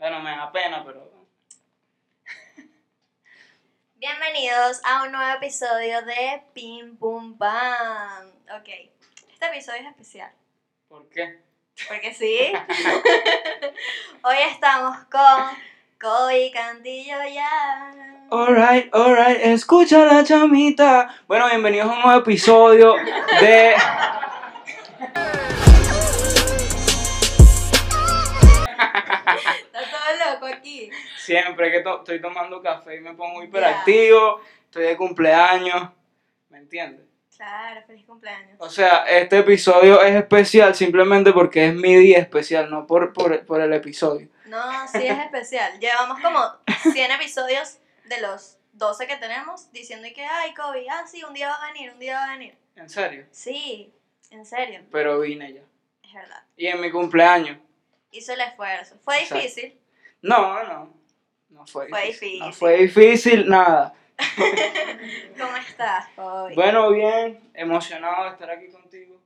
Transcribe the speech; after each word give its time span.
Bueno, 0.00 0.20
me 0.20 0.30
da 0.30 0.50
pena, 0.50 0.82
pero. 0.82 1.12
Bienvenidos 3.96 4.80
a 4.82 5.02
un 5.02 5.12
nuevo 5.12 5.36
episodio 5.36 6.00
de 6.00 6.42
Pim 6.54 6.96
Pum 6.96 7.36
Pam. 7.36 8.30
Ok, 8.58 8.68
este 9.30 9.46
episodio 9.48 9.82
es 9.82 9.88
especial. 9.88 10.32
¿Por 10.88 11.06
qué? 11.10 11.42
Porque 11.86 12.14
sí. 12.14 12.50
Hoy 14.22 14.36
estamos 14.50 14.96
con 15.10 15.50
Kobe 16.00 16.50
Cantillo 16.50 17.18
ya. 17.30 17.92
Alright, 18.30 18.94
alright, 18.94 19.44
escucha 19.44 20.06
la 20.06 20.24
chamita. 20.24 21.14
Bueno, 21.28 21.46
bienvenidos 21.48 21.90
a 21.90 21.92
un 21.92 22.00
nuevo 22.00 22.20
episodio 22.20 22.94
de. 23.38 23.74
Siempre 31.30 31.70
que 31.70 31.80
to- 31.80 31.98
estoy 31.98 32.20
tomando 32.20 32.60
café 32.62 32.96
y 32.96 33.00
me 33.00 33.14
pongo 33.14 33.42
hiperactivo, 33.42 34.40
estoy 34.64 34.84
de 34.84 34.96
cumpleaños, 34.96 35.90
¿me 36.48 36.58
entiendes? 36.58 37.06
Claro, 37.36 37.80
feliz 37.86 38.04
cumpleaños. 38.04 38.56
O 38.58 38.68
sea, 38.68 39.04
este 39.08 39.38
episodio 39.38 40.02
es 40.02 40.14
especial 40.14 40.74
simplemente 40.74 41.32
porque 41.32 41.68
es 41.68 41.74
mi 41.74 41.94
día 41.96 42.18
especial, 42.18 42.68
no 42.68 42.86
por, 42.86 43.12
por, 43.12 43.46
por 43.46 43.60
el 43.60 43.72
episodio. 43.72 44.28
No, 44.46 44.88
sí 44.88 45.06
es 45.06 45.18
especial. 45.18 45.78
Llevamos 45.78 46.20
como 46.20 46.40
100 46.92 47.12
episodios 47.12 47.78
de 48.04 48.20
los 48.20 48.58
12 48.72 49.06
que 49.06 49.16
tenemos 49.16 49.70
diciendo 49.72 50.06
y 50.08 50.12
que, 50.12 50.24
ay, 50.24 50.52
Kobe, 50.52 50.84
ah, 50.90 51.06
sí, 51.06 51.22
un 51.24 51.32
día 51.32 51.48
va 51.48 51.54
a 51.64 51.72
venir, 51.72 51.92
un 51.92 51.98
día 52.00 52.16
va 52.16 52.24
a 52.24 52.32
venir. 52.32 52.54
En 52.76 52.90
serio. 52.90 53.24
Sí, 53.30 53.94
en 54.30 54.44
serio, 54.44 54.80
Pero 54.92 55.20
vine 55.20 55.52
ya. 55.54 55.60
es 56.02 56.12
verdad. 56.14 56.42
Y 56.56 56.66
en 56.66 56.80
mi 56.80 56.90
cumpleaños. 56.90 57.56
Hizo 58.10 58.32
el 58.32 58.40
esfuerzo. 58.40 58.96
Fue 59.02 59.16
Exacto. 59.22 59.36
difícil. 59.36 59.78
No, 60.22 60.62
no. 60.64 60.99
No 61.50 61.66
fue 61.66 61.88
Fue 61.88 62.06
difícil. 62.06 62.38
No 62.38 62.46
difícil. 62.46 62.58
fue 62.58 62.76
difícil, 62.78 63.48
nada. 63.48 63.94
¿Cómo 65.38 65.56
estás, 65.56 66.08
Kobe? 66.14 66.54
Bueno, 66.54 66.90
bien, 66.90 67.50
emocionado 67.54 68.24
de 68.24 68.30
estar 68.30 68.50
aquí 68.50 68.68
contigo. 68.68 69.20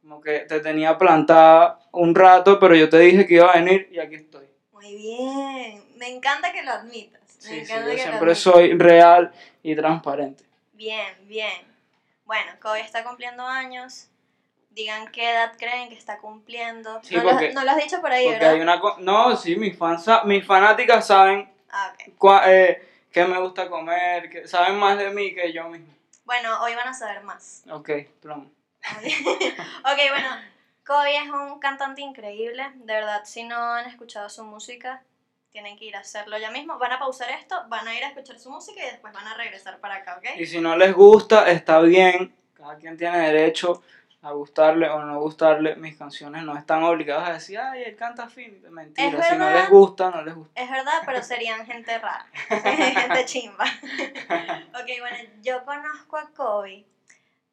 Como 0.00 0.20
que 0.20 0.40
te 0.40 0.60
tenía 0.60 0.96
plantada 0.96 1.80
un 1.92 2.14
rato, 2.14 2.58
pero 2.58 2.74
yo 2.74 2.88
te 2.88 2.98
dije 2.98 3.26
que 3.26 3.34
iba 3.34 3.50
a 3.50 3.56
venir 3.56 3.88
y 3.92 3.98
aquí 3.98 4.14
estoy. 4.14 4.46
Muy 4.72 4.96
bien. 4.96 5.84
Me 5.96 6.08
encanta 6.08 6.52
que 6.52 6.62
lo 6.62 6.72
admitas. 6.72 7.20
Me 7.22 7.28
Sí, 7.38 7.64
sí, 7.64 7.72
yo 7.72 7.90
que 7.90 7.98
siempre 7.98 8.34
soy 8.34 8.72
real 8.78 9.32
y 9.62 9.76
transparente. 9.76 10.44
Bien, 10.72 11.14
bien. 11.26 11.66
Bueno, 12.24 12.52
Kobe 12.60 12.80
está 12.80 13.04
cumpliendo 13.04 13.44
años. 13.44 14.08
Digan 14.78 15.08
qué 15.10 15.28
edad 15.28 15.54
creen 15.58 15.88
que 15.88 15.96
está 15.96 16.18
cumpliendo. 16.18 17.00
Sí, 17.02 17.16
no, 17.16 17.24
lo, 17.24 17.30
porque- 17.30 17.52
no 17.52 17.64
lo 17.64 17.70
has 17.72 17.78
dicho 17.78 18.00
por 18.00 18.12
ahí, 18.12 18.28
¿verdad? 18.30 18.52
hay 18.52 18.60
una... 18.60 18.80
No, 18.98 19.36
sí, 19.36 19.56
mis, 19.56 19.76
fans, 19.76 20.06
mis 20.24 20.46
fanáticas 20.46 21.04
saben 21.04 21.50
Ah, 21.68 21.92
ok. 21.92 22.14
cua- 22.16 22.42
eh, 22.46 22.88
qué 23.10 23.24
me 23.24 23.40
gusta 23.40 23.68
comer, 23.68 24.30
que 24.30 24.46
saben 24.46 24.76
más 24.78 24.96
de 24.96 25.10
mí 25.10 25.34
que 25.34 25.52
yo 25.52 25.64
mismo. 25.68 25.92
Bueno, 26.24 26.62
hoy 26.62 26.76
van 26.76 26.86
a 26.86 26.94
saber 26.94 27.24
más. 27.24 27.64
Ok, 27.72 27.90
plomo. 28.22 28.48
ok, 28.84 29.98
bueno, 30.10 30.28
Kobe 30.86 31.16
es 31.16 31.28
un 31.28 31.58
cantante 31.58 32.00
increíble. 32.00 32.62
De 32.76 32.94
verdad, 32.94 33.22
si 33.24 33.42
no 33.42 33.56
han 33.56 33.86
escuchado 33.86 34.28
su 34.30 34.44
música, 34.44 35.02
tienen 35.50 35.76
que 35.76 35.86
ir 35.86 35.96
a 35.96 36.00
hacerlo 36.00 36.38
ya 36.38 36.52
mismo. 36.52 36.78
Van 36.78 36.92
a 36.92 37.00
pausar 37.00 37.30
esto, 37.30 37.60
van 37.66 37.88
a 37.88 37.96
ir 37.96 38.04
a 38.04 38.08
escuchar 38.10 38.38
su 38.38 38.48
música 38.48 38.80
y 38.80 38.86
después 38.86 39.12
van 39.12 39.26
a 39.26 39.34
regresar 39.34 39.78
para 39.78 39.96
acá, 39.96 40.18
¿ok? 40.18 40.38
Y 40.38 40.46
si 40.46 40.60
no 40.60 40.76
les 40.76 40.92
gusta, 40.94 41.50
está 41.50 41.80
bien. 41.80 42.32
Cada 42.54 42.76
quien 42.76 42.96
tiene 42.96 43.18
derecho 43.18 43.82
a 44.28 44.32
gustarle 44.32 44.88
o 44.88 45.02
no 45.02 45.20
gustarle. 45.20 45.76
Mis 45.76 45.96
canciones 45.96 46.42
no 46.42 46.56
están 46.56 46.82
obligadas 46.82 47.28
a 47.28 47.32
decir, 47.34 47.58
ay, 47.58 47.82
él 47.82 47.96
canta 47.96 48.28
fin. 48.28 48.62
Mentira, 48.70 49.22
si 49.22 49.36
no 49.36 49.50
les 49.50 49.70
gusta, 49.70 50.10
no 50.10 50.22
les 50.22 50.34
gusta. 50.34 50.60
Es 50.60 50.70
verdad, 50.70 51.02
pero 51.06 51.22
serían 51.22 51.66
gente 51.66 51.98
rara, 51.98 52.26
gente 52.48 53.24
chimba. 53.24 53.64
ok, 54.74 54.88
bueno, 55.00 55.16
yo 55.42 55.64
conozco 55.64 56.16
a 56.16 56.28
Kobe 56.30 56.84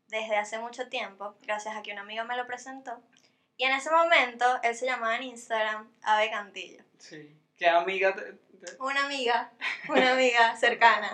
desde 0.07 0.37
hace 0.37 0.59
mucho 0.59 0.87
tiempo, 0.87 1.35
gracias 1.41 1.75
a 1.75 1.81
que 1.81 1.91
un 1.91 1.99
amigo 1.99 2.25
me 2.25 2.37
lo 2.37 2.45
presentó. 2.45 2.99
Y 3.57 3.63
en 3.63 3.73
ese 3.73 3.89
momento, 3.89 4.45
él 4.63 4.75
se 4.75 4.85
llamaba 4.85 5.15
en 5.15 5.23
Instagram 5.23 5.89
Ave 6.03 6.29
Cantillo. 6.29 6.83
Sí. 6.97 7.35
¿Qué 7.57 7.67
amiga 7.69 8.13
te- 8.13 8.21
te- 8.23 8.75
Una 8.79 9.05
amiga, 9.05 9.49
una 9.89 10.11
amiga 10.13 10.55
cercana. 10.57 11.11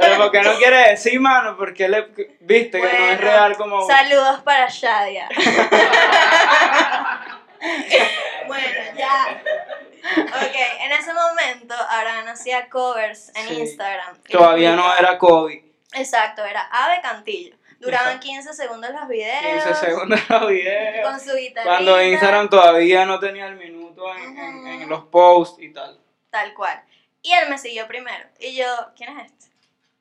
Pero 0.00 0.16
porque 0.18 0.42
no 0.42 0.54
quiere 0.56 0.90
decir, 0.90 1.18
mano, 1.20 1.56
porque 1.56 1.88
le, 1.88 2.08
viste 2.40 2.80
que 2.80 2.98
no 2.98 3.08
es 3.10 3.20
real 3.20 3.56
como... 3.56 3.86
Saludos 3.86 4.40
para 4.42 4.66
Shadia. 4.68 5.28
bueno, 8.46 8.66
ya. 8.96 9.42
Ok, 10.16 10.54
en 10.80 10.92
ese 10.92 11.12
momento 11.14 11.74
Abraham 11.88 12.28
hacía 12.28 12.68
covers 12.68 13.30
en 13.34 13.48
Sí. 13.48 13.60
Instagram. 13.60 14.18
Todavía 14.30 14.76
no 14.76 14.94
era 14.96 15.16
COVID. 15.18 15.60
Exacto, 15.94 16.44
era 16.44 16.68
Ave 16.70 17.00
Cantillo. 17.02 17.56
Duraban 17.84 18.16
Exacto. 18.16 18.26
15 18.26 18.52
segundos 18.54 18.90
los 18.90 19.08
videos. 19.08 19.64
15 19.64 19.74
segundos 19.86 20.20
los 20.30 20.48
videos. 20.48 21.08
Con 21.10 21.20
su 21.20 21.36
guitarra. 21.36 21.64
Cuando 21.70 22.02
Instagram 22.02 22.48
todavía 22.48 23.04
no 23.06 23.18
tenía 23.20 23.46
el 23.46 23.56
minuto 23.56 24.14
en, 24.16 24.38
en- 24.38 24.66
en 24.66 24.80
Ujú. 24.80 24.90
los 24.90 25.04
posts 25.06 25.62
y 25.62 25.72
tal. 25.72 25.98
Tal 26.30 26.54
cual. 26.54 26.82
Y 27.22 27.32
él 27.32 27.48
me 27.48 27.58
siguió 27.58 27.86
primero. 27.86 28.28
Y 28.38 28.56
yo, 28.56 28.66
¿quién 28.96 29.18
es 29.18 29.26
este? 29.26 29.44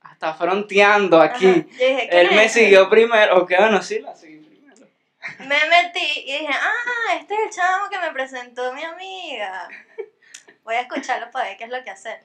Hasta 0.01 0.33
fronteando 0.33 1.22
aquí. 1.22 1.47
Ajá. 1.47 1.55
Yo 1.55 1.88
dije, 1.88 2.07
¿quién 2.09 2.19
Él 2.19 2.27
es 2.29 2.35
me 2.35 2.45
este? 2.45 2.59
siguió 2.61 2.89
primero. 2.89 3.38
Ok, 3.41 3.53
bueno, 3.57 3.81
sí, 3.81 3.99
la 3.99 4.16
seguí 4.16 4.38
primero. 4.38 4.88
Me 5.39 5.59
metí 5.69 6.23
y 6.25 6.39
dije, 6.39 6.49
ah, 6.53 7.16
este 7.19 7.33
es 7.33 7.39
el 7.45 7.49
chamo 7.49 7.89
que 7.89 7.97
me 7.99 8.11
presentó 8.11 8.73
mi 8.73 8.83
amiga. 8.83 9.67
Voy 10.63 10.75
a 10.75 10.81
escucharlo 10.81 11.31
para 11.31 11.45
ver 11.49 11.57
qué 11.57 11.63
es 11.66 11.69
lo 11.69 11.83
que 11.83 11.89
hacer. 11.89 12.22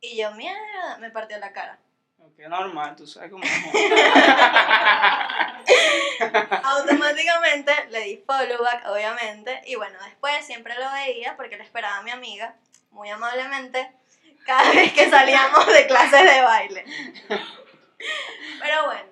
Y 0.00 0.16
yo, 0.16 0.32
mierda, 0.32 0.98
me 0.98 1.10
partió 1.10 1.38
la 1.38 1.52
cara. 1.52 1.78
Ok, 2.42 2.48
normal, 2.48 2.96
tú 2.96 3.06
sabes 3.06 3.30
cómo 3.30 3.44
es. 3.44 3.50
Automáticamente 6.64 7.72
le 7.90 8.00
di 8.00 8.16
follow 8.26 8.62
back, 8.62 8.84
obviamente. 8.88 9.60
Y 9.66 9.76
bueno, 9.76 9.96
después 10.04 10.44
siempre 10.44 10.74
lo 10.74 10.90
veía 10.92 11.36
porque 11.36 11.56
le 11.56 11.62
esperaba 11.62 11.98
a 11.98 12.02
mi 12.02 12.10
amiga, 12.10 12.56
muy 12.90 13.08
amablemente, 13.10 13.92
cada 14.44 14.72
vez 14.72 14.92
que 14.92 15.08
salíamos 15.10 15.66
de 15.66 15.86
clases 15.86 16.22
de 16.22 16.42
baile. 16.42 16.84
Pero 18.60 18.86
bueno, 18.86 19.08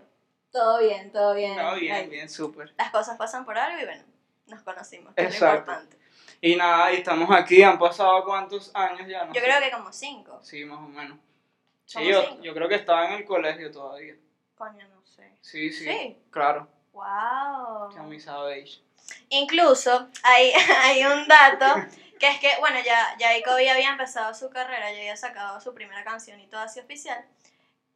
todo 0.51 0.81
bien, 0.81 1.13
todo 1.13 1.35
bien. 1.35 1.57
No, 1.57 1.75
bien, 1.77 1.95
Ay, 1.95 2.07
bien, 2.09 2.29
súper. 2.29 2.73
Las 2.77 2.91
cosas 2.91 3.17
pasan 3.17 3.45
por 3.45 3.57
algo 3.59 3.81
y 3.81 3.85
bueno, 3.85 4.03
nos 4.47 4.63
conocimos, 4.63 5.15
que 5.15 5.23
es 5.25 5.41
lo 5.41 5.47
importante. 5.49 5.97
Y 6.41 6.57
nada, 6.57 6.93
y 6.93 6.97
estamos 6.97 7.31
aquí, 7.31 7.63
han 7.63 7.79
pasado 7.79 8.25
cuántos 8.25 8.75
años 8.75 9.07
ya, 9.07 9.25
no 9.27 9.33
Yo 9.35 9.41
sé. 9.41 9.47
creo 9.47 9.61
que 9.61 9.71
como 9.71 9.93
cinco. 9.93 10.41
Sí, 10.43 10.65
más 10.65 10.79
o 10.79 10.89
menos. 10.89 11.19
Sí, 11.91 12.09
yo, 12.41 12.55
creo 12.55 12.69
que 12.69 12.77
estaba 12.77 13.05
en 13.07 13.15
el 13.15 13.25
colegio 13.25 13.69
todavía. 13.73 14.15
Coño, 14.55 14.87
no 14.87 15.03
sé. 15.03 15.29
Sí, 15.41 15.73
sí. 15.73 15.91
Sí. 15.91 16.17
Claro, 16.31 16.69
Wow. 16.93 17.91
mí 18.05 18.21
sabéis. 18.21 18.81
Incluso 19.29 20.09
hay, 20.23 20.53
hay 20.79 21.05
un 21.05 21.27
dato 21.27 21.75
que 22.21 22.29
es 22.29 22.39
que, 22.39 22.53
bueno, 22.61 22.79
ya, 22.85 23.09
ya 23.19 23.31
Kobe 23.43 23.69
había 23.69 23.91
empezado 23.91 24.35
su 24.35 24.49
carrera, 24.51 24.93
ya 24.93 24.99
había 24.99 25.17
sacado 25.17 25.61
su 25.61 25.75
primera 25.75 26.05
canción 26.05 26.39
y 26.39 26.47
todo 26.47 26.61
así 26.61 26.79
oficial. 26.79 27.25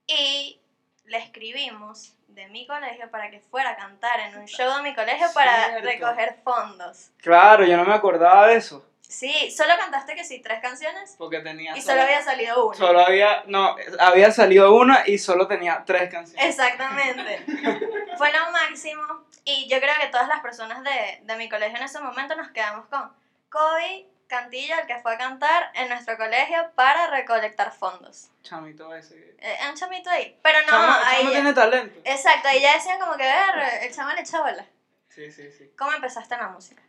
Y 0.09 0.59
le 1.04 1.19
escribimos 1.19 2.12
de 2.27 2.49
mi 2.49 2.66
colegio 2.66 3.09
para 3.10 3.31
que 3.31 3.38
fuera 3.38 3.71
a 3.71 3.77
cantar 3.77 4.19
en 4.19 4.37
un 4.37 4.47
show 4.49 4.75
de 4.77 4.83
mi 4.83 4.93
colegio 4.93 5.28
para 5.33 5.66
Cierto. 5.66 5.87
recoger 5.87 6.34
fondos. 6.43 7.10
Claro, 7.19 7.65
yo 7.65 7.77
no 7.77 7.84
me 7.84 7.94
acordaba 7.94 8.49
de 8.49 8.56
eso. 8.56 8.84
Sí, 9.09 9.50
solo 9.50 9.75
cantaste 9.78 10.15
que 10.15 10.25
sí, 10.25 10.41
tres 10.41 10.60
canciones 10.60 11.15
Porque 11.19 11.41
tenía 11.41 11.76
y 11.76 11.81
solo 11.82 12.03
había 12.03 12.22
salido 12.22 12.66
una. 12.69 12.76
Solo 12.76 13.00
había, 13.00 13.44
no, 13.47 13.76
había 14.00 14.31
salido 14.32 14.75
una 14.75 15.04
y 15.06 15.19
solo 15.19 15.47
tenía 15.47 15.82
tres 15.87 16.10
canciones. 16.10 16.44
Exactamente. 16.47 17.44
Fue 18.19 18.32
lo 18.32 18.50
máximo. 18.50 19.03
Y 19.44 19.69
yo 19.69 19.78
creo 19.78 19.94
que 20.00 20.06
todas 20.09 20.26
las 20.26 20.41
personas 20.41 20.82
de, 20.82 21.20
de 21.22 21.36
mi 21.36 21.48
colegio 21.48 21.77
en 21.77 21.84
ese 21.84 22.01
momento 22.01 22.34
nos 22.34 22.48
quedamos 22.51 22.86
con 22.86 23.12
Kobe 23.51 24.06
Cantillo, 24.27 24.74
el 24.80 24.86
que 24.86 24.98
fue 24.98 25.15
a 25.15 25.18
cantar 25.18 25.71
en 25.74 25.91
nuestro 25.91 26.16
colegio 26.16 26.71
para 26.74 27.09
recolectar 27.09 27.72
fondos. 27.72 28.30
Chamito 28.42 28.92
ese. 28.95 29.36
Eh, 29.39 29.59
un 29.68 29.74
chamito 29.77 30.09
ahí. 30.09 30.36
Pero 30.42 30.60
no, 30.62 30.68
chamo, 30.68 30.92
ahí 31.04 31.16
chamo 31.18 31.28
ya- 31.30 31.34
tiene 31.36 31.53
talento. 31.53 32.00
Exacto, 32.04 32.48
ahí 32.48 32.60
ya 32.62 32.74
decían 32.74 32.98
como 32.98 33.12
que 33.16 33.22
ver, 33.22 33.83
el 33.83 33.95
chamo 33.95 34.12
le 34.12 34.22
echa 34.22 34.41
bola. 34.41 34.65
Sí, 35.09 35.30
sí, 35.30 35.53
sí. 35.53 35.71
¿Cómo 35.77 35.92
empezaste 35.92 36.34
en 36.34 36.41
la 36.41 36.48
música? 36.48 36.83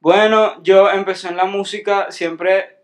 Bueno, 0.00 0.62
yo 0.62 0.90
empecé 0.90 1.28
en 1.28 1.36
la 1.36 1.46
música, 1.46 2.10
siempre 2.10 2.76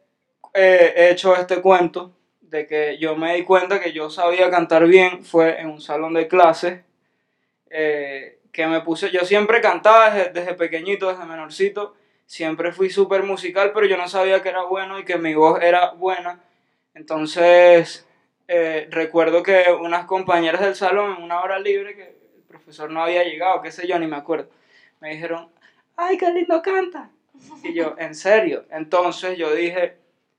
eh, 0.54 0.94
he 0.96 1.10
hecho 1.10 1.36
este 1.36 1.60
cuento 1.60 2.12
de 2.40 2.66
que 2.66 2.98
yo 2.98 3.16
me 3.16 3.34
di 3.34 3.44
cuenta 3.44 3.80
que 3.80 3.92
yo 3.92 4.10
sabía 4.10 4.50
cantar 4.50 4.86
bien, 4.86 5.24
fue 5.24 5.60
en 5.60 5.68
un 5.68 5.80
salón 5.80 6.14
de 6.14 6.26
clases, 6.26 6.80
eh, 7.70 8.38
que 8.52 8.66
me 8.66 8.80
puse, 8.80 9.10
yo 9.10 9.24
siempre 9.24 9.60
cantaba 9.60 10.10
desde, 10.10 10.54
pequeñito, 10.54 11.08
desde 11.08 11.24
menorcito, 11.24 11.94
siempre 12.26 12.72
fui 12.72 12.90
súper 12.90 13.22
musical, 13.22 13.72
pero 13.74 13.86
yo 13.86 13.96
no 13.96 14.08
sabía 14.08 14.42
que 14.42 14.48
era 14.48 14.64
bueno 14.64 14.98
y 14.98 15.04
que 15.04 15.16
mi 15.16 15.34
voz 15.34 15.62
era 15.62 15.90
buena. 15.92 16.40
Entonces, 16.94 18.06
eh, 18.48 18.88
recuerdo 18.90 19.42
que 19.42 19.64
unas 19.80 20.06
compañeras 20.06 20.62
del 20.62 20.74
salón, 20.74 21.16
en 21.16 21.22
una 21.22 21.40
hora 21.42 21.58
libre, 21.58 21.94
que 21.94 22.02
el 22.02 22.42
profesor 22.48 22.90
no 22.90 23.02
había 23.02 23.22
llegado, 23.24 23.62
qué 23.62 23.70
sé 23.70 23.86
yo, 23.86 23.98
ni 23.98 24.06
me 24.06 24.16
acuerdo, 24.16 24.50
me 25.00 25.10
dijeron, 25.10 25.51
¡ay, 25.96 26.16
qué 26.16 26.30
lindo 26.32 26.60
canta! 26.62 27.10
Y 27.62 27.74
yo, 27.74 27.94
¿en 27.98 28.14
serio? 28.14 28.64
Entonces 28.70 29.36
yo 29.38 29.54
dije, 29.54 29.96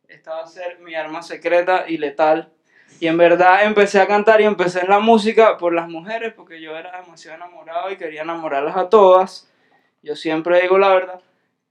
esta 0.08 0.36
va 0.36 0.44
a 0.44 0.48
ser 0.48 0.80
mi 0.80 0.96
arma 0.96 1.22
secreta 1.22 1.86
y 1.88 1.98
letal. 1.98 2.52
Y 3.00 3.08
en 3.08 3.18
verdad 3.18 3.64
empecé 3.64 4.00
a 4.00 4.08
cantar 4.08 4.42
y 4.42 4.46
empecé 4.46 4.82
en 4.82 4.90
la 4.90 5.00
música 5.00 5.58
por 5.58 5.74
las 5.74 5.90
mujeres, 5.90 6.34
porque 6.34 6.62
yo 6.62 6.78
era 6.78 7.02
demasiado 7.02 7.38
enamorado 7.38 7.92
y 7.92 7.98
quería 7.98 8.22
enamorarlas 8.22 8.78
a 8.78 8.90
todas. 8.90 9.50
Yo 10.02 10.16
siempre 10.16 10.62
digo 10.62 10.78
la 10.78 10.90
verdad. 10.90 11.22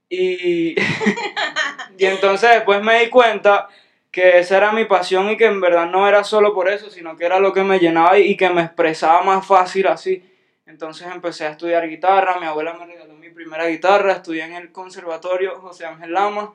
Y, 0.09 0.75
y 1.97 2.05
entonces 2.05 2.49
después 2.51 2.83
me 2.83 2.99
di 2.99 3.09
cuenta 3.09 3.69
que 4.11 4.37
esa 4.37 4.57
era 4.57 4.71
mi 4.71 4.85
pasión 4.85 5.29
y 5.31 5.37
que 5.37 5.45
en 5.45 5.59
verdad 5.59 5.87
no 5.87 6.07
era 6.07 6.23
solo 6.23 6.53
por 6.53 6.69
eso, 6.69 6.91
sino 6.91 7.15
que 7.15 7.25
era 7.25 7.39
lo 7.39 7.51
que 7.51 7.63
me 7.63 7.79
llenaba 7.79 8.19
y 8.19 8.37
que 8.37 8.49
me 8.51 8.61
expresaba 8.61 9.23
más 9.23 9.47
fácil 9.47 9.87
así. 9.87 10.23
Entonces 10.65 11.07
empecé 11.07 11.45
a 11.45 11.51
estudiar 11.51 11.87
guitarra, 11.87 12.39
mi 12.39 12.45
abuela 12.45 12.73
me 12.73 12.85
regaló 12.85 13.13
mi 13.15 13.29
primera 13.29 13.67
guitarra, 13.67 14.13
estudié 14.13 14.43
en 14.43 14.53
el 14.53 14.71
conservatorio 14.71 15.59
José 15.59 15.85
Ángel 15.85 16.13
Lama 16.13 16.53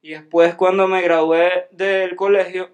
y 0.00 0.10
después 0.10 0.54
cuando 0.54 0.88
me 0.88 1.02
gradué 1.02 1.68
del 1.70 2.16
colegio 2.16 2.70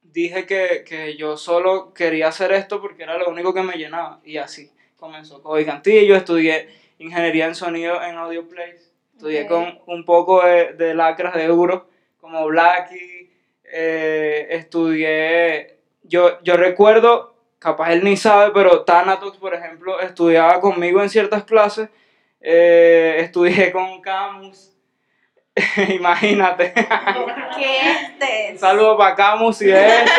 dije 0.00 0.46
que, 0.46 0.84
que 0.86 1.16
yo 1.16 1.36
solo 1.36 1.92
quería 1.92 2.28
hacer 2.28 2.52
esto 2.52 2.80
porque 2.80 3.02
era 3.02 3.18
lo 3.18 3.28
único 3.28 3.52
que 3.52 3.62
me 3.62 3.76
llenaba 3.76 4.20
y 4.24 4.38
así 4.38 4.70
comenzó 4.96 5.42
Kobe 5.42 5.66
Cantillo, 5.66 6.16
estudié 6.16 6.68
ingeniería 6.98 7.46
en 7.46 7.54
sonido 7.54 8.02
en 8.02 8.16
Audio 8.16 8.48
Place, 8.48 8.90
estudié 9.12 9.46
con 9.46 9.78
un 9.86 10.04
poco 10.04 10.44
de, 10.44 10.72
de 10.72 10.94
lacras 10.94 11.34
de 11.34 11.44
euro 11.44 11.88
como 12.20 12.44
Blackie, 12.46 13.30
eh, 13.64 14.48
estudié, 14.50 15.78
yo, 16.02 16.42
yo 16.42 16.56
recuerdo, 16.56 17.34
capaz 17.58 17.92
él 17.92 18.04
ni 18.04 18.16
sabe, 18.16 18.50
pero 18.52 18.84
Thanatos, 18.84 19.36
por 19.36 19.54
ejemplo, 19.54 20.00
estudiaba 20.00 20.60
conmigo 20.60 21.02
en 21.02 21.10
ciertas 21.10 21.44
clases, 21.44 21.88
eh, 22.40 23.16
estudié 23.20 23.72
con 23.72 24.00
Camus, 24.00 24.72
imagínate, 25.88 26.72
¿Qué 27.56 27.80
este? 27.90 28.52
un 28.52 28.58
saludo 28.58 28.96
para 28.96 29.14
Camus 29.14 29.60
y 29.62 29.70
eso. 29.70 30.12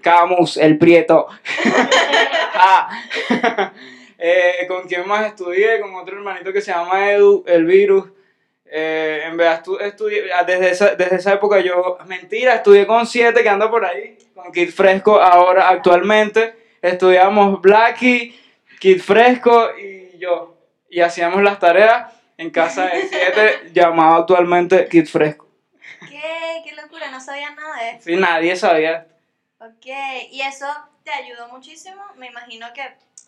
Camus, 0.00 0.56
el 0.56 0.78
prieto. 0.78 1.26
Ah. 2.58 3.02
Eh, 4.18 4.64
¿Con 4.66 4.88
quién 4.88 5.06
más 5.06 5.26
estudié? 5.26 5.78
Con 5.78 5.94
otro 5.94 6.16
hermanito 6.16 6.50
que 6.50 6.62
se 6.62 6.72
llama 6.72 7.12
Edu, 7.12 7.44
el 7.46 7.66
virus. 7.66 8.06
Eh, 8.70 9.22
en 9.26 9.36
verdad 9.36 9.62
estu- 9.62 9.80
estudié, 9.80 10.32
ah, 10.32 10.42
desde 10.44 10.70
esa, 10.70 10.94
desde 10.96 11.16
esa 11.16 11.32
época 11.34 11.60
yo, 11.60 11.98
mentira, 12.06 12.56
estudié 12.56 12.86
con 12.86 13.06
siete 13.06 13.42
que 13.42 13.48
anda 13.48 13.70
por 13.70 13.84
ahí, 13.84 14.18
con 14.34 14.50
Kid 14.52 14.70
Fresco 14.70 15.20
ahora 15.20 15.68
actualmente. 15.68 16.54
Estudiamos 16.82 17.60
Blackie, 17.62 18.38
Kid 18.80 19.00
Fresco 19.00 19.70
y 19.78 20.18
yo. 20.18 20.56
Y 20.90 21.00
hacíamos 21.00 21.42
las 21.42 21.58
tareas 21.58 22.12
en 22.38 22.50
casa 22.50 22.86
de 22.86 23.02
siete, 23.08 23.60
llamado 23.72 24.16
actualmente 24.16 24.88
Kid 24.88 25.06
Fresco. 25.06 25.48
¿Qué? 26.08 26.62
¿Qué 26.64 26.72
locura? 26.74 27.10
No 27.10 27.20
sabía 27.20 27.50
nada 27.54 27.76
de 27.82 27.90
esto. 27.90 28.04
Sí, 28.04 28.16
nadie 28.16 28.56
sabía. 28.56 29.06
Ok, 29.60 29.86
y 30.30 30.42
eso 30.42 30.66
te 31.02 31.10
ayudó 31.12 31.48
muchísimo, 31.48 32.02
me 32.16 32.26
imagino 32.26 32.66
que 32.74 32.82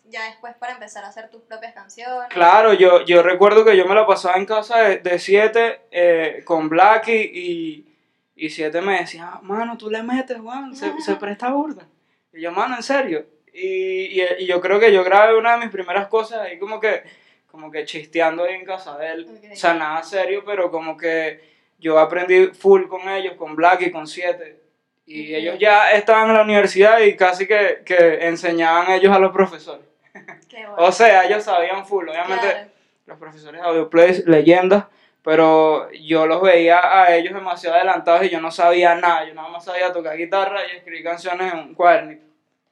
ya 0.09 0.25
después 0.25 0.55
para 0.55 0.73
empezar 0.73 1.03
a 1.03 1.07
hacer 1.09 1.29
tus 1.29 1.41
propias 1.43 1.73
canciones. 1.73 2.29
Claro, 2.29 2.73
yo, 2.73 3.05
yo 3.05 3.21
recuerdo 3.23 3.63
que 3.63 3.77
yo 3.77 3.85
me 3.85 3.95
la 3.95 4.05
pasaba 4.05 4.35
en 4.37 4.45
casa 4.45 4.79
de, 4.79 4.97
de 4.97 5.19
siete 5.19 5.81
eh, 5.91 6.41
con 6.45 6.67
Blackie 6.69 7.31
y, 7.33 7.95
y 8.35 8.49
siete 8.49 8.81
me 8.81 8.99
decía, 8.99 9.31
"Ah, 9.33 9.39
mano, 9.43 9.77
tú 9.77 9.89
le 9.89 10.01
metes, 10.03 10.37
Juan, 10.39 10.75
se, 10.75 10.99
se 11.01 11.15
presta 11.15 11.51
burda. 11.51 11.87
Y 12.33 12.41
yo, 12.41 12.51
mano, 12.51 12.75
en 12.75 12.83
serio. 12.83 13.25
Y, 13.53 14.21
y, 14.21 14.25
y 14.39 14.45
yo 14.45 14.61
creo 14.61 14.79
que 14.79 14.91
yo 14.93 15.03
grabé 15.03 15.37
una 15.37 15.53
de 15.53 15.59
mis 15.65 15.69
primeras 15.69 16.07
cosas 16.07 16.39
ahí 16.41 16.59
como 16.59 16.79
que, 16.79 17.03
como 17.47 17.71
que 17.71 17.83
chisteando 17.85 18.43
ahí 18.43 18.55
en 18.55 18.65
casa 18.65 18.97
de 18.97 19.11
él. 19.11 19.27
O 19.51 19.55
sea, 19.55 19.73
nada 19.73 20.03
serio, 20.03 20.43
pero 20.45 20.69
como 20.71 20.95
que 20.95 21.41
yo 21.79 21.97
aprendí 21.99 22.47
full 22.47 22.87
con 22.87 23.09
ellos, 23.09 23.33
con 23.35 23.55
Blackie, 23.55 23.91
con 23.91 24.05
siete. 24.07 24.59
Y 25.05 25.33
ellos 25.33 25.57
ya 25.57 25.91
estaban 25.93 26.29
en 26.29 26.35
la 26.35 26.43
universidad 26.43 26.99
y 26.99 27.15
casi 27.15 27.47
que, 27.47 27.81
que 27.83 28.27
enseñaban 28.27 28.91
ellos 28.91 29.11
a 29.11 29.17
los 29.17 29.31
profesores. 29.31 29.83
Qué 30.49 30.65
bueno. 30.65 30.75
O 30.77 30.91
sea, 30.91 31.25
ellos 31.25 31.43
sabían 31.43 31.85
full, 31.85 32.07
obviamente 32.09 32.47
Claro. 32.47 32.69
los 33.05 33.17
profesores 33.17 33.61
de 33.61 33.67
Audioplays, 33.67 34.25
leyendas, 34.25 34.85
pero 35.23 35.91
yo 35.91 36.25
los 36.25 36.41
veía 36.41 37.01
a 37.03 37.15
ellos 37.15 37.33
demasiado 37.33 37.75
adelantados 37.75 38.23
y 38.23 38.29
yo 38.29 38.39
no 38.41 38.51
sabía 38.51 38.95
nada, 38.95 39.25
yo 39.25 39.33
nada 39.33 39.49
más 39.49 39.65
sabía 39.65 39.91
tocar 39.91 40.17
guitarra 40.17 40.65
y 40.67 40.77
escribir 40.77 41.03
canciones 41.03 41.53
en 41.53 41.59
un 41.59 41.73
cuadernito. 41.75 42.25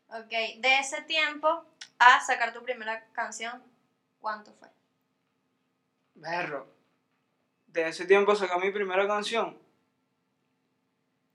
Ok, 0.10 0.30
de 0.30 0.80
ese 0.80 1.02
tiempo 1.02 1.66
a 2.00 2.20
sacar 2.22 2.54
tu 2.54 2.64
primera 2.64 3.04
canción, 3.14 3.62
¿cuánto 4.20 4.54
fue? 4.54 4.70
Berro. 6.16 6.68
De 7.68 7.88
ese 7.90 8.06
tiempo 8.06 8.34
saqué 8.36 8.58
mi 8.60 8.72
primera 8.72 9.06
canción. 9.08 9.58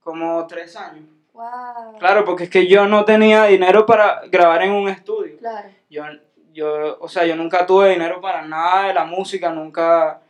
Como 0.01 0.45
tres 0.49 0.75
años. 0.75 1.05
Wow. 1.32 1.99
Claro, 1.99 2.25
porque 2.25 2.44
es 2.44 2.50
que 2.50 2.67
yo 2.67 2.87
no 2.87 3.05
tenía 3.05 3.44
dinero 3.44 3.87
para 3.87 4.23
grabar 4.29 4.62
en 4.62 4.73
un 4.73 4.88
estudio. 4.88 5.38
Claro. 5.38 5.69
Yo, 5.88 6.05
yo, 6.52 6.99
o 7.00 7.08
sea, 7.08 7.25
yo 7.25 7.37
nunca 7.37 7.64
tuve 7.67 7.90
dinero 7.90 8.20
para 8.20 8.43
nada 8.43 8.88
de 8.88 8.94
la 8.94 9.05
música, 9.05 9.50
nunca, 9.50 10.20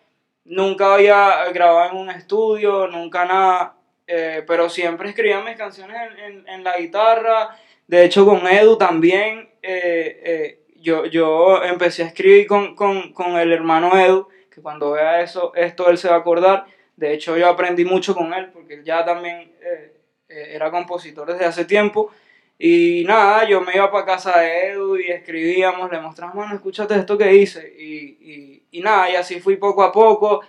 nunca 0.44 0.94
había 0.94 1.44
grabado 1.52 1.90
en 1.90 1.96
un 1.96 2.10
estudio, 2.10 2.86
nunca 2.86 3.24
nada, 3.24 3.74
eh, 4.06 4.44
pero 4.46 4.68
siempre 4.68 5.08
escribía 5.08 5.40
mis 5.40 5.56
canciones 5.56 5.96
en, 6.12 6.18
en- 6.18 6.48
en 6.48 6.64
la 6.64 6.76
guitarra, 6.78 7.56
de 7.88 8.04
hecho 8.04 8.24
con 8.24 8.46
Edu 8.46 8.76
también, 8.78 9.50
eh, 9.62 10.20
eh, 10.24 10.58
yo, 10.76 11.06
yo 11.06 11.62
empecé 11.64 12.04
a 12.04 12.06
escribir 12.06 12.46
con, 12.46 12.74
con, 12.76 13.12
con 13.12 13.36
el 13.36 13.52
hermano 13.52 13.98
Edu, 13.98 14.28
que 14.50 14.60
cuando 14.62 14.92
vea 14.92 15.20
eso, 15.20 15.52
esto 15.54 15.88
él 15.90 15.98
se 15.98 16.08
va 16.08 16.16
a 16.16 16.18
acordar, 16.18 16.66
de 16.96 17.12
hecho 17.12 17.36
yo 17.36 17.48
aprendí 17.48 17.84
mucho 17.84 18.14
con 18.14 18.32
él, 18.34 18.50
porque 18.52 18.74
él 18.74 18.84
ya 18.84 19.04
también 19.04 19.52
eh, 19.62 19.92
era 20.32 20.70
compositor 20.70 21.32
desde 21.32 21.44
hace 21.44 21.64
tiempo, 21.64 22.10
y 22.58 23.02
nada, 23.06 23.48
yo 23.48 23.60
me 23.60 23.74
iba 23.74 23.90
para 23.90 24.06
casa 24.06 24.38
de 24.38 24.68
Edu 24.68 24.96
y 24.96 25.10
escribíamos, 25.10 25.90
le 25.90 26.00
mostramos, 26.00 26.36
mano, 26.36 26.54
escúchate 26.54 26.94
esto 26.94 27.18
que 27.18 27.34
hice. 27.34 27.74
Y, 27.76 27.96
y, 28.20 28.62
y 28.70 28.80
nada, 28.80 29.10
y 29.10 29.16
así 29.16 29.40
fui 29.40 29.56
poco 29.56 29.82
a 29.82 29.90
poco. 29.90 30.42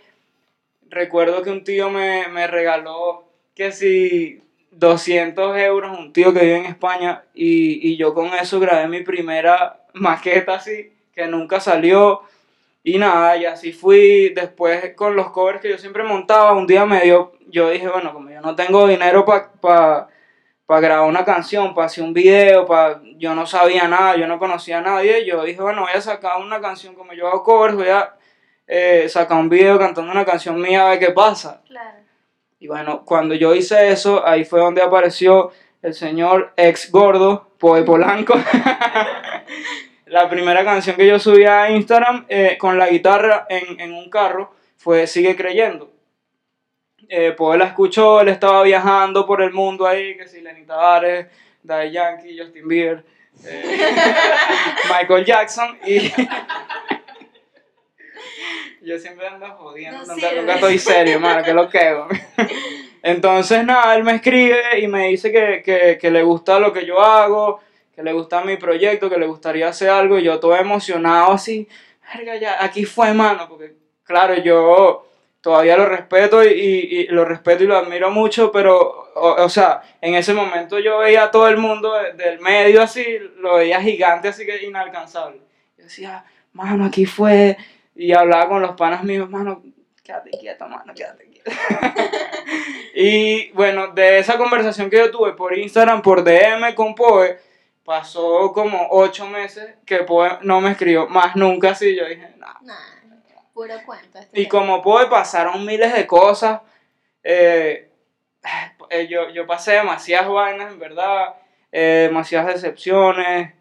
Recuerdo 0.89 1.41
que 1.41 1.50
un 1.50 1.63
tío 1.63 1.89
me, 1.89 2.27
me 2.27 2.45
regaló 2.45 3.24
que 3.56 3.71
si 3.71 4.41
200 4.71 5.57
euros, 5.57 5.97
un 5.97 6.13
tío 6.13 6.31
que 6.33 6.41
vive 6.41 6.57
en 6.57 6.65
España, 6.65 7.24
y, 7.33 7.89
y 7.89 7.97
yo 7.97 8.13
con 8.13 8.27
eso 8.27 8.59
grabé 8.59 8.88
mi 8.88 9.01
primera 9.01 9.86
maqueta 9.94 10.56
así, 10.56 10.91
que 11.15 11.25
nunca 11.25 11.59
salió. 11.59 12.21
Y 12.83 12.97
nada, 12.97 13.38
y 13.38 13.45
así 13.45 13.71
fui. 13.71 14.30
Después 14.30 14.93
con 14.96 15.15
los 15.15 15.31
covers 15.31 15.62
que 15.62 15.69
yo 15.69 15.77
siempre 15.77 16.03
montaba, 16.03 16.53
un 16.53 16.67
día 16.67 16.86
me 16.86 17.01
dio, 17.01 17.34
yo 17.48 17.69
dije, 17.69 17.88
bueno, 17.88 18.13
como 18.13 18.29
yo 18.29 18.41
no 18.41 18.55
tengo 18.55 18.88
dinero 18.88 19.25
para 19.25 20.10
para 20.65 20.81
grabar 20.81 21.10
una 21.10 21.25
canción, 21.25 21.74
para 21.74 21.88
hacer 21.88 22.03
un 22.03 22.13
video, 22.13 22.65
para 22.65 23.01
yo 23.17 23.36
no 23.36 23.46
sabía 23.46 23.88
nada, 23.88 24.15
yo 24.15 24.27
no 24.27 24.39
conocía 24.39 24.79
a 24.79 24.81
nadie, 24.81 25.25
yo 25.25 25.43
dije, 25.43 25.62
bueno, 25.62 25.81
voy 25.81 25.91
a 25.93 26.01
sacar 26.01 26.39
una 26.41 26.62
canción 26.62 26.96
como 26.96 27.13
yo 27.13 27.27
hago 27.27 27.43
covers, 27.43 27.75
voy 27.75 27.89
a 27.89 28.15
eh, 28.67 29.08
sacar 29.10 29.39
un 29.39 29.50
video 29.50 29.77
cantando 29.77 30.12
una 30.12 30.25
canción 30.25 30.60
mía 30.60 30.86
a 30.86 30.89
ver 30.91 31.00
qué 31.00 31.12
pasa. 31.12 31.62
Claro. 31.67 32.00
Y 32.60 32.67
bueno, 32.67 33.03
cuando 33.03 33.36
yo 33.36 33.53
hice 33.53 33.91
eso, 33.91 34.25
ahí 34.25 34.46
fue 34.46 34.62
donde 34.62 34.81
apareció 34.81 35.51
el 35.81 35.93
señor 35.93 36.53
ex 36.55 36.89
gordo, 36.89 37.50
Poe 37.58 37.84
Polanco. 37.84 38.34
la 40.13 40.29
primera 40.29 40.63
canción 40.63 40.96
que 40.96 41.08
yo 41.08 41.17
subí 41.17 41.43
a 41.43 41.72
Instagram 41.72 42.25
eh, 42.29 42.55
con 42.60 42.77
la 42.77 42.88
guitarra 42.88 43.48
en, 43.50 43.79
en 43.79 43.93
un 43.93 44.12
carro 44.12 44.53
fue 44.77 45.08
Sigue 45.08 45.36
Creyendo. 45.36 45.91
Eh, 47.10 47.32
Poe 47.32 47.58
la 47.58 47.65
escuchó, 47.65 48.22
él 48.22 48.27
estaba 48.29 48.62
viajando 48.62 49.25
por 49.25 49.41
el 49.41 49.51
mundo 49.51 49.88
ahí, 49.88 50.15
que 50.15 50.27
si 50.27 50.41
Lenny 50.41 50.65
Tavares, 50.65 51.25
Daddy 51.63 51.89
Yankee, 51.91 52.38
Justin 52.38 52.67
Bieber, 52.67 53.03
eh, 53.43 53.91
Michael 54.89 55.25
Jackson 55.25 55.79
y... 55.84 56.12
Yo 58.84 59.00
siempre 59.00 59.25
ando 59.27 59.48
jodiendo, 59.55 59.98
No 60.05 60.13
nunca, 60.13 60.29
sirve. 60.29 60.41
nunca 60.41 60.53
estoy 60.55 60.77
serio, 60.77 61.20
mano, 61.20 61.41
que 61.43 61.53
lo 61.53 61.70
quedo. 61.70 62.08
Entonces, 63.01 63.65
nada, 63.65 63.96
él 63.96 64.03
me 64.03 64.15
escribe 64.15 64.79
y 64.79 64.88
me 64.88 65.08
dice 65.08 65.32
que, 65.32 65.63
que, 65.63 65.98
que 66.00 66.12
le 66.12 66.22
gusta 66.22 66.60
lo 66.60 66.72
que 66.72 66.86
yo 66.86 67.01
hago, 67.01 67.62
que 67.95 68.03
le 68.03 68.13
gusta 68.13 68.41
mi 68.43 68.57
proyecto, 68.57 69.09
que 69.09 69.17
le 69.17 69.27
gustaría 69.27 69.67
hacer 69.67 69.89
algo, 69.89 70.17
y 70.17 70.23
yo 70.23 70.39
todo 70.39 70.55
emocionado 70.55 71.31
así, 71.33 71.67
verga, 72.13 72.35
ya, 72.38 72.63
aquí 72.63 72.85
fue, 72.85 73.13
mano, 73.13 73.47
porque, 73.47 73.75
claro, 74.03 74.35
yo 74.35 75.07
todavía 75.41 75.77
lo 75.77 75.85
respeto 75.85 76.43
y, 76.43 76.50
y- 76.50 77.07
lo 77.07 77.25
respeto 77.25 77.63
y 77.63 77.67
lo 77.67 77.77
admiro 77.77 78.09
mucho, 78.12 78.51
pero, 78.51 79.12
o, 79.15 79.43
o 79.43 79.50
sea, 79.50 79.81
en 80.01 80.15
ese 80.15 80.33
momento 80.33 80.79
yo 80.79 81.00
veía 81.00 81.23
a 81.25 81.31
todo 81.31 81.47
el 81.47 81.57
mundo 81.57 81.93
de- 81.93 82.13
del 82.13 82.39
medio 82.39 82.81
así, 82.81 83.05
lo 83.39 83.55
veía 83.55 83.81
gigante, 83.81 84.29
así 84.29 84.45
que 84.45 84.63
inalcanzable. 84.65 85.39
Yo 85.77 85.83
decía, 85.83 86.23
mano, 86.53 86.85
aquí 86.85 87.05
fue, 87.05 87.57
y 87.95 88.13
hablaba 88.13 88.47
con 88.47 88.62
los 88.62 88.71
panas 88.75 89.03
míos, 89.03 89.29
mano, 89.29 89.62
quédate 90.03 90.31
quieto, 90.31 90.67
mano, 90.67 90.93
quédate 90.95 91.25
quieto. 91.29 91.51
y 92.95 93.51
bueno, 93.51 93.88
de 93.88 94.19
esa 94.19 94.38
conversación 94.38 94.89
que 94.89 94.97
yo 94.97 95.12
tuve 95.12 95.33
por 95.33 95.57
Instagram, 95.57 96.01
por 96.01 96.23
DM 96.23 96.73
con 96.75 96.95
Poe, 96.95 97.38
pasó 97.84 98.52
como 98.54 98.88
ocho 98.92 99.25
meses 99.28 99.75
que 99.86 99.98
Poe 100.00 100.38
no 100.42 100.62
me 100.62 100.72
escribió 100.72 101.08
más 101.08 101.36
nunca 101.36 101.72
así. 101.72 101.96
Yo 101.96 102.06
dije, 102.06 102.30
nah, 102.38 102.54
Nah. 102.62 102.75
Puro 103.54 103.75
cuento. 103.86 104.18
este 104.18 104.40
Y 104.42 104.48
tema. 104.48 104.50
como 104.50 104.82
puede, 104.82 105.08
pasaron 105.08 105.63
miles 105.66 105.94
de 105.94 106.08
cosas. 106.08 106.62
Eh, 107.24 107.88
eh, 108.90 109.08
yo, 109.08 109.30
yo 109.30 109.46
pasé 109.46 109.74
demasiadas 109.74 110.28
vainas, 110.30 110.72
en 110.74 110.80
verdad. 110.80 111.36
eh, 111.72 112.06
demasiadas 112.08 112.56
decepciones. 112.56 113.54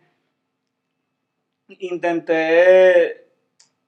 Intenté. 1.78 3.24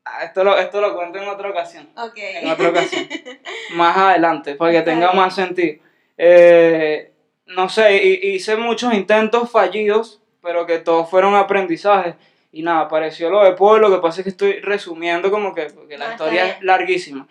ah, 0.04 0.24
Esto 0.24 0.44
lo, 0.44 0.58
esto 0.58 0.80
lo 0.80 0.94
cuento 0.94 1.18
en 1.18 1.28
otra 1.28 1.50
ocasión. 1.50 1.88
Ok. 1.96 2.16
En 2.16 2.50
otra 2.50 2.68
ocasión. 2.70 3.08
Más 3.74 3.96
adelante, 3.96 4.54
para 4.56 4.72
que 4.72 4.82
tenga 4.82 5.12
más 5.12 5.34
sentido. 5.34 5.82
Eh, 6.16 7.12
no 7.46 7.68
sé, 7.68 7.96
hi- 7.96 8.34
hice 8.34 8.56
muchos 8.56 8.92
intentos 8.94 9.50
fallidos, 9.50 10.20
pero 10.44 10.64
que 10.66 10.78
todos 10.78 11.10
fueron 11.10 11.34
aprendizajes. 11.34 12.14
Y 12.52 12.62
nada, 12.62 12.82
apareció 12.82 13.28
lo 13.30 13.42
de 13.42 13.52
Poe, 13.52 13.80
lo 13.80 13.90
que 13.90 13.98
pasa 13.98 14.20
es 14.20 14.24
que 14.24 14.30
estoy 14.30 14.60
resumiendo 14.60 15.32
como 15.32 15.52
que, 15.52 15.64
porque 15.70 15.98
la 15.98 16.06
No, 16.06 16.12
historia 16.12 16.46
es 16.50 16.62
larguísima. 16.62 17.26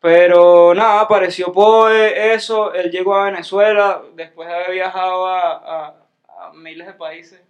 Pero 0.00 0.72
nada, 0.74 1.00
apareció 1.00 1.52
Poe, 1.52 2.34
eso, 2.34 2.72
él 2.74 2.90
llegó 2.92 3.16
a 3.16 3.24
Venezuela, 3.24 4.02
después 4.14 4.46
de 4.46 4.54
haber 4.54 4.70
viajado 4.72 5.26
a, 5.26 5.52
a- 5.86 5.94
a 6.38 6.52
miles 6.52 6.86
de 6.86 6.92
países, 6.92 7.40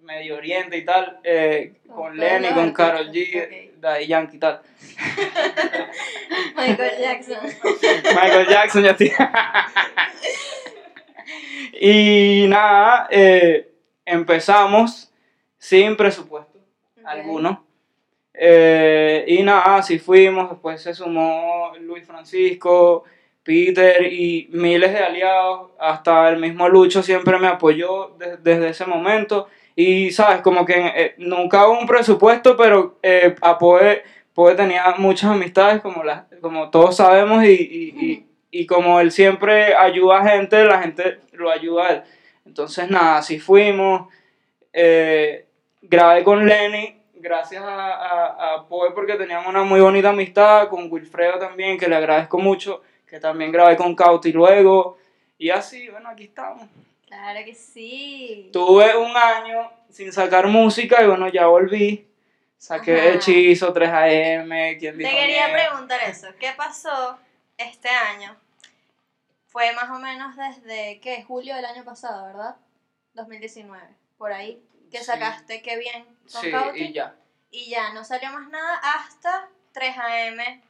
Medio 0.00 0.36
Oriente 0.36 0.76
y 0.78 0.84
tal, 0.84 1.20
eh, 1.22 1.74
Con 1.86 1.96
con 1.96 2.16
Lenny, 2.16 2.48
con 2.48 2.58
artistas, 2.80 3.12
G, 3.12 3.68
ok. 3.68 3.72
Daddy 3.76 4.06
Yankee 4.08 4.36
y 4.36 4.40
tal. 4.40 4.60
Michael 6.56 7.00
Jackson. 7.00 7.38
Michael 8.14 8.46
Jackson 8.48 8.82
ya 8.82 8.90
estoy. 8.90 9.12
y 11.80 12.46
nada, 12.48 13.08
eh, 13.10 13.71
empezamos 14.04 15.12
sin 15.58 15.96
presupuesto 15.96 16.58
alguno. 17.04 17.64
Eh, 18.34 19.24
y 19.28 19.42
nada, 19.42 19.76
así 19.76 19.98
fuimos. 19.98 20.50
Después 20.50 20.80
se 20.82 20.94
sumó 20.94 21.72
Luis 21.80 22.06
Francisco, 22.06 23.04
Peter 23.42 24.10
y 24.12 24.48
miles 24.52 24.92
de 24.92 24.98
aliados. 25.00 25.70
Hasta 25.78 26.28
el 26.30 26.38
mismo 26.38 26.68
Lucho 26.68 27.02
siempre 27.02 27.38
me 27.38 27.46
apoyó 27.48 28.08
de- 28.18 28.36
desde 28.38 28.68
ese 28.70 28.86
momento. 28.86 29.48
Y 29.76 30.10
sabes, 30.10 30.40
como 30.42 30.64
que 30.64 30.74
eh, 30.76 31.14
nunca 31.18 31.66
hubo 31.68 31.78
un 31.78 31.86
presupuesto, 31.86 32.56
pero 32.56 32.98
eh, 33.02 33.34
a 33.40 33.58
Poe, 33.58 34.02
Poe 34.34 34.54
tenía 34.54 34.94
muchas 34.98 35.30
amistades, 35.30 35.80
como, 35.80 36.02
las, 36.04 36.24
como 36.40 36.70
todos 36.70 36.96
sabemos, 36.96 37.42
y, 37.44 37.48
y, 37.52 37.94
y- 38.06 38.26
y 38.54 38.66
como 38.66 39.00
él 39.00 39.10
siempre 39.10 39.74
ayuda 39.74 40.18
a 40.20 40.28
gente, 40.28 40.62
la 40.64 40.82
gente 40.82 41.20
lo 41.32 41.50
ayuda 41.50 41.86
a 41.86 41.90
él. 41.94 42.02
Entonces, 42.52 42.90
nada, 42.90 43.16
así 43.16 43.40
fuimos. 43.40 44.12
Eh, 44.74 45.46
grabé 45.80 46.22
con 46.22 46.46
Lenny, 46.46 46.98
gracias 47.14 47.62
a, 47.62 47.94
a, 47.94 48.54
a 48.56 48.68
Poe, 48.68 48.90
porque 48.90 49.14
teníamos 49.14 49.46
una 49.46 49.62
muy 49.62 49.80
bonita 49.80 50.10
amistad, 50.10 50.68
con 50.68 50.92
Wilfredo 50.92 51.38
también, 51.38 51.78
que 51.78 51.88
le 51.88 51.96
agradezco 51.96 52.36
mucho, 52.38 52.82
que 53.08 53.18
también 53.18 53.50
grabé 53.52 53.74
con 53.78 53.94
Cauti 53.96 54.32
luego. 54.32 54.98
Y 55.38 55.48
así, 55.48 55.88
bueno, 55.88 56.10
aquí 56.10 56.24
estamos. 56.24 56.68
Claro 57.06 57.40
que 57.42 57.54
sí. 57.54 58.50
Tuve 58.52 58.94
un 58.98 59.16
año 59.16 59.70
sin 59.88 60.12
sacar 60.12 60.46
música 60.46 61.02
y 61.02 61.06
bueno, 61.06 61.28
ya 61.28 61.46
volví. 61.46 62.06
Saqué 62.58 62.94
Ajá. 63.00 63.08
Hechizo, 63.14 63.72
3AM, 63.72 64.78
¿quién 64.78 64.98
Te 64.98 65.04
dijo 65.04 65.10
quería 65.10 65.48
miedo? 65.48 65.58
preguntar 65.58 66.00
eso. 66.06 66.26
¿Qué 66.38 66.50
pasó 66.54 67.16
este 67.56 67.88
año? 67.88 68.36
Fue 69.52 69.72
más 69.74 69.90
o 69.90 69.98
menos 70.00 70.34
desde, 70.34 70.98
¿qué? 71.00 71.22
Julio 71.22 71.54
del 71.54 71.66
año 71.66 71.84
pasado, 71.84 72.24
¿verdad? 72.26 72.56
2019. 73.12 73.94
Por 74.16 74.32
ahí. 74.32 74.62
Que 74.90 74.98
Sí. 74.98 75.04
sacaste 75.04 75.60
Qué 75.62 75.76
bien 75.76 76.04
con 76.32 76.40
Sí, 76.42 76.50
Cauti. 76.50 76.84
y 76.84 76.92
ya. 76.92 77.14
Y 77.50 77.68
ya, 77.68 77.92
no 77.92 78.02
salió 78.04 78.30
más 78.32 78.48
nada 78.48 78.76
hasta 78.82 79.50
3AM, 79.74 80.62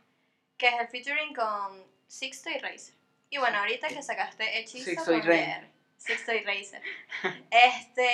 que 0.58 0.66
es 0.68 0.74
el 0.80 0.88
featuring 0.88 1.32
con 1.32 1.86
Sixto 2.08 2.50
y 2.50 2.58
Razer. 2.58 2.94
Y 3.30 3.38
bueno, 3.38 3.58
ahorita 3.58 3.86
que 3.88 4.02
sacaste 4.02 4.58
Hechizo 4.58 4.84
Sixto 4.84 5.14
y. 5.14 5.20
DR. 5.20 5.70
Sixto 5.96 6.32
y 6.32 6.40
Razer. 6.42 6.82
Este, 7.50 8.08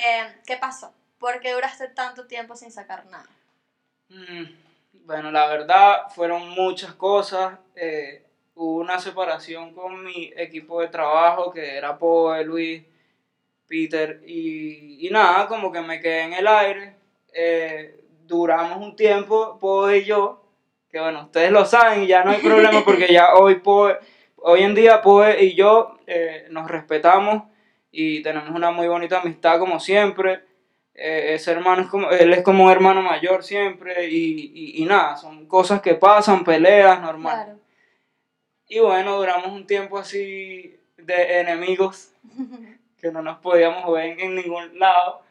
¿qué 0.47 0.57
pasó? 0.59 0.93
¿Por 1.19 1.41
qué 1.41 1.53
duraste 1.53 1.89
tanto 1.89 2.27
tiempo 2.27 2.55
sin 2.57 2.71
sacar 2.71 3.07
nada? 3.07 3.29
Mm, 4.11 4.45
Bueno, 5.05 5.31
la 5.31 5.47
verdad 5.47 6.03
fueron 6.15 6.51
muchas 6.51 6.93
cosas. 6.95 7.59
eh, 7.75 8.23
hubo 8.59 8.81
una 8.81 8.99
separación 8.99 9.73
con 9.73 10.05
mi 10.05 10.33
equipo 10.37 10.81
de 10.81 10.89
trabajo 10.89 11.51
que 11.53 11.77
era 11.77 11.97
Poe, 11.97 12.45
Luis, 12.45 12.83
Peter 13.69 14.21
y, 14.27 15.07
y 15.07 15.11
nada, 15.11 15.47
como 15.47 15.71
que 15.71 15.81
me 15.81 16.01
quedé 16.01 16.23
en 16.23 16.33
el 16.35 16.47
aire. 16.47 16.95
eh, 17.33 17.95
duramos 18.27 18.79
un 18.85 18.95
tiempo, 18.97 19.59
Poe 19.59 19.99
y 19.99 20.05
yo, 20.05 20.43
que 20.91 21.01
bueno, 21.01 21.23
ustedes 21.25 21.51
lo 21.51 21.65
saben 21.65 22.03
y 22.03 22.07
ya 22.09 22.25
no 22.25 22.33
hay 22.33 22.41
problema 22.41 22.85
porque 22.85 23.11
ya 23.13 23.35
hoy 23.39 23.57
Poe, 23.57 23.97
hoy 24.37 24.63
en 24.63 24.75
día 24.75 25.01
Poe 25.03 25.43
y 25.45 25.55
yo 25.55 25.99
eh, 26.07 26.47
nos 26.51 26.69
respetamos 26.71 27.45
y 27.91 28.23
tenemos 28.23 28.51
una 28.51 28.71
muy 28.71 28.89
bonita 28.89 29.21
amistad 29.21 29.59
como 29.59 29.81
siempre. 29.81 30.41
Eh, 30.95 31.35
ese 31.35 31.53
hermano 31.53 31.83
es 31.83 31.89
como, 31.89 32.11
él 32.11 32.33
es 32.33 32.43
como 32.43 32.65
un 32.65 32.71
hermano 32.73 33.01
mayor 33.03 33.45
siempre 33.45 34.09
y, 34.09 34.51
y, 34.53 34.83
y 34.83 34.85
nada, 34.85 35.17
son 35.17 35.47
cosas 35.47 35.81
que 35.81 35.95
pasan, 35.95 36.43
peleas, 36.45 37.01
normal. 37.01 37.45
Claro. 37.45 37.68
Y 38.69 38.81
bueno, 38.81 39.17
duramos 39.17 39.51
un 39.51 39.67
tiempo 39.67 39.99
así 39.99 40.79
de 40.99 41.41
enemigos 41.41 42.13
que 43.01 43.11
no 43.11 43.23
nos 43.23 43.39
podíamos 43.39 43.91
ver 43.93 44.21
en, 44.21 44.35
ningún 44.35 44.79
lado. 44.79 45.23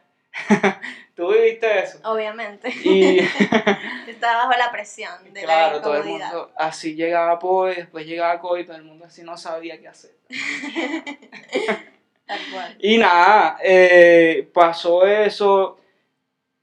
Tú 1.16 1.32
viviste 1.32 1.80
eso. 1.80 2.00
Obviamente. 2.04 2.70
Y 2.84 3.20
Estaba 4.08 4.46
bajo 4.46 4.58
la 4.58 4.72
presión 4.72 5.12
de 5.34 5.44
claro, 5.44 5.78
la 5.78 5.82
todo 5.82 5.96
el 5.98 6.04
mundo 6.06 6.52
así 6.56 6.96
llegaba 6.96 7.38
Poe, 7.38 7.76
después 7.76 8.06
llegaba 8.06 8.40
Coy, 8.40 8.66
todo 8.66 8.76
el 8.76 8.84
mundo 8.84 9.06
así 9.06 9.24
no 9.24 9.38
sabía 9.38 9.80
qué 9.80 9.88
hacer. 9.88 10.12
Tal 12.26 12.40
cual. 12.52 12.76
Y 12.80 12.98
nada, 12.98 13.58
eh, 13.64 14.50
pasó 14.54 15.06
eso 15.06 15.80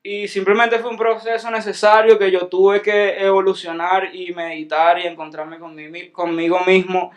y 0.07 0.29
simplemente 0.29 0.79
fue 0.81 0.91
un 0.91 0.99
proceso 0.99 1.51
necesario 1.51 2.19
que 2.19 2.31
yo 2.31 2.47
tuve 2.47 2.83
que 2.83 3.19
evolucionar 3.25 4.15
y 4.15 4.35
meditar 4.35 4.99
y 4.99 5.07
encontrarme 5.07 5.59
con 5.59 5.75
mí- 5.75 6.11
conmigo 6.11 6.61
mismo. 6.67 7.11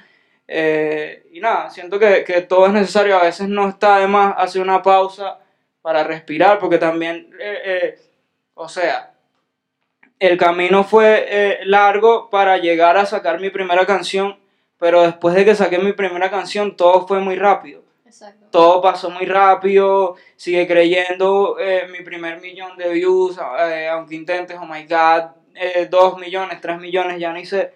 Eh, 0.48 1.28
y 1.34 1.42
nada, 1.42 1.70
siento 1.70 2.00
que, 2.00 2.24
que 2.24 2.42
todo 2.44 2.68
es 2.68 2.72
necesario, 2.72 3.18
a 3.18 3.24
veces 3.24 3.50
no 3.50 3.68
está 3.68 3.98
de 4.00 4.08
más 4.08 4.36
hacer 4.38 4.62
una 4.62 4.82
pausa 4.82 5.38
para 5.82 6.06
respirar, 6.06 6.60
porque 6.60 6.78
también, 6.78 7.30
eh, 7.42 7.62
eh, 7.66 8.00
o 8.54 8.70
sea, 8.70 9.12
el 10.20 10.38
camino 10.38 10.86
fue 10.86 11.26
eh, 11.28 11.60
largo 11.66 12.30
para 12.30 12.58
llegar 12.58 12.96
a 12.96 13.06
sacar 13.06 13.42
mi 13.42 13.50
primera 13.50 13.86
canción, 13.86 14.40
pero 14.78 15.02
después 15.02 15.36
de 15.36 15.44
que 15.44 15.56
saqué 15.56 15.78
mi 15.78 15.92
primera 15.92 16.32
canción, 16.32 16.78
todo 16.78 17.06
fue 17.06 17.20
muy 17.20 17.36
rápido 17.36 17.87
Exacto. 18.22 18.48
todo 18.52 18.82
pasó 18.82 19.10
muy 19.10 19.26
rápido, 19.26 20.16
sigue 20.36 20.66
creyendo 20.66 21.58
eh, 21.60 21.88
mi 21.92 22.04
primer 22.04 22.42
millón 22.42 22.76
de 22.78 22.90
views, 22.90 23.38
eh, 23.60 23.88
aunque 23.88 24.16
intentes, 24.16 24.58
oh 24.60 24.66
my 24.66 24.84
god, 24.84 25.32
eh, 25.54 25.88
dos 25.90 26.18
millones, 26.18 26.60
tres 26.62 26.80
millones, 26.80 27.20
ya 27.20 27.32
ni 27.34 27.46
sé, 27.46 27.74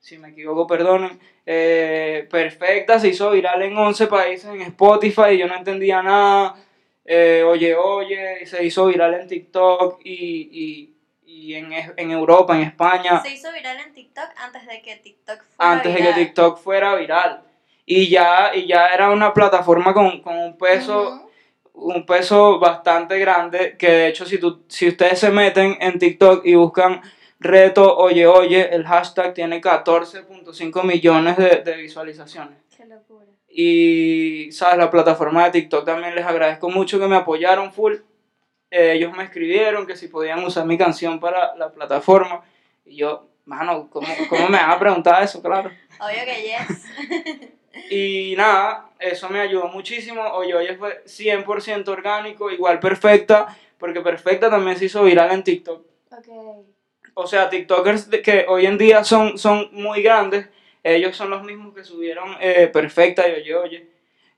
si 0.00 0.18
me 0.18 0.30
equivoco, 0.30 0.66
perdonen. 0.66 1.18
Eh, 1.48 2.26
perfecta, 2.28 2.98
se 2.98 3.08
hizo 3.08 3.30
viral 3.30 3.62
en 3.62 3.76
11 3.76 4.08
países 4.08 4.46
en 4.46 4.62
Spotify 4.62 5.30
y 5.32 5.38
yo 5.38 5.46
no 5.46 5.56
entendía 5.56 6.02
nada. 6.02 6.56
Eh, 7.04 7.44
oye, 7.46 7.76
oye, 7.76 8.44
se 8.46 8.64
hizo 8.64 8.86
viral 8.86 9.14
en 9.14 9.28
TikTok 9.28 10.00
y, 10.02 10.48
y, 10.52 10.96
y 11.24 11.54
en, 11.54 11.72
en 11.72 12.10
Europa, 12.10 12.56
en 12.56 12.62
España 12.62 13.20
Se 13.20 13.30
hizo 13.30 13.52
viral 13.52 13.78
en 13.78 13.92
TikTok 13.92 14.28
antes 14.36 14.66
de 14.66 14.82
que 14.82 14.96
TikTok 14.96 15.40
fuera 15.56 15.72
antes 15.72 15.94
de 15.94 16.00
que. 16.02 16.12
TikTok 16.14 16.58
fuera 16.58 16.96
viral. 16.96 17.45
Y 17.88 18.08
ya, 18.08 18.50
y 18.52 18.66
ya 18.66 18.88
era 18.88 19.10
una 19.10 19.32
plataforma 19.32 19.94
con, 19.94 20.20
con 20.20 20.36
un 20.36 20.58
peso, 20.58 21.30
un 21.72 22.04
peso 22.04 22.58
bastante 22.58 23.16
grande, 23.20 23.76
que 23.78 23.88
de 23.88 24.08
hecho 24.08 24.26
si, 24.26 24.38
tú, 24.38 24.64
si 24.66 24.88
ustedes 24.88 25.20
se 25.20 25.30
meten 25.30 25.78
en 25.80 25.96
TikTok 25.96 26.44
y 26.44 26.56
buscan 26.56 27.00
reto 27.38 27.96
oye 27.96 28.26
oye, 28.26 28.74
el 28.74 28.84
hashtag 28.84 29.34
tiene 29.34 29.60
14.5 29.60 30.82
millones 30.82 31.36
de, 31.36 31.62
de 31.64 31.76
visualizaciones. 31.76 32.58
Qué 32.76 32.86
locura. 32.86 33.26
Y, 33.48 34.50
¿sabes? 34.50 34.78
La 34.78 34.90
plataforma 34.90 35.44
de 35.44 35.52
TikTok 35.52 35.86
también 35.86 36.14
les 36.14 36.26
agradezco 36.26 36.68
mucho 36.68 36.98
que 36.98 37.06
me 37.06 37.16
apoyaron 37.16 37.72
full. 37.72 37.94
Eh, 38.70 38.94
ellos 38.94 39.16
me 39.16 39.22
escribieron 39.22 39.86
que 39.86 39.96
si 39.96 40.08
podían 40.08 40.42
usar 40.44 40.66
mi 40.66 40.76
canción 40.76 41.20
para 41.20 41.54
la 41.54 41.70
plataforma. 41.70 42.42
Y 42.84 42.96
yo, 42.96 43.28
mano, 43.44 43.88
¿cómo, 43.90 44.08
cómo 44.28 44.48
me 44.48 44.58
van 44.58 44.70
a 44.70 44.78
preguntar 44.78 45.22
eso? 45.22 45.40
Claro. 45.40 45.70
Obvio 46.00 46.24
que 46.24 46.42
yes. 46.42 46.84
Y 47.90 48.34
nada, 48.36 48.90
eso 48.98 49.28
me 49.28 49.40
ayudó 49.40 49.68
muchísimo. 49.68 50.22
Oye, 50.22 50.54
oye, 50.54 50.76
fue 50.76 51.02
100% 51.06 51.88
orgánico, 51.88 52.50
igual 52.50 52.78
perfecta, 52.80 53.56
porque 53.78 54.00
perfecta 54.00 54.50
también 54.50 54.76
se 54.78 54.86
hizo 54.86 55.02
viral 55.04 55.30
en 55.32 55.44
TikTok. 55.44 55.84
ok. 56.10 56.28
O 57.18 57.26
sea, 57.26 57.48
TikTokers 57.48 58.08
que 58.22 58.44
hoy 58.48 58.66
en 58.66 58.76
día 58.76 59.02
son, 59.02 59.38
son 59.38 59.68
muy 59.72 60.02
grandes, 60.02 60.48
ellos 60.82 61.16
son 61.16 61.30
los 61.30 61.42
mismos 61.42 61.74
que 61.74 61.82
subieron 61.82 62.36
eh, 62.40 62.68
perfecta 62.72 63.26
y 63.28 63.32
oye, 63.32 63.54
oye. 63.54 63.86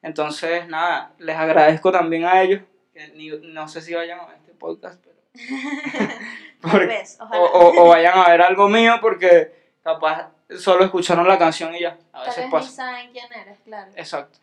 Entonces, 0.01 0.69
nada, 0.69 1.13
les 1.19 1.37
agradezco 1.37 1.91
también 1.91 2.25
a 2.25 2.41
ellos, 2.41 2.63
que 2.95 3.09
ni- 3.09 3.31
no 3.53 3.67
sé 3.69 3.81
si 3.81 3.95
vayan 3.95 4.21
a 4.21 4.27
ver 4.27 4.37
este 4.37 4.53
podcast, 4.53 5.03
pero 5.05 5.17
Tal 6.63 6.87
vez, 6.87 7.19
o, 7.21 7.25
ojalá. 7.25 7.43
o- 7.43 7.83
o 7.85 7.89
vayan 7.89 8.19
a 8.19 8.29
ver 8.29 8.43
algo 8.43 8.69
mío 8.69 8.95
porque 9.01 9.53
capaz 9.83 10.31
solo 10.57 10.85
escucharon 10.85 11.27
la 11.29 11.39
canción 11.39 11.75
y 11.75 11.81
ya. 11.81 11.97
A 12.13 12.19
Tal 12.25 12.27
veces 12.27 12.37
vez 12.37 12.47
ni 12.47 12.53
pasa. 12.53 12.71
saben 12.71 13.11
quién 13.13 13.27
eres, 13.33 13.59
claro. 13.65 13.91
Exacto. 13.95 14.39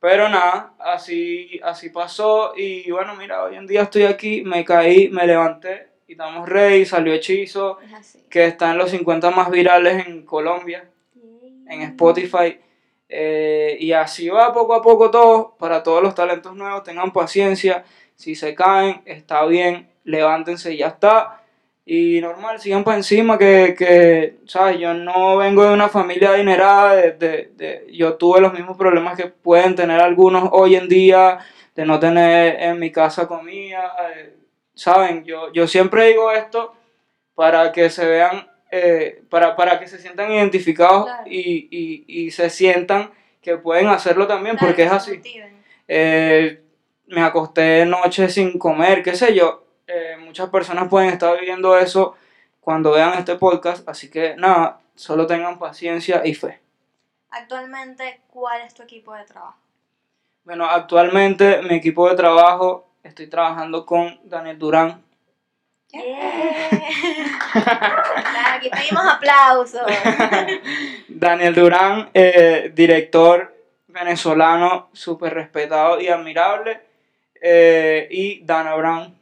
Pero 0.00 0.28
nada, 0.28 0.74
así, 0.78 1.60
así 1.64 1.90
pasó 1.90 2.52
y 2.56 2.88
bueno, 2.90 3.16
mira, 3.16 3.42
hoy 3.42 3.56
en 3.56 3.66
día 3.66 3.82
estoy 3.82 4.04
aquí, 4.04 4.42
me 4.42 4.64
caí, 4.64 5.08
me 5.08 5.26
levanté 5.26 5.88
y 6.06 6.12
estamos 6.12 6.48
ready, 6.48 6.84
salió 6.86 7.12
Hechizo, 7.12 7.78
Es 7.80 8.16
que 8.30 8.44
está 8.46 8.70
en 8.70 8.78
los 8.78 8.90
50 8.90 9.30
más 9.32 9.50
virales 9.50 10.06
en 10.06 10.24
Colombia, 10.24 10.88
en 11.68 11.82
Spotify. 11.82 12.60
eh, 13.08 13.76
y 13.80 13.90
así 13.92 14.28
va 14.28 14.52
poco 14.52 14.74
a 14.74 14.82
poco 14.82 15.10
todo, 15.10 15.56
para 15.58 15.82
todos 15.82 16.02
los 16.02 16.14
talentos 16.14 16.54
nuevos, 16.54 16.84
tengan 16.84 17.12
paciencia, 17.12 17.84
si 18.14 18.34
se 18.36 18.54
caen, 18.54 19.02
está 19.04 19.44
bien, 19.46 19.88
levántense 20.04 20.74
y 20.74 20.78
ya 20.78 20.88
está. 20.88 21.37
Y 21.90 22.20
normal, 22.20 22.60
sigan 22.60 22.84
para 22.84 22.98
encima, 22.98 23.38
que, 23.38 23.74
que, 23.76 24.36
¿sabes? 24.46 24.78
Yo 24.78 24.92
no 24.92 25.38
vengo 25.38 25.64
de 25.64 25.72
una 25.72 25.88
familia 25.88 26.32
adinerada, 26.32 26.94
de, 26.94 27.12
de, 27.12 27.50
de- 27.56 27.86
yo 27.90 28.14
tuve 28.16 28.42
los 28.42 28.52
mismos 28.52 28.76
problemas 28.76 29.16
que 29.16 29.28
pueden 29.28 29.74
tener 29.74 29.98
algunos 29.98 30.50
hoy 30.52 30.76
en 30.76 30.86
día, 30.86 31.38
de 31.74 31.86
no 31.86 31.98
tener 31.98 32.60
en 32.62 32.78
mi 32.78 32.92
casa 32.92 33.26
comida, 33.26 33.90
eh, 34.14 34.34
¿saben? 34.74 35.24
Yo, 35.24 35.50
yo 35.54 35.66
siempre 35.66 36.08
digo 36.08 36.30
esto 36.30 36.74
para 37.34 37.72
que 37.72 37.88
se 37.88 38.04
vean, 38.04 38.46
eh, 38.70 39.22
para, 39.30 39.56
para 39.56 39.80
que 39.80 39.88
se 39.88 39.96
sientan 39.98 40.30
identificados 40.30 41.04
Claro. 41.06 41.22
y, 41.26 41.68
y, 41.70 42.04
y 42.06 42.30
se 42.32 42.50
sientan 42.50 43.12
que 43.40 43.56
pueden 43.56 43.86
hacerlo 43.86 44.26
también, 44.26 44.56
Claro, 44.56 44.72
porque 44.72 44.82
es 44.82 44.92
así. 44.92 45.22
Eh, 45.86 46.60
me 47.06 47.22
acosté 47.22 47.86
noche 47.86 48.28
sin 48.28 48.58
comer, 48.58 49.02
qué 49.02 49.14
sé 49.14 49.34
yo. 49.34 49.64
Eh, 49.88 50.16
muchas 50.18 50.50
personas 50.50 50.88
pueden 50.88 51.10
estar 51.10 51.38
viviendo 51.40 51.76
eso 51.76 52.16
cuando 52.60 52.92
vean 52.92 53.14
este 53.14 53.36
podcast, 53.36 53.88
así 53.88 54.10
que 54.10 54.36
nada, 54.36 54.80
solo 54.94 55.26
tengan 55.26 55.58
paciencia 55.58 56.22
y 56.26 56.34
fe. 56.34 56.60
Actualmente, 57.30 58.20
¿cuál 58.28 58.60
es 58.62 58.74
tu 58.74 58.82
equipo 58.82 59.14
de 59.14 59.24
trabajo? 59.24 59.56
Bueno, 60.44 60.64
actualmente 60.66 61.62
mi 61.62 61.74
equipo 61.76 62.08
de 62.08 62.16
trabajo, 62.16 62.88
estoy 63.02 63.26
trabajando 63.28 63.86
con 63.86 64.18
Daniel 64.24 64.58
Durán. 64.58 65.02
Claro, 65.90 66.06
aquí 68.56 68.68
pedimos 68.70 69.04
aplausos. 69.06 69.82
Daniel 71.08 71.54
Durán, 71.54 72.10
eh, 72.12 72.70
director 72.74 73.54
venezolano, 73.86 74.90
súper 74.92 75.32
respetado 75.34 76.00
y 76.00 76.08
admirable. 76.08 76.80
eh, 77.40 78.08
y 78.10 78.44
Dana 78.44 78.74
Brown. 78.74 79.16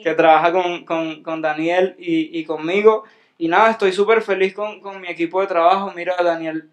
Que 0.00 0.14
trabaja 0.14 0.52
con, 0.52 0.84
con, 0.84 1.22
con 1.22 1.42
Daniel 1.42 1.94
y, 1.98 2.38
y 2.38 2.44
conmigo. 2.44 3.04
Y 3.38 3.48
nada, 3.48 3.70
estoy 3.70 3.92
súper 3.92 4.22
feliz 4.22 4.54
con, 4.54 4.80
con 4.80 5.00
mi 5.00 5.08
equipo 5.08 5.40
de 5.40 5.46
trabajo. 5.46 5.92
Mira, 5.92 6.14
Daniel, 6.22 6.68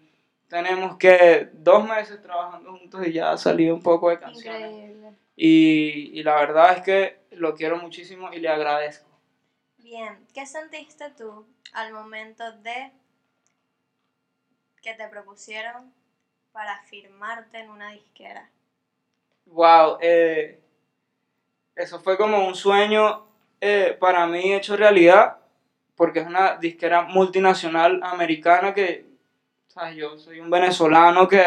tenemos 0.48 0.96
que 0.96 1.48
dos 1.52 1.86
meses 1.86 2.20
trabajando 2.20 2.72
juntos 2.72 3.06
y 3.06 3.12
ya 3.12 3.32
ha 3.32 3.36
salido 3.38 3.74
un 3.74 3.82
poco 3.82 4.10
de 4.10 4.18
canciones. 4.18 4.70
Increíble. 4.70 5.12
Y, 5.36 6.10
y 6.18 6.22
la 6.22 6.34
verdad 6.36 6.76
es 6.76 6.82
que 6.82 7.16
lo 7.30 7.54
quiero 7.54 7.78
muchísimo 7.78 8.32
y 8.32 8.38
le 8.40 8.48
agradezco. 8.48 9.08
Bien, 9.78 10.18
¿qué 10.34 10.44
sentiste 10.46 11.10
tú 11.16 11.46
al 11.72 11.92
momento 11.92 12.52
de 12.52 12.90
que 14.82 14.94
te 14.94 15.08
propusieron 15.08 15.92
para 16.52 16.78
firmarte 16.82 17.58
en 17.60 17.70
una 17.70 17.90
disquera? 17.92 18.48
Wow, 19.46 19.98
eh, 20.00 20.58
eso 21.78 22.00
fue 22.00 22.16
como 22.16 22.46
un 22.46 22.54
sueño 22.54 23.24
eh, 23.60 23.96
para 23.98 24.26
mí 24.26 24.52
hecho 24.54 24.76
realidad, 24.76 25.36
porque 25.96 26.20
es 26.20 26.26
una 26.26 26.56
disquera 26.56 27.02
multinacional 27.02 28.00
americana 28.02 28.74
que. 28.74 29.06
Yo 29.96 30.18
soy 30.18 30.40
un 30.40 30.50
venezolano 30.50 31.28
que, 31.28 31.44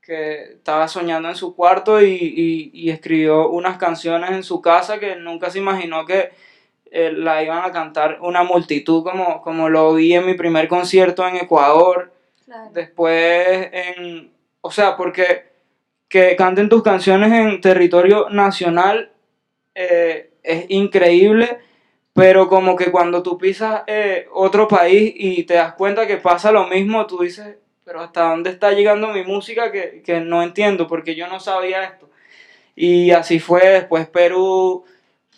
que 0.00 0.52
estaba 0.52 0.86
soñando 0.86 1.28
en 1.28 1.34
su 1.34 1.56
cuarto 1.56 2.00
y, 2.00 2.12
y- 2.14 2.70
y 2.72 2.90
escribió 2.90 3.48
unas 3.48 3.76
canciones 3.76 4.30
en 4.30 4.44
su 4.44 4.60
casa 4.60 5.00
que 5.00 5.16
nunca 5.16 5.50
se 5.50 5.58
imaginó 5.58 6.06
que 6.06 6.30
eh, 6.92 7.10
la 7.12 7.42
iban 7.42 7.64
a 7.64 7.72
cantar 7.72 8.18
una 8.20 8.44
multitud 8.44 9.02
como, 9.02 9.42
como 9.42 9.68
lo 9.68 9.94
vi 9.94 10.14
en 10.14 10.26
mi 10.26 10.34
primer 10.34 10.68
concierto 10.68 11.26
en 11.26 11.36
Ecuador 11.36 12.12
Claro. 12.44 12.70
después 12.72 13.68
en, 13.72 14.30
o 14.60 14.70
sea, 14.70 14.96
porque 14.96 15.46
que 16.08 16.36
canten 16.36 16.68
tus 16.68 16.84
canciones 16.84 17.32
en 17.32 17.60
territorio 17.60 18.28
nacional 18.30 19.10
eh, 19.78 20.30
es 20.42 20.64
increíble, 20.70 21.58
pero 22.14 22.48
como 22.48 22.76
que 22.76 22.90
cuando 22.90 23.22
tú 23.22 23.36
pisas 23.36 23.82
eh, 23.86 24.26
otro 24.32 24.66
país 24.66 25.12
y 25.14 25.44
te 25.44 25.54
das 25.54 25.74
cuenta 25.74 26.06
que 26.06 26.16
pasa 26.16 26.50
lo 26.50 26.66
mismo, 26.66 27.06
tú 27.06 27.18
dices, 27.18 27.56
pero 27.84 28.00
¿hasta 28.00 28.30
dónde 28.30 28.50
está 28.50 28.72
llegando 28.72 29.08
mi 29.08 29.22
música 29.22 29.70
que, 29.70 30.02
que 30.02 30.20
no 30.20 30.42
entiendo? 30.42 30.86
Porque 30.86 31.14
yo 31.14 31.28
no 31.28 31.40
sabía 31.40 31.84
esto. 31.84 32.08
Y 32.74 33.10
así 33.10 33.38
fue 33.38 33.68
después 33.68 34.08
Perú, 34.08 34.86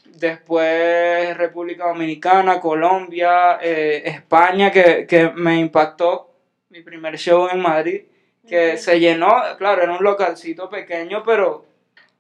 después 0.05 1.37
República 1.37 1.89
Dominicana, 1.89 2.61
Colombia, 2.61 3.59
eh, 3.61 4.03
España, 4.05 4.71
que, 4.71 5.05
que 5.07 5.31
me 5.31 5.57
impactó 5.59 6.31
mi 6.71 6.83
primer 6.83 7.19
show 7.19 7.49
en 7.51 7.61
Madrid, 7.61 8.03
que 8.47 8.77
se 8.77 9.01
llenó, 9.01 9.35
claro, 9.59 9.83
era 9.83 9.93
un 9.93 10.05
localcito 10.05 10.71
pequeño, 10.71 11.25
pero 11.25 11.68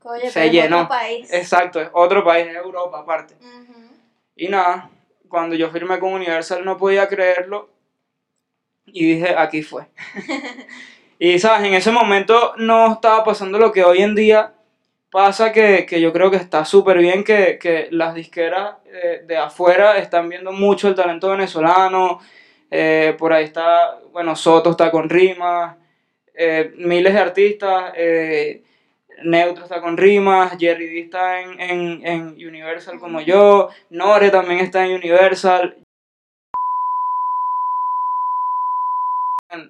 Oye, 0.05 0.31
se 0.31 0.51
llenó. 0.51 0.83
otro 0.83 0.89
país. 0.89 1.33
exacto, 1.33 1.81
es 1.81 1.89
otro 1.93 2.25
país, 2.25 2.47
es 2.47 2.57
Europa 2.57 3.01
aparte. 3.01 3.35
Ujú. 3.41 3.75
Y 4.37 4.49
nada, 4.49 4.91
cuando 5.29 5.55
yo 5.57 5.71
firmé 5.71 5.99
con 5.99 6.13
Universal 6.13 6.65
no 6.65 6.77
podía 6.77 7.09
creerlo 7.09 7.69
y 8.87 9.15
dije, 9.15 9.35
aquí 9.37 9.63
fue. 9.63 9.87
y 11.19 11.39
sabes, 11.39 11.67
en 11.67 11.75
ese 11.75 11.91
momento 11.91 12.55
no 12.57 12.93
estaba 12.93 13.25
pasando 13.25 13.59
lo 13.59 13.73
que 13.73 13.85
hoy 13.85 13.99
en 13.99 14.15
día 14.15 14.55
pasa, 15.11 15.53
que, 15.53 15.85
que 15.87 16.01
yo 16.01 16.13
creo 16.13 16.31
que 16.31 16.37
está 16.37 16.65
súper 16.65 16.99
bien, 16.99 17.25
que, 17.25 17.59
que 17.59 17.89
las 17.91 18.15
disqueras 18.15 18.77
eh, 18.87 19.23
de 19.27 19.37
afuera 19.37 19.99
están 19.99 20.29
viendo 20.29 20.53
mucho 20.53 20.89
el 20.89 20.95
talento 20.95 21.31
venezolano. 21.31 22.21
eh, 22.71 23.15
por 23.19 23.33
ahí 23.33 23.45
está, 23.45 23.99
bueno, 24.13 24.37
Soto 24.37 24.71
está 24.71 24.91
con 24.91 25.09
rimas, 25.09 25.77
eh, 26.35 26.73
miles 26.77 27.13
de 27.15 27.21
artistas. 27.21 27.93
Neutro 29.25 29.65
está 29.65 29.81
con 29.81 29.97
rimas, 29.97 30.57
Jerry 30.59 30.87
D 30.87 31.01
está 31.01 31.41
en, 31.41 31.61
en, 31.61 32.07
en 32.07 32.47
Universal 32.47 32.99
como 32.99 33.21
yo, 33.21 33.69
Nore 33.91 34.31
también 34.31 34.61
está 34.61 34.85
en 34.85 34.95
Universal. 34.95 35.77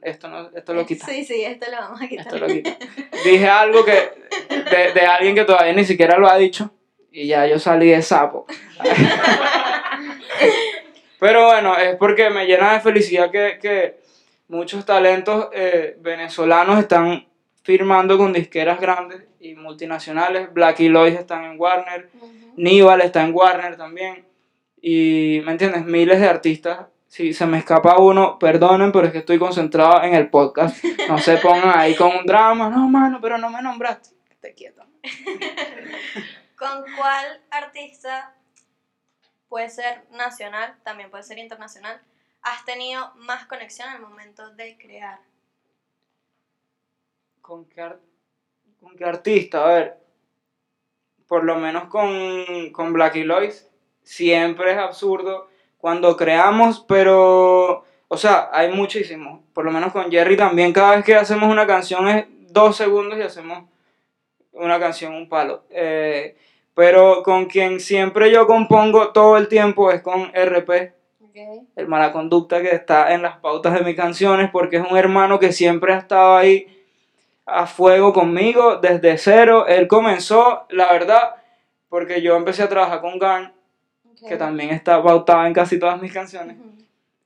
Esto, 0.03 0.29
no, 0.29 0.51
esto 0.55 0.75
lo 0.75 0.85
quita. 0.85 1.07
Sí, 1.07 1.25
sí, 1.25 1.45
esto 1.45 1.67
lo 1.71 1.79
vamos 1.79 2.03
a 2.03 2.09
quitar. 2.09 2.27
Esto 2.27 2.39
lo 2.39 2.49
quita. 2.49 2.77
Dije 3.25 3.49
algo 3.49 3.85
que 3.85 4.11
de, 4.49 4.93
de 4.93 5.07
alguien 5.07 5.37
que 5.37 5.45
todavía 5.45 5.73
ni 5.73 5.85
siquiera 5.85 6.19
lo 6.19 6.29
ha 6.29 6.37
dicho 6.37 6.71
y 7.13 7.29
ya 7.29 7.47
yo 7.47 7.59
salí 7.59 7.91
de 7.91 8.03
sapo. 8.03 8.47
Pero 11.21 11.47
bueno, 11.47 11.77
es 11.77 11.97
porque 11.97 12.31
me 12.31 12.47
llena 12.47 12.75
de 12.75 12.81
felicidad 12.81 13.31
que, 13.31 13.59
que 13.61 13.99
muchos 14.49 14.85
talentos 14.85 15.49
eh, 15.53 15.97
venezolanos 16.01 16.79
están 16.79 17.28
firmando 17.68 18.16
con 18.16 18.33
disqueras 18.33 18.81
grandes 18.81 19.24
y 19.40 19.54
multinacionales. 19.54 20.50
Blacky 20.54 20.88
Lloyd 20.88 21.12
están 21.12 21.44
en 21.44 21.61
Warner, 21.61 22.09
Ujú. 22.14 22.54
Nival 22.57 23.02
está 23.02 23.22
en 23.22 23.35
Warner 23.35 23.76
también. 23.76 24.24
Y, 24.81 25.42
¿me 25.44 25.52
entiendes? 25.52 25.85
Miles 25.85 26.18
de 26.18 26.26
artistas. 26.26 26.87
Si 27.09 27.35
se 27.35 27.44
me 27.44 27.59
escapa 27.59 27.98
uno, 27.98 28.38
perdonen, 28.38 28.90
pero 28.90 29.09
es 29.09 29.12
que 29.12 29.18
estoy 29.18 29.38
concentrado 29.38 30.02
en 30.02 30.14
el 30.14 30.31
podcast. 30.31 30.83
No 31.11 31.18
se 31.18 31.37
pongan 31.37 31.78
ahí 31.78 31.94
con 31.94 32.16
un 32.16 32.24
drama. 32.24 32.70
No, 32.70 32.88
mano, 32.88 33.18
pero 33.20 33.37
no 33.37 33.50
me 33.50 33.61
nombraste. 33.61 34.16
Te 34.40 34.54
quieto. 34.54 34.83
¿Con 36.57 36.85
cuál 36.96 37.42
artista, 37.50 38.35
puede 39.50 39.68
ser 39.68 40.07
nacional, 40.12 40.74
también 40.85 41.11
puede 41.11 41.22
ser 41.22 41.37
internacional, 41.37 42.00
has 42.40 42.64
tenido 42.64 43.12
más 43.16 43.44
conexión 43.44 43.90
al 43.90 44.00
momento 44.00 44.54
de 44.54 44.78
crear? 44.78 45.18
¿Con 47.49 47.65
qué, 47.65 47.81
ar- 47.81 47.99
con 48.79 48.95
qué 48.95 49.05
artista? 49.07 49.65
A 49.65 49.73
ver. 49.73 49.97
Por 51.27 51.45
lo 51.45 51.57
menos 51.57 51.85
con, 51.85 52.71
con 52.73 52.93
Blacky 52.93 53.25
Lloyd. 53.25 53.53
Siempre 54.03 54.73
es 54.73 54.77
absurdo 54.79 55.49
cuando 55.79 56.15
creamos, 56.15 56.85
pero. 56.87 57.85
O 58.09 58.17
sea, 58.19 58.51
hay 58.53 58.71
muchísimos. 58.71 59.41
Por 59.55 59.65
lo 59.65 59.71
menos 59.71 59.93
con 59.95 60.11
Jerry 60.11 60.37
también. 60.37 60.75
Cada 60.75 60.97
vez 60.97 61.05
que 61.07 61.15
hacemos 61.15 61.51
una 61.51 61.67
canción 61.67 62.07
es 62.09 62.27
dos 62.51 62.77
segundos 62.77 63.19
y 63.19 63.23
hacemos 63.23 63.65
una 64.53 64.79
canción, 64.79 65.15
un 65.15 65.27
palo. 65.27 65.65
Eh, 65.71 66.37
pero 66.75 67.23
con 67.23 67.47
quien 67.47 67.81
siempre 67.81 68.31
yo 68.31 68.47
compongo 68.47 69.09
todo 69.13 69.39
el 69.39 69.49
tiempo 69.49 69.91
es 69.91 70.03
con 70.03 70.31
RP 70.35 70.93
el 71.77 71.87
mala 71.87 72.13
conducta 72.13 72.61
que 72.61 72.75
está 72.75 73.15
en 73.15 73.23
las 73.23 73.39
pautas 73.39 73.73
de 73.73 73.81
mis 73.85 73.95
canciones, 73.97 74.51
porque 74.51 74.77
es 74.77 74.83
un 74.91 74.99
hermano 74.99 75.39
que 75.39 75.53
siempre 75.53 75.95
ha 75.95 75.99
estado 75.99 76.37
ahí 76.37 76.78
a 77.49 77.67
fuego 77.67 78.13
conmigo 78.13 78.77
desde 78.77 79.19
cero. 79.19 79.67
Él 79.67 79.89
comenzó, 79.89 80.67
la 80.71 80.93
verdad, 80.93 81.37
porque 81.89 82.23
yo 82.23 82.37
empecé 82.37 82.63
a 82.63 82.69
trabajar 82.69 83.01
con 83.01 83.19
Garn 83.19 83.53
que 84.27 84.37
también 84.37 84.71
está 84.71 85.03
pautada 85.03 85.47
en 85.47 85.55
casi 85.55 85.79
todas 85.79 86.01
mis 86.01 86.13
canciones. 86.13 86.57
Ujú. 86.59 86.79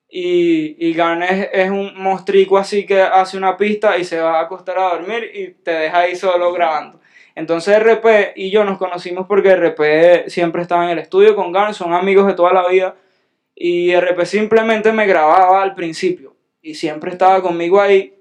Y, 0.08 0.76
y 0.78 0.92
Garn 0.92 1.22
es, 1.22 1.48
es 1.52 1.70
un 1.70 1.94
mostrico 1.96 2.58
así 2.58 2.84
que 2.84 3.00
hace 3.00 3.38
una 3.38 3.56
pista 3.56 3.96
y 3.96 4.04
se 4.04 4.20
va 4.20 4.40
a 4.40 4.42
acostar 4.42 4.78
a 4.78 4.90
dormir 4.90 5.30
y 5.32 5.48
te 5.52 5.70
deja 5.70 6.00
ahí 6.00 6.14
solo 6.14 6.52
grabando. 6.52 7.00
Entonces 7.34 7.78
RP 7.78 8.34
y 8.36 8.50
yo 8.50 8.62
nos 8.64 8.76
conocimos 8.76 9.26
porque 9.26 9.56
RP 9.56 10.28
siempre 10.28 10.60
estaba 10.60 10.84
en 10.84 10.90
el 10.90 10.98
estudio 10.98 11.34
con 11.34 11.50
Garn, 11.50 11.72
son 11.72 11.94
amigos 11.94 12.26
de 12.26 12.34
toda 12.34 12.52
la 12.52 12.68
vida. 12.68 12.94
Y 13.54 13.94
RP 13.94 14.26
simplemente 14.26 14.92
me 14.92 15.06
grababa 15.06 15.62
al 15.62 15.74
principio 15.74 16.36
y 16.60 16.74
siempre 16.74 17.10
estaba 17.10 17.40
conmigo 17.40 17.80
ahí. 17.80 18.14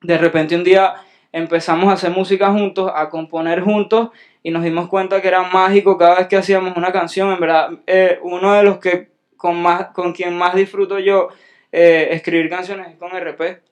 De 0.00 0.16
repente 0.16 0.56
un 0.56 0.64
día 0.64 1.03
empezamos 1.34 1.88
a 1.88 1.94
hacer 1.94 2.12
música 2.12 2.52
juntos, 2.52 2.92
a 2.94 3.10
componer 3.10 3.60
juntos 3.60 4.10
y 4.40 4.52
nos 4.52 4.62
dimos 4.62 4.88
cuenta 4.88 5.20
que 5.20 5.26
era 5.26 5.42
mágico 5.42 5.98
cada 5.98 6.18
vez 6.18 6.28
que 6.28 6.36
hacíamos 6.36 6.76
una 6.76 6.92
canción. 6.92 7.32
En 7.32 7.40
verdad, 7.40 7.70
eh, 7.88 8.20
uno 8.22 8.54
de 8.54 8.62
los 8.62 8.78
que 8.78 9.08
con, 9.36 9.60
más, 9.60 9.88
con 9.88 10.12
quien 10.12 10.38
más 10.38 10.54
disfruto 10.54 11.00
yo 11.00 11.30
eh, 11.72 12.10
escribir 12.12 12.48
canciones 12.48 12.86
es 12.86 12.96
con 12.96 13.10
RP. 13.10 13.62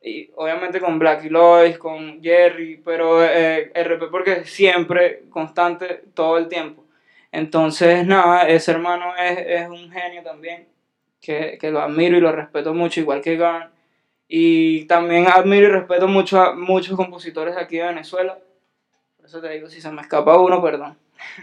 Y 0.00 0.30
obviamente 0.36 0.80
con 0.80 0.98
Blackie 0.98 1.28
Lois, 1.28 1.76
con 1.76 2.22
Jerry, 2.22 2.80
pero 2.82 3.22
eh, 3.22 3.70
RP 3.74 4.10
porque 4.10 4.44
siempre, 4.46 5.24
constante, 5.28 6.04
todo 6.14 6.38
el 6.38 6.48
tiempo. 6.48 6.84
Entonces, 7.32 8.06
nada, 8.06 8.48
ese 8.48 8.70
hermano 8.70 9.14
es, 9.14 9.38
es 9.46 9.68
un 9.68 9.90
genio 9.90 10.22
también, 10.22 10.68
que, 11.20 11.58
que 11.60 11.70
lo 11.70 11.82
admiro 11.82 12.16
y 12.16 12.20
lo 12.20 12.32
respeto 12.32 12.72
mucho, 12.72 13.00
igual 13.00 13.20
que 13.20 13.36
Garn. 13.36 13.75
Y 14.28 14.86
también 14.86 15.28
admiro 15.28 15.66
y 15.68 15.70
respeto 15.70 16.08
mucho 16.08 16.40
a 16.40 16.54
muchos 16.54 16.96
compositores 16.96 17.56
aquí 17.56 17.76
de 17.76 17.84
Venezuela. 17.84 18.38
Por 19.16 19.26
eso 19.26 19.40
te 19.40 19.48
digo, 19.50 19.68
si 19.68 19.80
se 19.80 19.90
me 19.90 20.02
escapa 20.02 20.38
uno, 20.38 20.60
perdón. 20.62 20.98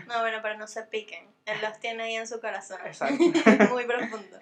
No, 0.08 0.19
bueno, 0.19 0.39
pero 0.41 0.58
no 0.58 0.67
se 0.67 0.84
piquen. 0.84 1.28
Él 1.46 1.58
los 1.62 1.80
tiene 1.80 2.04
ahí 2.04 2.15
en 2.15 2.28
su 2.28 2.39
corazón. 2.39 2.80
Exacto. 2.86 3.24
Muy 3.72 3.86
profundo. 3.86 4.38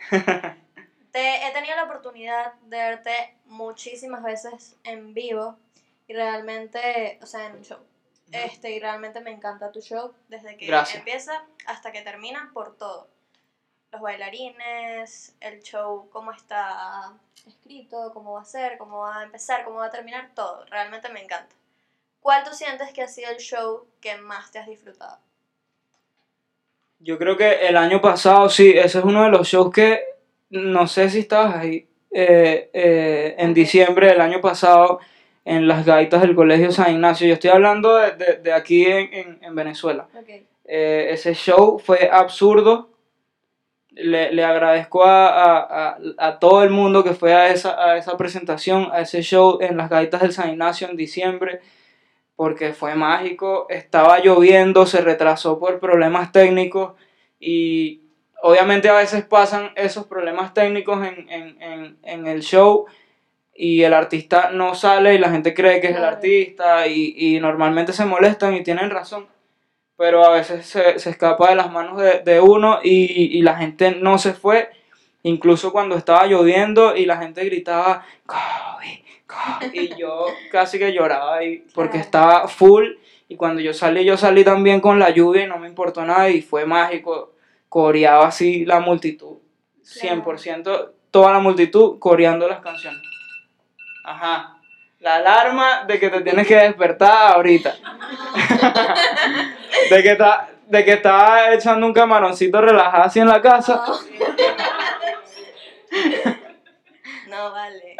Te, 1.12 1.47
he 1.47 1.51
tenido 1.51 1.75
la 1.75 1.84
oportunidad 1.84 2.54
de 2.63 2.77
verte 2.77 3.36
muchísimas 3.45 4.23
veces 4.23 4.77
en 4.84 5.13
vivo 5.13 5.58
y 6.08 6.13
realmente, 6.13 7.19
o 7.21 7.25
sea, 7.25 7.47
en 7.47 7.58
un 7.58 7.63
show. 7.63 7.80
Este, 8.32 8.71
y 8.71 8.80
realmente 8.80 9.19
me 9.19 9.32
encanta 9.32 9.71
tu 9.71 9.82
show 9.82 10.13
desde 10.30 10.56
que 10.56 10.65
Gracias. 10.65 10.99
empieza 10.99 11.43
hasta 11.65 11.91
que 11.91 12.01
termina 12.01 12.49
por 12.54 12.77
todo. 12.77 13.10
Los 13.91 14.01
bailarines, 14.01 15.36
el 15.41 15.62
show, 15.62 16.08
cómo 16.12 16.32
está 16.32 17.12
escrito, 17.45 18.12
cómo 18.13 18.34
va 18.34 18.41
a 18.41 18.45
ser, 18.45 18.77
cómo 18.77 18.99
va 18.99 19.19
a 19.19 19.23
empezar, 19.23 19.65
cómo 19.65 19.80
va 19.80 19.88
a 19.88 19.91
terminar, 19.91 20.30
todo. 20.34 20.63
Realmente 20.69 21.10
me 21.10 21.21
encanta. 21.21 21.54
¿Cuál 22.21 22.43
tú 22.45 22.51
sientes 22.54 22.93
que 22.93 23.01
ha 23.01 23.08
sido 23.10 23.32
el 23.32 23.38
show 23.38 23.86
que 23.99 24.15
más 24.17 24.49
te 24.51 24.60
has 24.60 24.67
disfrutado? 24.67 25.17
Yo 26.99 27.17
creo 27.17 27.36
que 27.36 27.67
el 27.67 27.75
año 27.75 27.99
pasado, 27.99 28.47
sí, 28.47 28.69
ese 28.77 28.99
es 28.99 29.04
uno 29.04 29.23
de 29.23 29.30
los 29.30 29.47
shows 29.47 29.73
que 29.73 30.01
no 30.51 30.88
sé 30.88 31.10
si 31.10 31.19
estabas 31.19 31.56
ahí. 31.58 31.88
eh, 32.13 32.69
eh, 32.73 33.36
en 33.38 33.54
diciembre 33.54 34.08
del 34.08 34.19
año 34.21 34.41
pasado, 34.41 34.99
en 35.45 35.65
las 35.67 35.86
gaitas 35.86 36.21
del 36.21 36.36
Colegio 36.36 36.71
San 36.71 36.91
Ignacio. 36.93 37.25
Yo 37.27 37.34
estoy 37.36 37.49
hablando 37.51 37.95
de, 37.95 38.12
de- 38.12 38.36
de 38.38 38.54
aquí 38.54 38.86
en, 38.86 39.13
en- 39.13 39.39
en 39.43 39.56
Venezuela. 39.56 40.08
Okay. 40.21 40.45
Eh, 40.65 41.08
ese 41.12 41.34
show 41.34 41.80
fue 41.80 42.10
absurdo. 42.12 42.89
Le, 43.93 44.32
le 44.32 44.43
agradezco 44.45 45.04
a, 45.04 45.27
a- 45.27 45.89
a- 45.89 45.97
a 46.17 46.39
todo 46.39 46.63
el 46.63 46.69
mundo 46.69 47.04
que 47.04 47.13
fue 47.13 47.34
a 47.34 47.49
esa, 47.49 47.77
a 47.84 47.97
esa 47.97 48.15
presentación, 48.17 48.89
a 48.91 49.01
ese 49.01 49.21
show 49.21 49.58
en 49.62 49.75
las 49.77 49.89
gaitas 49.89 50.21
del 50.21 50.32
San 50.32 50.49
Ignacio 50.49 50.88
en 50.89 50.95
diciembre, 50.95 51.60
porque 52.36 52.73
fue 52.73 52.95
mágico. 52.95 53.67
Estaba 53.69 54.19
lloviendo, 54.19 54.86
se 54.86 55.01
retrasó 55.01 55.60
por 55.60 55.80
problemas 55.80 56.32
técnicos 56.32 56.93
y 57.39 58.01
obviamente 58.41 58.89
a 58.89 58.95
veces 58.97 59.25
pasan 59.25 59.71
esos 59.75 60.08
problemas 60.08 60.54
técnicos 60.54 61.06
en, 61.06 61.30
en- 61.30 61.62
en- 61.62 61.97
en 62.04 62.27
el 62.27 62.41
show 62.43 62.86
y 63.54 63.84
el 63.84 63.93
artista 63.93 64.51
no 64.51 64.73
sale 64.75 65.15
y 65.15 65.19
la 65.19 65.30
gente 65.30 65.54
cree 65.54 65.82
que 65.82 65.88
es 65.89 65.95
el 65.97 66.06
artista 66.06 66.88
y, 66.88 67.13
y 67.17 67.39
normalmente 67.41 67.93
se 67.93 68.06
molestan 68.06 68.56
y 68.56 68.63
tienen 68.63 68.89
razón 68.89 69.27
pero 70.02 70.26
a 70.26 70.32
veces 70.32 70.66
se, 70.66 70.98
se 70.98 71.12
escapa 71.12 71.52
de 71.52 71.56
las 71.56 71.72
manos 71.72 72.02
de, 72.02 72.22
de 72.22 72.40
uno 72.40 72.80
y, 72.82 73.38
y 73.38 73.44
la 73.44 73.56
gente 73.56 73.92
no 73.92 74.18
se 74.18 74.34
fue, 74.34 74.72
incluso 75.22 75.72
cuando 75.72 75.96
estaba 75.96 76.26
lloviendo 76.26 76.96
y 76.96 77.06
la 77.06 77.18
gente 77.18 77.46
gritaba, 77.46 78.04
Kobe, 78.26 79.04
Kobe", 79.28 79.70
y 79.72 79.96
yo 79.96 80.26
casi 80.52 80.80
que 80.80 80.92
lloraba 80.92 81.36
ahí 81.36 81.64
porque 81.76 82.00
estaba 82.00 82.48
full 82.48 82.94
y 83.30 83.36
cuando 83.36 83.62
yo 83.62 83.76
salí, 83.76 84.04
yo 84.04 84.18
salí 84.18 84.44
también 84.44 84.82
con 84.82 84.98
la 84.98 85.12
lluvia 85.12 85.44
y 85.44 85.48
no 85.48 85.60
me 85.60 85.68
importó 85.68 86.04
nada 86.04 86.30
y 86.30 86.42
fue 86.42 86.66
mágico, 86.66 87.34
coreaba 87.70 88.26
así 88.26 88.66
la 88.66 88.80
multitud, 88.80 89.38
100%, 89.86 90.94
toda 91.12 91.32
la 91.32 91.40
multitud 91.40 92.00
coreando 92.00 92.48
las 92.48 92.62
canciones. 92.62 93.04
Ajá. 94.04 94.58
La 95.00 95.18
alarma 95.18 95.84
de 95.86 96.00
que 96.00 96.10
te 96.10 96.22
tienes 96.22 96.48
que 96.48 96.56
despertar 96.56 97.34
ahorita. 97.34 97.76
de 99.89 100.04
que 100.04 100.12
está 100.12 100.50
de 100.67 100.86
que 100.86 100.94
estaba 100.94 101.54
echando 101.54 101.86
un 101.86 101.94
camaroncito 101.94 102.62
relajado 102.62 103.04
así 103.04 103.20
en 103.20 103.28
la 103.28 103.41
casa. 103.41 103.84
No 107.30 107.52
vale. 107.52 107.98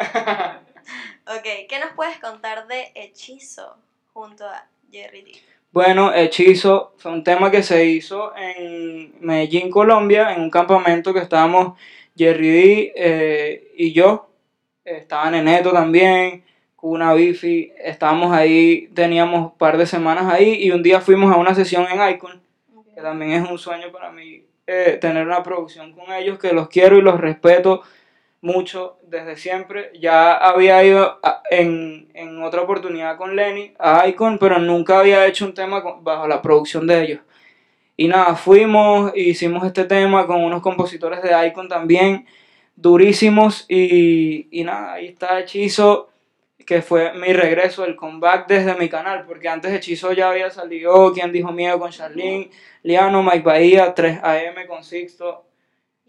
Ok, 1.24 1.44
¿qué 1.68 1.78
nos 1.78 1.92
puedes 1.94 2.18
contar 2.18 2.66
de 2.66 2.90
Hechizo 2.94 3.76
junto 4.12 4.44
a 4.44 4.66
Jerry 4.90 5.22
D? 5.22 5.32
Bueno, 5.70 6.12
Hechizo 6.12 6.94
fue 6.98 7.12
un 7.12 7.22
tema 7.22 7.50
que 7.50 7.62
se 7.62 7.84
hizo 7.84 8.34
en 8.36 9.14
Medellín, 9.20 9.70
Colombia, 9.70 10.34
en 10.34 10.42
un 10.42 10.50
campamento 10.50 11.14
que 11.14 11.20
estábamos 11.20 11.78
Jerry 12.16 12.48
D 12.48 12.92
eh, 12.96 13.72
y 13.76 13.92
yo. 13.92 14.28
Estaba 14.84 15.30
Neneto 15.30 15.72
también, 15.72 16.44
Cuna 16.82 17.14
Bifi. 17.14 17.72
Estábamos 17.78 18.32
ahí, 18.32 18.88
teníamos 18.92 19.52
un 19.52 19.56
par 19.56 19.78
de 19.78 19.86
semanas 19.86 20.26
ahí 20.26 20.54
y 20.64 20.72
un 20.72 20.82
día 20.82 21.00
fuimos 21.00 21.32
a 21.32 21.36
una 21.38 21.54
sesión 21.54 21.86
en 21.88 22.10
Icon. 22.14 22.42
que 22.92 23.00
también 23.00 23.30
es 23.30 23.48
un 23.48 23.56
sueño 23.56 23.92
para 23.92 24.10
mí 24.10 24.42
eh, 24.66 24.98
tener 25.00 25.24
una 25.24 25.44
producción 25.44 25.92
con 25.92 26.12
ellos, 26.12 26.40
que 26.40 26.52
los 26.52 26.68
quiero 26.68 26.98
y 26.98 27.02
los 27.02 27.20
respeto 27.20 27.82
mucho 28.40 28.98
desde 29.06 29.36
siempre. 29.36 29.92
Ya 30.00 30.34
había 30.34 30.82
ido 30.82 31.20
a- 31.22 31.42
en, 31.50 32.08
en 32.14 32.42
otra 32.42 32.62
oportunidad 32.62 33.16
con 33.16 33.36
Lenny 33.36 33.74
a 33.78 34.08
Icon, 34.08 34.38
pero 34.38 34.58
nunca 34.58 34.98
había 34.98 35.24
hecho 35.28 35.44
un 35.46 35.54
tema 35.54 35.82
con- 35.84 36.02
bajo 36.02 36.26
la 36.26 36.42
producción 36.42 36.88
de 36.88 37.00
ellos. 37.04 37.20
Y 37.96 38.08
nada, 38.08 38.34
fuimos, 38.34 39.12
hicimos 39.14 39.64
este 39.64 39.84
tema 39.84 40.26
con 40.26 40.42
unos 40.42 40.62
compositores 40.62 41.22
de 41.22 41.46
Icon 41.46 41.68
también, 41.68 42.26
durísimos, 42.74 43.66
y, 43.68 44.48
y 44.50 44.64
nada, 44.64 44.94
ahí 44.94 45.06
está 45.06 45.38
Hechizo, 45.38 46.08
que 46.66 46.82
fue 46.82 47.12
mi 47.14 47.32
regreso, 47.32 47.84
el 47.84 47.96
comeback 47.96 48.46
desde 48.46 48.74
mi 48.74 48.88
canal, 48.88 49.24
porque 49.26 49.48
antes 49.48 49.72
Hechizo 49.72 50.12
ya 50.12 50.30
había 50.30 50.50
salido, 50.50 51.12
Quien 51.12 51.32
Dijo 51.32 51.52
Miedo 51.52 51.78
con 51.78 51.90
Charlene, 51.90 52.50
Liano, 52.82 53.22
Mike 53.22 53.40
Bahía, 53.40 53.94
3AM 53.94 54.66
con 54.66 54.84
Sixto, 54.84 55.44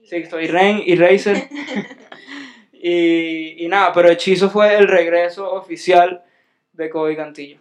Sixto 0.04 0.39
y 0.39 0.48
Ren 0.48 0.82
y 0.86 0.96
Razer. 0.96 1.50
y, 2.74 3.66
y 3.66 3.68
nada, 3.68 3.94
pero 3.94 4.10
Hechizo 4.10 4.50
fue 4.50 4.76
el 4.76 4.88
regreso 4.88 5.52
oficial 5.54 6.24
de 6.74 6.89
Kobe 6.89 7.16
Cantillo. 7.16 7.60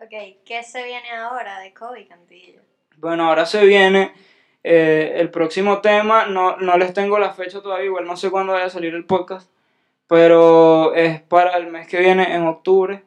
Ok, 0.00 0.42
¿qué 0.44 0.62
se 0.62 0.82
viene 0.84 1.10
ahora 1.10 1.60
de 1.60 1.72
Kobe 1.72 2.06
Cantillo? 2.06 2.60
Bueno, 2.96 3.28
ahora 3.28 3.46
se 3.46 3.64
viene 3.64 4.12
eh, 4.64 5.14
el 5.16 5.30
próximo 5.30 5.80
tema, 5.80 6.26
no, 6.26 6.56
no 6.56 6.76
les 6.78 6.94
tengo 6.94 7.18
la 7.18 7.32
fecha 7.32 7.60
todavía, 7.60 7.86
igual 7.86 8.04
no 8.04 8.16
sé 8.16 8.30
cuándo 8.30 8.52
vaya 8.52 8.66
a 8.66 8.70
salir 8.70 8.94
el 8.94 9.04
podcast, 9.04 9.50
pero 10.06 10.94
es 10.94 11.20
para 11.22 11.56
el 11.56 11.66
mes 11.68 11.86
que 11.88 11.98
viene, 11.98 12.34
en 12.34 12.46
octubre, 12.46 13.02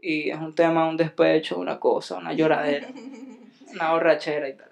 y 0.00 0.30
es 0.30 0.38
un 0.38 0.54
tema, 0.54 0.88
un 0.88 0.96
despecho, 0.96 1.58
una 1.58 1.78
cosa, 1.80 2.16
una 2.16 2.32
lloradera, 2.32 2.88
una 3.72 3.92
borrachera 3.92 4.48
y 4.48 4.54
tal. 4.56 4.68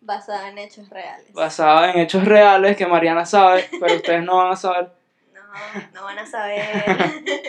Basada 0.00 0.50
en 0.50 0.58
hechos 0.58 0.88
reales. 0.90 1.32
Basado 1.32 1.86
en 1.86 1.98
hechos 2.00 2.24
reales 2.24 2.76
que 2.76 2.86
Mariana 2.86 3.24
sabe, 3.24 3.64
pero 3.80 3.94
ustedes 3.94 4.22
no 4.22 4.36
van 4.36 4.52
a 4.52 4.56
saber. 4.56 4.90
No, 5.34 6.00
no 6.00 6.04
van 6.04 6.18
a 6.18 6.26
saber. 6.26 6.64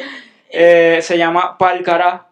Eh, 0.57 0.99
se 1.01 1.17
llama 1.17 1.57
Pa'l 1.57 1.83
Cará, 1.83 2.27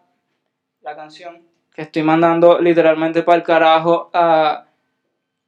la 0.80 0.96
canción, 0.96 1.42
que 1.74 1.82
estoy 1.82 2.02
mandando 2.02 2.58
literalmente 2.58 3.22
pa'l 3.22 3.42
carajo 3.42 4.08
a, 4.14 4.64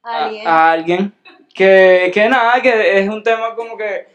a- 0.03 0.25
Alguien. 0.25 0.47
a 0.47 0.71
alguien 0.71 1.13
que, 1.55 2.11
que 2.13 2.29
nada, 2.29 2.61
que 2.61 2.99
es 2.99 3.09
un 3.09 3.23
tema 3.23 3.55
como 3.55 3.75
que 3.77 4.05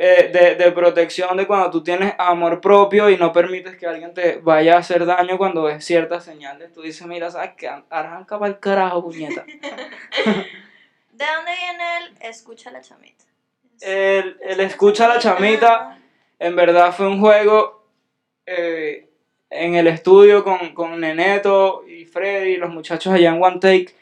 eh, 0.00 0.30
de, 0.32 0.54
de 0.54 0.72
protección 0.72 1.36
de 1.36 1.46
cuando 1.46 1.70
tú 1.72 1.82
tienes 1.82 2.14
amor 2.18 2.60
propio 2.60 3.10
y 3.10 3.16
no 3.16 3.32
permites 3.32 3.76
que 3.76 3.86
alguien 3.86 4.14
te 4.14 4.36
vaya 4.38 4.76
a 4.76 4.78
hacer 4.78 5.04
daño 5.04 5.36
cuando 5.38 5.64
ves 5.64 5.84
ciertas 5.84 6.24
señales. 6.24 6.72
Tú 6.72 6.82
dices, 6.82 7.04
mira, 7.08 7.30
¿sabes 7.32 7.52
qué? 7.56 7.68
Arranca 7.90 8.38
para 8.38 8.52
el 8.52 8.60
carajo, 8.60 9.02
puñeta. 9.02 9.44
¿De 11.10 11.24
dónde 11.24 11.52
viene 11.52 11.84
el 11.98 12.16
escucha 12.30 12.70
la 12.70 12.80
chamita? 12.80 13.24
El, 13.80 14.38
el 14.42 14.60
escucha 14.60 15.08
la 15.08 15.18
chamita, 15.18 15.98
en 16.38 16.56
verdad 16.56 16.92
fue 16.92 17.08
un 17.08 17.20
juego 17.20 17.86
eh, 18.46 19.08
en 19.50 19.74
el 19.76 19.86
estudio 19.88 20.44
con, 20.44 20.74
con 20.74 21.00
Neneto 21.00 21.84
y 21.88 22.04
Freddy, 22.04 22.56
los 22.56 22.70
muchachos 22.70 23.12
allá 23.14 23.30
en 23.30 23.42
One 23.42 23.58
Take. 23.60 23.94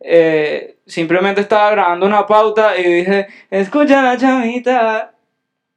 eh, 0.00 0.78
simplemente 0.86 1.40
estaba 1.42 1.70
grabando 1.70 2.06
una 2.06 2.26
pauta 2.26 2.78
y 2.78 2.84
dije, 2.84 3.28
escucha 3.50 4.02
la 4.02 4.16
chamita. 4.18 5.14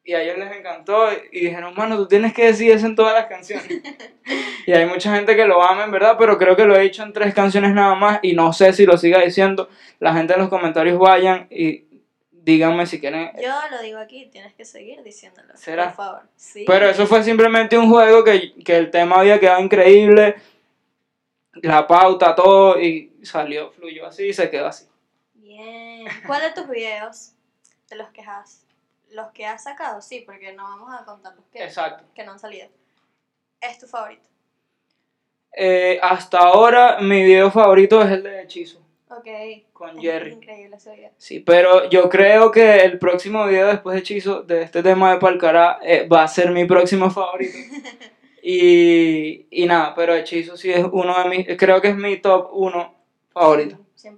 Y 0.03 0.13
a 0.13 0.23
ellos 0.23 0.37
les 0.39 0.51
encantó 0.51 1.09
y 1.31 1.41
dijeron, 1.41 1.75
mano, 1.75 1.95
tú 1.95 2.07
tienes 2.07 2.33
que 2.33 2.47
decir 2.47 2.71
eso 2.71 2.87
en 2.87 2.95
todas 2.95 3.13
las 3.13 3.27
canciones. 3.27 3.67
y 4.65 4.71
hay 4.71 4.85
mucha 4.87 5.13
gente 5.15 5.35
que 5.35 5.45
lo 5.45 5.61
ama, 5.61 5.83
en 5.83 5.91
verdad, 5.91 6.15
pero 6.17 6.39
creo 6.39 6.55
que 6.55 6.65
lo 6.65 6.75
he 6.75 6.81
dicho 6.81 7.03
en 7.03 7.13
tres 7.13 7.35
canciones 7.35 7.73
nada 7.73 7.93
más 7.93 8.19
y 8.23 8.33
no 8.33 8.51
sé 8.51 8.73
si 8.73 8.85
lo 8.85 8.97
siga 8.97 9.21
diciendo. 9.21 9.69
La 9.99 10.13
gente 10.13 10.33
en 10.33 10.39
los 10.39 10.49
comentarios 10.49 10.97
vayan 10.97 11.45
y 11.51 11.85
díganme 12.31 12.87
si 12.87 12.99
quieren. 12.99 13.31
Yo 13.41 13.53
lo 13.69 13.81
digo 13.81 13.99
aquí, 13.99 14.27
tienes 14.31 14.53
que 14.55 14.65
seguir 14.65 15.03
diciéndolo. 15.03 15.55
¿Será? 15.55 15.87
Por 15.87 15.95
favor. 15.95 16.21
Sí. 16.35 16.63
Pero 16.65 16.89
eso 16.89 17.05
fue 17.05 17.23
simplemente 17.23 17.77
un 17.77 17.89
juego 17.89 18.23
que, 18.23 18.55
que 18.63 18.77
el 18.77 18.89
tema 18.89 19.19
había 19.19 19.39
quedado 19.39 19.61
increíble, 19.61 20.35
la 21.53 21.85
pauta, 21.85 22.33
todo, 22.33 22.81
y 22.81 23.13
salió, 23.23 23.71
fluyó 23.71 24.07
así 24.07 24.27
y 24.27 24.33
se 24.33 24.49
quedó 24.49 24.67
así. 24.67 24.85
Bien. 25.35 26.07
¿Cuál 26.25 26.41
de 26.41 26.51
tus 26.51 26.67
videos, 26.69 27.33
de 27.89 27.97
los 27.97 28.09
que 28.09 28.21
has, 28.21 28.60
los 29.11 29.31
que 29.31 29.45
has 29.45 29.63
sacado, 29.63 30.01
sí, 30.01 30.23
porque 30.25 30.53
no 30.53 30.63
vamos 30.63 30.93
a 30.99 31.05
contar 31.05 31.35
los 31.35 31.45
que, 31.47 31.63
Exacto. 31.63 32.03
que 32.13 32.23
no 32.23 32.31
han 32.33 32.39
salido, 32.39 32.67
es 33.61 33.77
tu 33.79 33.87
favorito? 33.87 34.27
Eh, 35.53 35.99
hasta 36.01 36.39
ahora 36.39 36.99
mi 37.01 37.23
video 37.23 37.51
favorito 37.51 38.01
es 38.01 38.09
el 38.11 38.23
de 38.23 38.41
Hechizo, 38.43 38.79
Ok. 39.09 39.27
con 39.73 39.97
Es 39.97 40.01
Jerry. 40.01 40.31
Increíble 40.31 40.77
ese 40.77 40.95
video. 40.95 41.11
Sí, 41.17 41.39
pero 41.41 41.89
yo 41.89 42.09
creo 42.09 42.51
que 42.51 42.77
el 42.77 42.97
próximo 42.99 43.45
video 43.45 43.67
después 43.67 43.93
de 43.95 43.99
Hechizo, 43.99 44.43
de 44.43 44.61
este 44.63 44.81
tema 44.81 45.11
de 45.13 45.19
Palcará, 45.19 45.79
eh, 45.83 46.07
va 46.07 46.23
a 46.23 46.27
ser 46.29 46.51
mi 46.51 46.65
próximo 46.65 47.09
favorito. 47.11 47.57
Y, 48.43 49.45
y 49.51 49.67
nada, 49.67 49.93
pero 49.93 50.15
Hechizo 50.15 50.57
sí 50.57 50.71
es 50.71 50.83
uno 50.91 51.15
de 51.23 51.29
mis, 51.29 51.57
creo 51.59 51.79
que 51.79 51.89
es 51.89 51.95
mi 51.95 52.17
top 52.17 52.49
uno 52.53 52.95
favorito. 53.29 53.77
100%. 53.95 54.17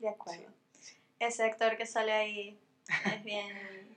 De 0.00 0.08
acuerdo. 0.10 0.42
Ese 1.18 1.44
actor 1.44 1.78
que 1.78 1.86
sale 1.86 2.12
ahí 2.12 2.58
es 3.06 3.24
bien 3.24 3.46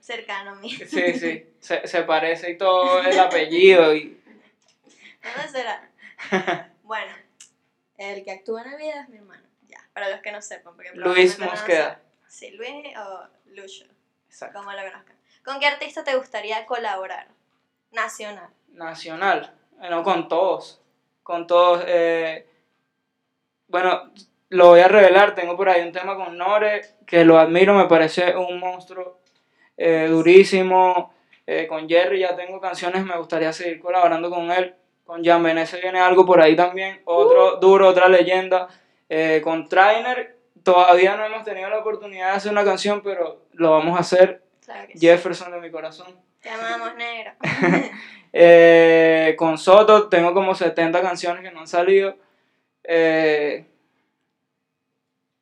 cercano 0.02 0.50
a 0.50 0.54
mí. 0.56 0.68
Sí, 0.70 1.14
sí, 1.14 1.46
se, 1.60 1.86
se 1.86 2.02
parece 2.02 2.50
y 2.50 2.58
todo 2.58 3.00
el 3.02 3.18
apellido 3.18 3.94
y... 3.94 4.20
¿Dónde 5.22 5.48
será? 5.50 5.88
Bueno, 6.82 7.12
el 7.96 8.22
que 8.24 8.32
actúa 8.32 8.62
en 8.62 8.72
el 8.72 8.76
video 8.76 9.00
es 9.00 9.08
mi 9.08 9.16
hermano. 9.16 9.42
Ya, 9.66 9.78
para 9.94 10.10
los 10.10 10.20
que 10.20 10.30
no 10.32 10.42
sepan. 10.42 10.74
Porque 10.74 10.90
Luis 10.94 11.38
no 11.38 11.46
Mosqueda. 11.46 11.94
sepan. 11.94 12.02
Sí, 12.28 12.50
Luis 12.50 12.70
o 12.98 13.22
Lucio, 13.46 13.86
Exacto. 14.26 14.58
como 14.58 14.72
lo 14.72 14.78
conozcan. 14.82 15.16
¿Con 15.44 15.58
qué 15.60 15.66
artista 15.68 16.04
te 16.04 16.14
gustaría 16.16 16.66
colaborar? 16.66 17.28
Nacional. 17.92 18.50
Nacional, 18.68 19.54
bueno, 19.78 20.02
con 20.02 20.28
todos, 20.28 20.82
con 21.22 21.46
todos. 21.46 21.82
eh, 21.86 22.46
bueno, 23.68 24.12
lo 24.50 24.68
voy 24.68 24.80
a 24.80 24.88
revelar, 24.88 25.34
tengo 25.34 25.56
por 25.56 25.68
ahí 25.70 25.80
un 25.82 25.92
tema 25.92 26.14
con 26.16 26.36
Nore, 26.36 26.96
que 27.06 27.24
lo 27.24 27.38
admiro, 27.38 27.72
me 27.74 27.86
parece 27.86 28.36
un 28.36 28.58
monstruo 28.58 29.21
eh, 29.76 30.06
durísimo. 30.08 31.12
eh, 31.46 31.66
con 31.66 31.88
Jerry 31.88 32.20
ya 32.20 32.36
tengo 32.36 32.60
canciones, 32.60 33.04
me 33.04 33.16
gustaría 33.18 33.52
seguir 33.52 33.80
colaborando 33.80 34.30
con 34.30 34.50
él. 34.50 34.74
Con 35.04 35.24
Jan 35.24 35.42
Benet 35.42 35.80
viene 35.82 35.98
algo 36.00 36.24
por 36.24 36.40
ahí 36.40 36.54
también, 36.56 37.00
otro 37.04 37.56
duro, 37.56 37.88
otra 37.88 38.08
leyenda. 38.08 38.68
Eh, 39.08 39.40
con 39.42 39.68
Trainer 39.68 40.36
todavía 40.62 41.16
no 41.16 41.24
hemos 41.24 41.44
tenido 41.44 41.68
la 41.68 41.78
oportunidad 41.80 42.30
de 42.30 42.36
hacer 42.36 42.52
una 42.52 42.64
canción, 42.64 43.02
pero 43.02 43.42
lo 43.52 43.72
vamos 43.72 43.96
a 43.96 44.00
hacer. 44.00 44.42
Claro 44.64 44.86
que 44.86 44.98
sí. 44.98 45.06
Jefferson 45.06 45.50
de 45.52 45.60
mi 45.60 45.70
corazón. 45.70 46.16
Te 46.40 46.48
amamos, 46.50 46.94
negro. 46.96 47.32
Eh, 48.34 49.34
con 49.36 49.58
Soto 49.58 50.08
tengo 50.08 50.32
como 50.32 50.54
70 50.54 51.02
canciones 51.02 51.42
que 51.42 51.50
no 51.50 51.60
han 51.60 51.66
salido. 51.66 52.16
Eh, 52.82 53.66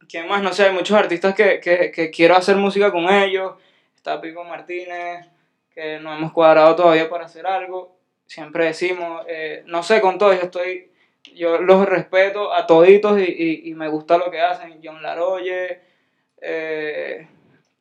¿Quién 0.09 0.27
más? 0.27 0.43
No 0.43 0.53
sé, 0.53 0.65
hay 0.65 0.73
muchos 0.73 0.97
artistas 0.99 1.35
que, 1.37 1.61
que, 1.61 1.93
que 1.93 2.11
quiero 2.11 2.35
hacer 2.35 2.57
música 2.57 2.91
con 2.91 3.09
ellos. 3.09 3.53
Está 4.01 4.19
Pico 4.19 4.43
Martínez, 4.45 5.27
que 5.75 5.99
no 6.01 6.15
hemos 6.15 6.33
cuadrado 6.33 6.75
todavía 6.75 7.11
para 7.11 7.27
hacer 7.27 7.47
algo. 7.47 7.99
Siempre 8.25 8.65
decimos, 8.65 9.27
eh, 9.29 9.63
no 9.67 9.83
sé, 9.83 10.01
con 10.01 10.17
todos 10.17 10.37
yo 10.37 10.45
estoy, 10.45 10.91
yo 11.35 11.59
los 11.59 11.85
respeto 11.87 12.51
a 12.51 12.67
toditos 12.67 13.19
y, 13.21 13.25
y, 13.25 13.69
y 13.71 13.75
me 13.75 13.89
gusta 13.89 14.17
lo 14.17 14.31
que 14.31 14.41
hacen. 14.41 14.81
John 14.83 15.03
Laroye, 15.03 15.83
eh, 16.41 17.29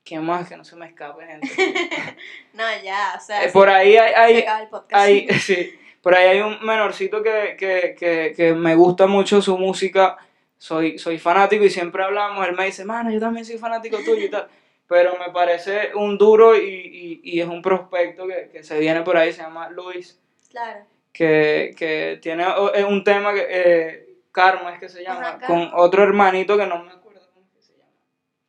¿quién 0.04 0.26
más? 0.26 0.50
Que 0.50 0.58
no 0.58 0.66
se 0.66 0.76
me 0.76 0.88
escape, 0.88 1.26
gente. 1.26 1.48
No, 2.54 2.66
ya, 2.84 3.14
o 3.16 3.22
sea, 3.22 3.46
Eh, 3.46 3.52
por 3.54 3.70
ahí 3.70 3.96
hay, 3.96 4.10
se 4.10 4.16
hay, 4.18 4.38
acaba 4.40 4.62
el 4.62 4.68
podcast. 4.68 4.94
hay, 5.02 5.28
sí, 5.40 5.80
por 6.02 6.16
ahí 6.16 6.28
hay 6.28 6.42
un 6.42 6.58
menorcito 6.66 7.24
que, 7.24 7.56
que, 7.58 7.96
que, 7.98 8.34
que 8.36 8.54
me 8.54 8.76
gusta 8.76 9.08
mucho 9.08 9.42
su 9.42 9.58
música. 9.58 10.18
Soy, 10.58 11.00
soy 11.00 11.18
fanático 11.18 11.64
y 11.64 11.70
siempre 11.70 12.04
hablamos. 12.04 12.46
Él 12.46 12.56
me 12.58 12.66
dice, 12.66 12.84
mano, 12.84 13.10
yo 13.10 13.22
también 13.22 13.46
soy 13.46 13.58
fanático 13.58 13.96
tuyo 14.04 14.26
y 14.26 14.30
tal. 14.30 14.50
Pero 14.90 15.16
me 15.18 15.32
parece 15.32 15.92
un 15.96 16.18
duro 16.18 16.58
y, 16.58 16.62
y, 16.64 17.22
y 17.24 17.40
es 17.42 17.48
un 17.48 17.62
prospecto 17.62 18.28
que, 18.28 18.50
que 18.52 18.64
se 18.64 18.78
viene 18.80 19.04
por 19.04 19.16
ahí, 19.16 19.32
se 19.32 19.44
llama 19.44 19.70
Luis, 19.70 20.20
Claro. 20.50 20.84
que, 21.14 21.76
que 21.78 22.18
tiene 22.22 22.44
eh, 22.74 22.84
un 22.84 23.04
tema 23.04 23.32
que, 23.34 23.46
eh, 23.48 24.10
Karma 24.32 24.74
es 24.74 24.80
que 24.80 24.90
se 24.90 25.04
llama, 25.04 25.30
Ajá, 25.38 25.46
con 25.48 25.70
otro 25.76 26.02
hermanito 26.04 26.58
que 26.58 26.66
no 26.66 26.84
me 26.84 26.92
acuerdo 26.92 27.22
cómo 27.34 27.46
es 27.46 27.52
que 27.56 27.62
se 27.62 27.74
llama. 27.78 27.92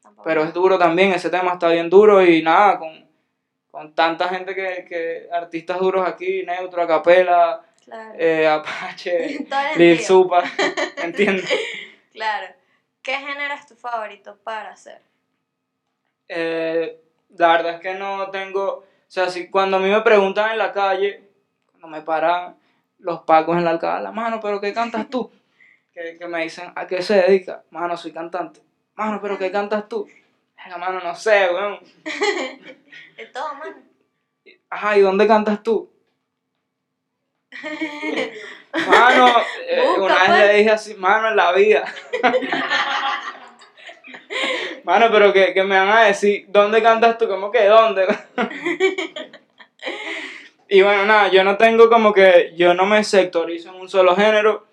Tampoco. 0.03 0.27
Pero 0.27 0.45
es 0.45 0.55
duro 0.55 0.79
también, 0.79 1.13
ese 1.13 1.29
tema 1.29 1.53
está 1.53 1.69
bien 1.69 1.91
duro 1.91 2.25
y 2.25 2.43
nada, 2.43 2.79
con, 2.79 3.07
con 3.71 3.95
tanta 3.95 4.29
gente 4.29 4.55
que, 4.55 4.87
que 4.89 5.29
artistas 5.31 5.79
duros 5.79 6.09
aquí, 6.09 6.43
Neutro, 6.45 6.81
Acapela, 6.83 7.61
Claro. 7.85 8.15
eh, 8.19 8.47
Apache, 8.49 9.47
Lil. 9.77 10.01
Supa, 10.01 10.43
¿entiendes? 11.03 11.51
Claro. 12.13 12.47
¿Qué 13.03 13.13
género 13.15 13.53
es 13.55 13.67
tu 13.67 13.75
favorito 13.75 14.39
para 14.43 14.71
hacer? 14.71 15.01
Eh, 16.33 17.01
la 17.37 17.49
verdad 17.49 17.75
es 17.75 17.81
que 17.81 17.95
no 17.95 18.31
tengo, 18.31 18.63
o 18.63 18.85
sea, 19.09 19.29
si 19.29 19.51
cuando 19.51 19.79
a 19.79 19.81
mí 19.81 19.91
me 19.91 20.01
preguntan 20.03 20.53
en 20.53 20.59
la 20.59 20.73
calle, 20.73 21.29
cuando 21.73 21.89
me 21.89 22.03
paran 22.03 22.57
los 23.01 23.23
pacos 23.23 23.57
en 23.57 23.65
la 23.65 23.71
alcada, 23.71 24.13
mano, 24.13 24.39
pero 24.41 24.61
¿qué 24.61 24.73
cantas 24.73 25.09
tú? 25.11 25.31
Que, 25.93 26.17
que 26.17 26.29
me 26.29 26.45
dicen, 26.45 26.73
¿a 26.77 26.87
qué 26.87 27.03
se 27.03 27.15
dedica? 27.15 27.65
Mano, 27.71 27.97
soy 27.97 28.13
cantante. 28.13 28.61
Mano, 28.95 29.19
pero 29.21 29.37
¿qué 29.37 29.51
cantas 29.51 29.89
tú? 29.89 30.09
Venga, 30.57 30.79
mano, 30.79 31.01
no 31.01 31.17
sé, 31.17 31.49
weón. 31.53 31.81
De 33.17 33.27
todo, 33.27 33.55
mano. 33.55 33.77
Ajá, 34.71 34.97
¿y 34.97 35.01
dónde 35.01 35.27
cantas 35.27 35.65
tú? 35.65 35.91
Mano, 38.89 39.35
eh, 39.67 39.83
una 39.99 40.15
vez 40.15 40.27
pues. 40.29 40.39
le 40.39 40.55
dije 40.55 40.71
así, 40.71 40.95
mano, 40.95 41.29
en 41.31 41.37
la 41.37 41.53
vida. 41.53 41.85
Mano, 44.85 45.09
pero 45.11 45.33
que, 45.33 45.53
que 45.53 45.65
me 45.65 45.79
van 45.79 45.89
a 45.89 46.05
decir, 46.05 46.47
¿dónde 46.49 46.83
cantas 46.83 47.19
tú? 47.19 47.29
¿Cómo 47.29 47.51
que 47.51 47.67
dónde? 47.67 48.07
y 50.69 50.83
bueno, 50.83 51.05
nada, 51.05 51.29
yo 51.29 51.45
no 51.45 51.57
tengo 51.57 51.89
como 51.89 52.13
que, 52.13 52.55
yo 52.57 52.75
no 52.75 52.87
me 52.87 53.05
sectorizo 53.05 53.71
en 53.71 53.81
un 53.81 53.89
solo 53.89 54.17
género. 54.17 54.71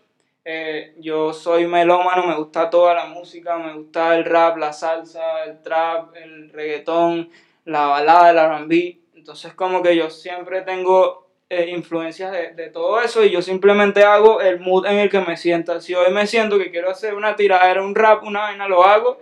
Eh, 0.49 0.93
yo 0.99 1.33
soy 1.33 1.67
melómano, 1.67 2.25
me 2.25 2.35
gusta 2.35 2.69
toda 2.69 2.93
la 2.93 3.05
música, 3.05 3.57
me 3.57 3.73
gusta 3.73 4.15
el 4.15 4.23
rap, 4.23 4.57
la 4.57 4.71
salsa, 4.71 5.43
el 5.43 5.61
trap, 5.61 6.15
el 6.15 6.49
reggaetón, 6.51 7.29
la 7.65 7.87
balada, 7.87 8.29
el 8.29 8.37
R&B. 8.37 8.97
Entonces 9.15 9.53
como 9.53 9.83
que 9.83 9.97
yo 9.97 10.09
siempre 10.09 10.61
tengo 10.61 11.27
eh, 11.49 11.69
influencias 11.69 12.31
de, 12.31 12.53
de 12.53 12.69
todo 12.69 13.01
eso 13.01 13.25
y 13.25 13.29
yo 13.29 13.41
simplemente 13.41 14.05
hago 14.05 14.39
el 14.39 14.61
mood 14.61 14.85
en 14.85 14.99
el 14.99 15.09
que 15.09 15.19
me 15.19 15.35
sienta. 15.35 15.81
Si 15.81 15.93
hoy 15.93 16.13
me 16.13 16.25
siento 16.27 16.57
que 16.57 16.71
quiero 16.71 16.89
hacer 16.89 17.13
una 17.13 17.35
tiradera, 17.35 17.83
un 17.83 17.93
rap, 17.93 18.23
una 18.23 18.43
vaina, 18.43 18.69
lo 18.69 18.85
hago, 18.85 19.19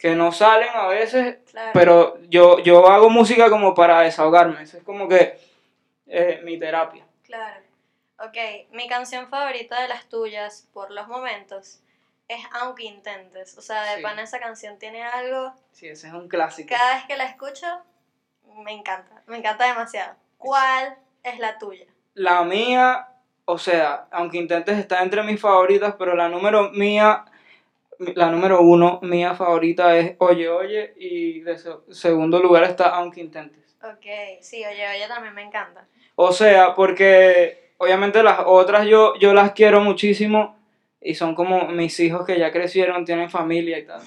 que 0.00 0.14
no 0.16 0.32
salen 0.32 0.70
a 0.74 0.86
veces, 0.86 1.38
Claro. 1.50 1.70
pero 1.74 2.18
yo, 2.30 2.58
yo 2.60 2.88
hago 2.88 3.10
música 3.10 3.50
como 3.50 3.74
para 3.74 4.00
desahogarme. 4.00 4.62
Eso 4.62 4.78
es 4.78 4.82
como 4.82 5.06
que 5.08 5.38
eh, 6.06 6.40
mi 6.42 6.58
terapia. 6.58 7.06
Claro. 7.22 7.60
Ok, 8.18 8.36
mi 8.72 8.88
canción 8.88 9.28
favorita 9.28 9.80
de 9.80 9.88
las 9.88 10.08
tuyas, 10.08 10.68
por 10.72 10.90
los 10.90 11.06
momentos, 11.06 11.80
es 12.28 12.40
Aunque 12.52 12.84
Intentes. 12.84 13.56
O 13.58 13.60
sea, 13.62 13.82
de 13.84 13.96
Sí. 13.96 14.02
pana 14.02 14.22
esa 14.22 14.40
canción 14.40 14.78
tiene 14.78 15.02
algo. 15.02 15.52
Sí, 15.72 15.88
ese 15.88 16.08
es 16.08 16.12
un 16.14 16.28
clásico. 16.28 16.74
Cada 16.74 16.94
vez 16.96 17.04
que 17.04 17.16
la 17.16 17.24
escucho, 17.24 17.66
me 18.64 18.72
encanta. 18.72 19.22
Me 19.26 19.36
encanta 19.38 19.66
demasiado. 19.66 20.14
¿Cuál 20.38 20.96
es 21.22 21.38
la 21.38 21.58
tuya? 21.58 21.86
La 22.14 22.42
mía, 22.44 23.08
o 23.44 23.58
sea, 23.58 24.06
aunque 24.10 24.38
intentes 24.38 24.78
estar 24.78 25.02
entre 25.02 25.22
mis 25.22 25.40
favoritas, 25.40 25.94
pero 25.98 26.14
la 26.14 26.28
número 26.28 26.70
mía, 26.70 27.24
la 28.14 28.30
número 28.30 28.60
uno 28.62 28.98
mía 29.02 29.34
favorita 29.34 29.96
es 29.96 30.14
Oye 30.18 30.48
Oye 30.48 30.94
y 30.98 31.40
de 31.40 31.58
se- 31.58 31.70
segundo 31.90 32.40
lugar 32.40 32.64
está 32.64 32.88
Aunque 32.96 33.20
intentes. 33.20 33.76
Ok, 33.82 34.06
sí, 34.40 34.64
oye, 34.64 34.86
oye, 34.88 35.06
también 35.08 35.34
me 35.34 35.42
encanta. 35.42 35.86
O 36.14 36.32
sea, 36.32 36.74
porque 36.74 37.72
obviamente 37.78 38.22
las 38.22 38.40
otras 38.44 38.86
yo, 38.86 39.14
yo 39.18 39.32
las 39.32 39.52
quiero 39.52 39.80
muchísimo 39.80 40.56
y 41.00 41.14
son 41.14 41.34
como 41.34 41.66
mis 41.68 41.98
hijos 42.00 42.26
que 42.26 42.38
ya 42.38 42.52
crecieron, 42.52 43.04
tienen 43.06 43.30
familia 43.30 43.78
y 43.78 43.86
tal. 43.86 44.02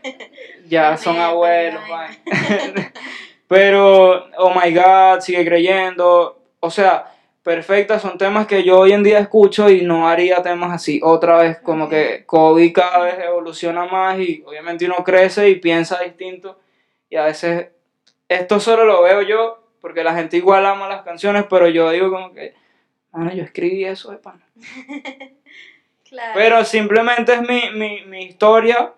ya 0.68 0.96
son 0.96 1.16
abuelos. 1.18 1.82
Pero, 3.48 4.26
oh 4.36 4.50
my 4.54 4.72
god, 4.72 5.20
sigue 5.20 5.44
creyendo. 5.44 6.38
O 6.60 6.70
sea, 6.70 7.06
perfectas, 7.48 8.02
son 8.02 8.18
temas 8.18 8.46
que 8.46 8.62
yo 8.62 8.78
hoy 8.80 8.92
en 8.92 9.02
día 9.02 9.18
escucho 9.20 9.70
y 9.70 9.80
no 9.80 10.06
haría 10.06 10.42
temas 10.42 10.70
así 10.70 11.00
otra 11.02 11.38
vez, 11.38 11.58
como 11.60 11.88
que 11.88 12.24
Kobe 12.26 12.70
cada 12.74 12.98
vez 13.04 13.14
evoluciona 13.24 13.86
más 13.86 14.18
y 14.18 14.42
obviamente 14.46 14.84
uno 14.84 14.96
crece 15.02 15.48
y 15.48 15.54
piensa 15.54 15.98
distinto 16.02 16.58
y 17.08 17.16
a 17.16 17.24
veces 17.24 17.68
esto 18.28 18.60
solo 18.60 18.84
lo 18.84 19.02
veo 19.02 19.22
yo 19.22 19.62
porque 19.80 20.04
la 20.04 20.14
gente 20.14 20.36
igual 20.36 20.66
ama 20.66 20.88
las 20.90 21.00
canciones, 21.02 21.46
pero 21.48 21.66
yo 21.70 21.90
digo 21.90 22.10
como 22.10 22.34
que, 22.34 22.52
bueno, 23.12 23.32
yo 23.32 23.44
escribí 23.44 23.82
eso 23.86 24.10
de 24.10 24.18
pana. 24.18 24.44
Claro. 26.08 26.32
Pero 26.34 26.64
simplemente 26.64 27.34
es 27.34 27.42
mi, 27.42 27.70
mi, 27.74 28.02
mi 28.06 28.22
historia 28.24 28.92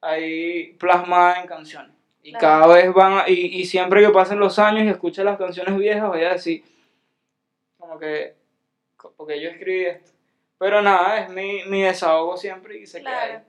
ahí 0.00 0.74
plasmada 0.78 1.40
en 1.42 1.46
canciones. 1.46 1.92
Y 2.22 2.30
Claro. 2.32 2.40
cada 2.62 2.74
vez 2.74 2.92
van, 2.94 3.18
a- 3.18 3.24
y, 3.28 3.34
y 3.60 3.66
siempre 3.66 4.00
que 4.00 4.08
pasen 4.08 4.38
los 4.40 4.58
años 4.58 4.84
y 4.84 4.88
escuche 4.88 5.22
las 5.22 5.36
canciones 5.36 5.76
viejas, 5.76 6.08
voy 6.08 6.24
a 6.24 6.32
decir, 6.32 6.64
como 7.84 7.98
que, 7.98 8.34
porque 9.16 9.40
yo 9.40 9.50
escribí 9.50 9.84
esto. 9.84 10.10
Pero 10.58 10.80
nada, 10.80 11.18
es 11.20 11.28
mi, 11.28 11.64
mi 11.64 11.82
desahogo 11.82 12.36
siempre 12.38 12.78
y 12.78 12.86
se 12.86 13.00
queda 13.00 13.10
Claro. 13.10 13.32
ahí. 13.34 13.40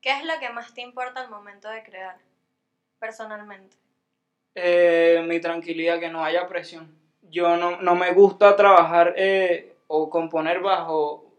¿Qué 0.00 0.10
es 0.10 0.24
lo 0.24 0.38
que 0.38 0.50
más 0.50 0.72
te 0.74 0.82
importa 0.82 1.20
al 1.20 1.30
momento 1.30 1.68
de 1.68 1.82
crear? 1.82 2.16
Personalmente. 3.00 3.76
Eh, 4.54 5.24
mi 5.26 5.40
tranquilidad, 5.40 5.98
que 5.98 6.08
no 6.08 6.22
haya 6.24 6.46
presión. 6.46 6.94
Yo 7.22 7.56
no, 7.56 7.80
no 7.80 7.96
me 7.96 8.12
gusta 8.12 8.54
trabajar 8.54 9.14
eh, 9.16 9.74
o 9.88 10.08
componer 10.08 10.60
bajo 10.60 11.34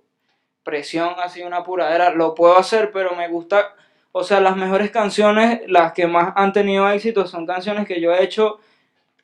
presión, 0.63 1.15
así 1.23 1.41
una 1.41 1.57
apuradera. 1.57 2.09
Lo 2.09 2.35
puedo 2.35 2.57
hacer, 2.57 2.91
pero 2.91 3.15
me 3.15 3.29
gusta, 3.29 3.73
o 4.11 4.23
sea, 4.23 4.41
las 4.41 4.57
mejores 4.57 4.91
canciones, 4.91 5.61
las 5.67 5.93
que 5.93 6.07
más 6.07 6.33
han 6.35 6.51
tenido 6.51 6.89
éxito, 6.89 7.27
son 7.27 7.45
canciones 7.45 7.87
que 7.87 8.01
yo 8.01 8.11
he 8.13 8.23
hecho 8.23 8.59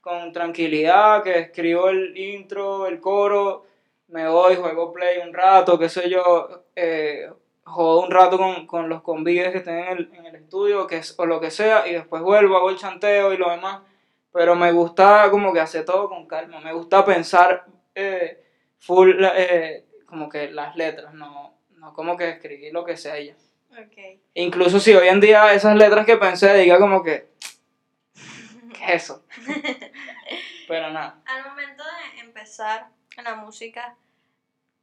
con 0.02 0.34
tranquilidad, 0.34 1.24
que 1.24 1.40
escribo 1.40 1.90
el 1.90 2.18
intro, 2.18 2.88
el 2.88 3.00
coro, 3.00 3.66
me 4.08 4.28
voy, 4.28 4.56
juego 4.56 4.92
play 4.92 5.20
un 5.20 5.34
rato, 5.34 5.80
qué 5.80 5.88
sé 5.88 6.10
yo, 6.10 6.64
eh, 6.76 7.30
jodo 7.64 8.04
un 8.04 8.12
rato 8.12 8.38
con, 8.38 8.68
con 8.68 8.90
los 8.90 9.02
convives 9.02 9.52
que 9.52 9.60
estén 9.60 9.80
en 9.80 9.88
el, 9.98 10.12
en 10.14 10.26
el 10.26 10.36
estudio, 10.36 10.88
que 10.88 10.98
es, 10.98 11.18
o 11.18 11.26
lo 11.26 11.40
que 11.40 11.52
sea, 11.52 11.88
y 11.88 11.94
después 11.94 12.22
vuelvo, 12.22 12.58
hago 12.58 12.70
el 12.70 12.78
chanteo 12.78 13.34
y 13.34 13.38
lo 13.38 13.50
demás. 13.50 13.82
Pero 14.34 14.56
me 14.56 14.72
gusta 14.72 15.30
como 15.30 15.52
que 15.54 15.60
hacer 15.60 15.86
todo 15.86 16.10
con 16.10 16.26
calma, 16.26 16.60
me 16.62 16.74
gusta 16.74 17.04
pensar 17.06 17.66
eh, 17.94 18.44
full, 18.80 19.12
eh, 19.22 19.86
como 20.06 20.30
que 20.30 20.52
las 20.52 20.76
letras, 20.76 21.14
no, 21.14 21.54
no 21.78 21.94
como 21.94 22.18
que 22.18 22.30
escribir 22.30 22.74
lo 22.74 22.84
que 22.84 22.98
sea 22.98 23.20
y 23.20 23.28
ya. 23.28 23.36
Ok. 23.72 24.20
Incluso 24.34 24.80
si 24.80 24.94
hoy 24.94 25.08
en 25.08 25.20
día 25.20 25.54
esas 25.54 25.76
letras 25.76 26.06
que 26.06 26.18
pensé 26.18 26.54
diga 26.56 26.80
como 26.80 27.04
que, 27.04 27.31
¿qué 28.82 28.96
es 28.96 29.04
eso? 29.04 29.24
Pero 30.68 30.92
nada. 30.92 31.22
Al 31.26 31.50
momento 31.50 31.84
de 31.84 32.22
empezar 32.22 32.88
en 33.18 33.24
la 33.24 33.36
música, 33.36 33.96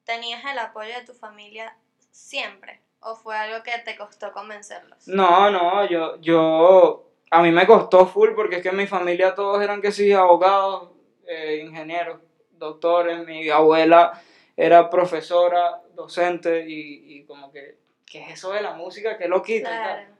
¿tenías 0.04 0.44
el 0.44 0.58
apoyo 0.58 0.94
de 0.94 1.04
tu 1.04 1.14
familia 1.14 1.76
siempre? 2.10 2.80
¿O 3.00 3.14
fue 3.14 3.36
algo 3.36 3.62
que 3.62 3.78
te 3.84 3.96
costó 3.96 4.32
convencerlos? 4.32 5.06
No, 5.06 5.50
no, 5.50 5.86
yo, 5.88 6.20
yo, 6.20 7.10
a 7.30 7.42
mí 7.42 7.52
me 7.52 7.66
costó 7.66 8.06
full 8.06 8.30
porque 8.34 8.56
es 8.56 8.62
que 8.62 8.70
en 8.70 8.76
mi 8.76 8.86
familia 8.86 9.34
todos 9.34 9.62
eran 9.62 9.80
que 9.80 9.92
sí, 9.92 10.12
abogados, 10.12 10.90
eh, 11.26 11.62
ingenieros, 11.64 12.20
doctores, 12.50 13.24
mi 13.24 13.48
abuela 13.48 14.20
era 14.56 14.90
profesora, 14.90 15.80
docente 15.94 16.68
y, 16.68 17.18
y 17.18 17.24
como 17.24 17.52
que, 17.52 17.78
¿qué 18.04 18.22
es 18.24 18.30
eso 18.32 18.50
de 18.50 18.62
la 18.62 18.72
música? 18.72 19.16
¿Qué 19.16 19.28
lo 19.28 19.42
quita? 19.42 19.70
y 19.70 19.72
tal. 19.72 19.82
Claro. 19.82 20.18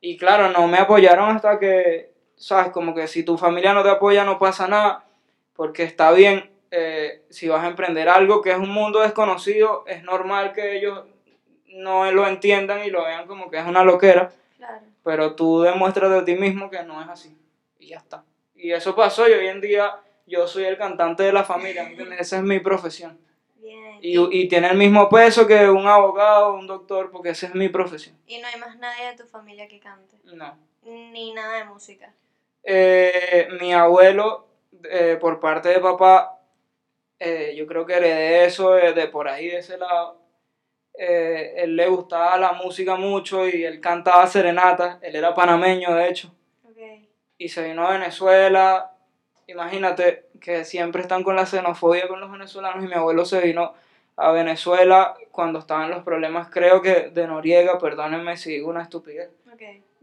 Y 0.00 0.16
claro, 0.16 0.50
no 0.50 0.68
me 0.68 0.78
apoyaron 0.78 1.34
hasta 1.34 1.58
que, 1.58 2.12
¿sabes? 2.38 2.72
Como 2.72 2.94
que 2.94 3.06
si 3.06 3.22
tu 3.24 3.36
familia 3.36 3.74
no 3.74 3.82
te 3.82 3.90
apoya 3.90 4.24
no 4.24 4.38
pasa 4.38 4.66
nada, 4.66 5.04
porque 5.54 5.82
está 5.82 6.10
bien, 6.12 6.50
eh, 6.70 7.22
si 7.30 7.48
vas 7.48 7.64
a 7.64 7.68
emprender 7.68 8.08
algo 8.08 8.40
que 8.40 8.50
es 8.52 8.56
un 8.58 8.70
mundo 8.70 9.00
desconocido, 9.00 9.84
es 9.86 10.02
normal 10.04 10.52
que 10.52 10.76
ellos 10.76 11.04
no 11.66 12.10
lo 12.12 12.26
entiendan 12.26 12.84
y 12.84 12.90
lo 12.90 13.04
vean 13.04 13.26
como 13.26 13.50
que 13.50 13.58
es 13.58 13.66
una 13.66 13.84
loquera, 13.84 14.32
Claro. 14.56 14.80
pero 15.04 15.34
tú 15.34 15.60
demuestras 15.60 16.10
de 16.10 16.22
ti 16.22 16.34
mismo 16.40 16.70
que 16.70 16.82
no 16.82 17.00
es 17.02 17.08
así. 17.08 17.36
Y 17.78 17.88
ya 17.88 17.98
está. 17.98 18.24
Y 18.56 18.72
eso 18.72 18.94
pasó 18.96 19.28
y 19.28 19.32
hoy 19.32 19.46
en 19.48 19.60
día 19.60 19.96
yo 20.26 20.46
soy 20.46 20.64
el 20.64 20.76
cantante 20.76 21.22
de 21.22 21.32
la 21.32 21.44
familia. 21.44 21.90
Esa 22.18 22.36
es 22.38 22.42
mi 22.42 22.58
profesión. 22.60 23.18
Bien. 23.56 23.98
Y, 24.02 24.18
y 24.40 24.48
tiene 24.48 24.68
el 24.68 24.76
mismo 24.76 25.08
peso 25.08 25.46
que 25.46 25.68
un 25.70 25.86
abogado, 25.86 26.54
un 26.54 26.66
doctor, 26.66 27.10
porque 27.10 27.30
esa 27.30 27.46
es 27.46 27.54
mi 27.54 27.68
profesión. 27.68 28.16
Y 28.26 28.38
no 28.38 28.48
hay 28.48 28.58
más 28.58 28.76
nadie 28.78 29.06
de 29.06 29.16
tu 29.16 29.28
familia 29.28 29.68
que 29.68 29.78
cante. 29.78 30.16
No. 30.24 30.56
Ni 30.84 31.32
nada 31.32 31.58
de 31.58 31.64
música. 31.64 32.12
Eh, 32.62 33.48
mi 33.60 33.72
abuelo, 33.72 34.46
eh, 34.90 35.16
por 35.20 35.40
parte 35.40 35.70
de 35.70 35.80
papá, 35.80 36.38
eh, 37.18 37.54
yo 37.56 37.66
creo 37.66 37.86
que 37.86 37.94
heredé 37.94 38.44
eso 38.44 38.72
de, 38.72 38.92
de 38.92 39.08
por 39.08 39.28
ahí, 39.28 39.48
de 39.48 39.58
ese 39.58 39.78
lado. 39.78 40.18
Eh, 40.94 41.54
él 41.62 41.76
le 41.76 41.88
gustaba 41.88 42.36
la 42.38 42.52
música 42.52 42.96
mucho 42.96 43.48
y 43.48 43.64
él 43.64 43.80
cantaba 43.80 44.26
serenatas. 44.26 44.98
Él 45.02 45.16
era 45.16 45.34
panameño, 45.34 45.94
de 45.94 46.08
hecho. 46.08 46.32
Y 47.38 47.48
se 47.48 47.62
vino 47.62 47.86
a 47.86 47.92
Venezuela. 47.92 48.92
Imagínate 49.46 50.26
que 50.40 50.64
siempre 50.64 51.02
están 51.02 51.22
con 51.22 51.36
la 51.36 51.46
xenofobia 51.46 52.08
con 52.08 52.20
los 52.20 52.30
venezolanos. 52.30 52.84
Y 52.84 52.88
mi 52.88 52.94
abuelo 52.94 53.24
se 53.24 53.40
vino 53.40 53.74
a 54.16 54.32
Venezuela 54.32 55.14
cuando 55.30 55.60
estaban 55.60 55.90
los 55.90 56.02
problemas, 56.02 56.50
creo 56.50 56.82
que 56.82 57.10
de 57.10 57.28
Noriega, 57.28 57.78
perdónenme 57.78 58.36
si 58.36 58.50
digo 58.50 58.68
una 58.68 58.82
estupidez. 58.82 59.30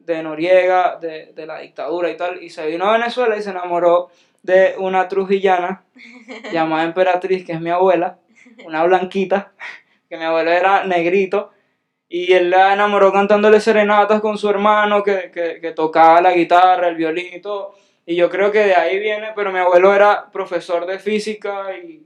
De 0.06 0.24
Noriega, 0.24 0.98
de, 1.00 1.34
de 1.34 1.46
la 1.46 1.60
dictadura 1.60 2.10
y 2.10 2.18
tal, 2.18 2.41
y 2.41 2.50
se 2.50 2.65
vino 2.68 2.86
a 2.86 2.94
Venezuela 2.94 3.38
y 3.38 3.41
se 3.41 3.50
enamoró 3.50 4.10
de 4.44 4.76
una 4.78 5.08
trujillana 5.08 5.84
llamada 6.52 6.84
Emperatriz, 6.84 7.46
que 7.46 7.54
es 7.54 7.62
mi 7.62 7.70
abuela, 7.70 8.18
una 8.65 8.84
blanquita, 8.84 9.52
que 10.10 10.18
mi 10.18 10.24
abuelo 10.24 10.52
era 10.52 10.84
negrito, 10.86 11.52
y 12.08 12.34
él 12.34 12.52
la 12.52 12.74
enamoró 12.74 13.12
cantándole 13.12 13.60
serenatas 13.60 14.22
con 14.22 14.38
su 14.38 14.50
hermano, 14.50 15.04
que, 15.04 15.32
que, 15.32 15.60
que 15.60 15.72
tocaba 15.72 16.22
la 16.22 16.34
guitarra, 16.34 16.88
el 16.88 16.96
violín 16.96 17.34
y 17.34 17.41
todo, 17.41 17.76
y 18.06 18.15
yo 18.15 18.30
creo 18.30 18.52
que 18.52 18.60
de 18.60 18.76
ahí 18.76 19.00
viene, 19.00 19.34
pero 19.36 19.52
mi 19.52 19.60
abuelo 19.60 19.94
era 19.94 20.30
profesor 20.32 20.86
de 20.86 21.00
física 21.00 21.76
y, 21.76 22.06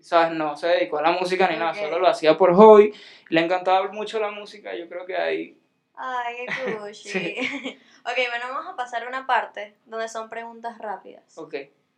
¿sabes? 0.00 0.36
No 0.36 0.56
se 0.56 0.68
dedicó 0.68 0.98
a 0.98 1.02
la 1.02 1.12
música 1.12 1.48
ni 1.48 1.56
nada, 1.56 1.74
solo 1.74 1.98
lo 1.98 2.06
hacía 2.06 2.36
por 2.36 2.54
hobby, 2.54 2.92
le 3.28 3.40
encantaba 3.40 3.90
mucho 3.92 4.18
la 4.18 4.30
música, 4.30 4.74
yo 4.74 4.88
creo 4.88 5.04
que 5.04 5.16
ahí... 5.16 5.58
Ay, 5.96 6.46
qué 6.46 6.76
cushy. 6.78 7.08
Sí. 7.10 7.80
ok, 8.04 8.16
bueno, 8.30 8.46
vamos 8.52 8.66
a 8.66 8.76
pasar 8.76 9.02
a 9.04 9.08
una 9.08 9.26
parte 9.26 9.76
donde 9.86 10.08
son 10.08 10.28
preguntas 10.28 10.78
rápidas. 10.78 11.36
Ok, 11.38 11.54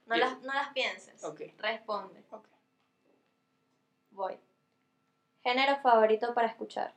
No, 0.06 0.16
las, 0.16 0.40
no 0.40 0.52
las 0.54 0.72
pienses. 0.72 1.22
Ok. 1.24 1.42
Responde. 1.58 2.22
Ok. 2.30 2.46
Voy. 4.11 4.38
Género 5.42 5.76
favorito 5.82 6.32
para 6.34 6.48
escuchar. 6.48 6.92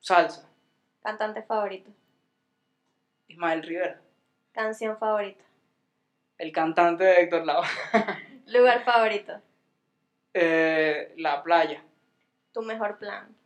salsa. 0.00 0.48
Cantante 1.02 1.42
favorito. 1.42 1.90
Ismael 3.28 3.62
Rivera, 3.62 4.00
Canción 4.52 4.96
favorita. 4.98 5.42
el 6.38 6.52
cantante 6.52 7.04
de 7.04 7.22
Héctor 7.22 7.44
Lavoe. 7.46 7.66
Lugar 8.46 8.84
favorito. 8.84 9.40
Eh, 10.34 11.12
la 11.18 11.42
playa. 11.42 11.84
Tu 12.52 12.62
mejor 12.62 12.96
plan. 12.96 13.36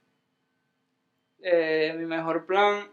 Eh, 1.49 1.95
mi 1.97 2.07
mejor 2.07 2.45
plan, 2.45 2.89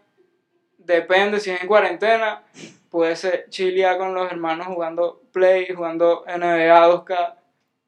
depende 0.78 1.39
si 1.39 1.50
es 1.50 1.60
en 1.60 1.68
cuarentena, 1.68 2.44
puede 2.92 3.16
ser 3.16 3.50
chilear 3.50 3.98
con 3.98 4.13
los 4.13 4.32
hermanos 4.32 4.68
jugando 4.68 5.24
Play, 5.32 5.74
jugando 5.74 6.24
NBA 6.28 6.88
2K 6.88 7.36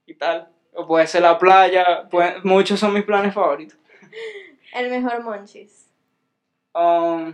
y 0.07 0.15
tal. 0.15 0.49
O 0.73 0.87
puede 0.87 1.05
ser 1.05 1.21
la 1.21 1.37
playa, 1.37 2.07
puede- 2.09 2.39
muchos 2.43 2.79
son 2.79 2.93
mis 2.95 3.03
planes 3.03 3.31
favoritos. 3.35 3.77
El 4.73 4.89
mejor 4.89 5.21
monchis. 5.21 5.87
Um, 6.73 7.31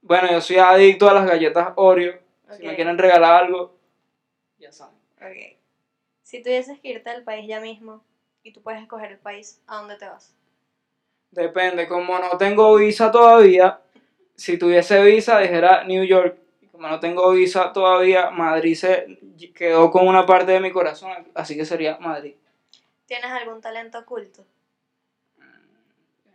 bueno, 0.00 0.30
yo 0.30 0.40
soy 0.40 0.56
adicto 0.56 1.10
a 1.10 1.12
las 1.14 1.26
galletas 1.26 1.74
Oreo. 1.76 2.18
Si 2.52 2.66
me 2.66 2.74
quieren 2.76 2.96
regalar 2.96 3.44
algo, 3.44 3.76
ya 4.58 4.72
saben. 4.72 4.96
Ok. 5.18 5.58
Si 6.22 6.42
tuvieses 6.42 6.80
que 6.80 6.88
irte 6.88 7.10
del 7.10 7.24
país 7.24 7.46
ya 7.46 7.60
mismo 7.60 8.02
y 8.42 8.52
tú 8.52 8.62
puedes 8.62 8.80
escoger 8.80 9.12
el 9.12 9.18
país, 9.18 9.60
¿a 9.66 9.76
dónde 9.76 9.96
te 9.98 10.06
vas? 10.08 10.34
Depende, 11.30 11.86
como 11.86 12.18
no 12.18 12.38
tengo 12.38 12.76
visa 12.76 13.10
todavía, 13.10 13.80
si 14.34 14.58
tuviese 14.58 15.02
visa 15.02 15.38
dijera 15.38 15.84
New 15.84 16.04
York. 16.04 16.38
Como 16.72 16.88
no 16.88 17.00
tengo 17.00 17.30
visa 17.32 17.72
todavía, 17.72 18.30
Madrid 18.30 18.74
se 18.74 19.18
quedó 19.54 19.90
con 19.90 20.06
una 20.06 20.26
parte 20.26 20.52
de 20.52 20.60
mi 20.60 20.70
corazón, 20.70 21.12
así 21.34 21.56
que 21.56 21.64
sería 21.64 21.98
Madrid. 21.98 22.34
¿Tienes 23.06 23.30
algún 23.30 23.60
talento 23.60 23.98
oculto? 23.98 24.44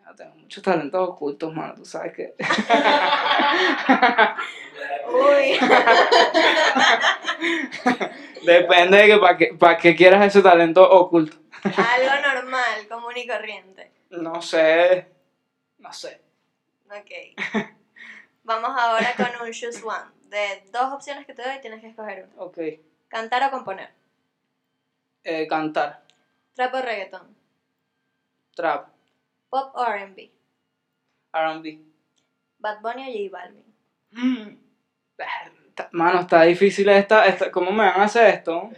Ya 0.06 0.16
tengo 0.16 0.36
muchos 0.36 0.64
talentos 0.64 1.10
ocultos, 1.10 1.54
mano, 1.54 1.76
tú 1.76 1.86
sabes 1.86 2.14
que... 2.14 2.34
Uy. 5.14 5.60
Depende 8.46 8.98
de 8.98 9.08
que 9.08 9.18
para 9.18 9.38
qué, 9.38 9.54
pa' 9.58 9.78
qué 9.78 9.96
quieras 9.96 10.26
ese 10.26 10.42
talento 10.42 10.90
oculto. 10.90 11.38
Algo 11.64 12.28
normal, 12.34 12.88
común 12.90 13.16
y 13.16 13.28
corriente. 13.28 13.91
No 14.12 14.42
sé, 14.42 15.08
no 15.78 15.92
sé. 15.94 16.22
Ok. 16.88 17.12
Vamos 18.44 18.72
ahora 18.78 19.14
con 19.16 19.48
un 19.48 19.52
choose 19.54 19.82
one. 19.84 20.12
De 20.30 20.64
dos 20.72 20.94
opciones 20.94 21.26
que 21.26 21.34
te 21.34 21.44
doy, 21.44 21.60
tienes 21.62 21.82
que 21.82 21.88
escoger 21.88 22.28
una. 22.34 22.44
Ok, 22.44 22.58
Cantar 23.08 23.44
o 23.44 23.52
componer. 23.52 23.90
Eh, 25.24 25.48
cantar, 25.48 26.04
Trap 26.56 26.74
o 26.74 26.82
reggaetón. 26.82 27.36
trap, 28.56 28.88
Pop 29.50 29.76
o 29.76 29.86
RB. 29.86 30.32
R&B. 31.34 31.80
Bad 32.60 32.82
Bunny 32.82 33.04
o 33.04 33.30
J 33.30 33.38
Balvin. 33.38 33.76
Mm. 34.12 34.58
Mano, 35.92 36.22
está 36.22 36.42
difícil 36.44 36.90
esta, 36.90 37.26
esta. 37.26 37.52
¿Cómo 37.52 37.72
me 37.72 37.86
van 37.86 38.02
a 38.02 38.06
hacer 38.06 38.34
esto? 38.34 38.70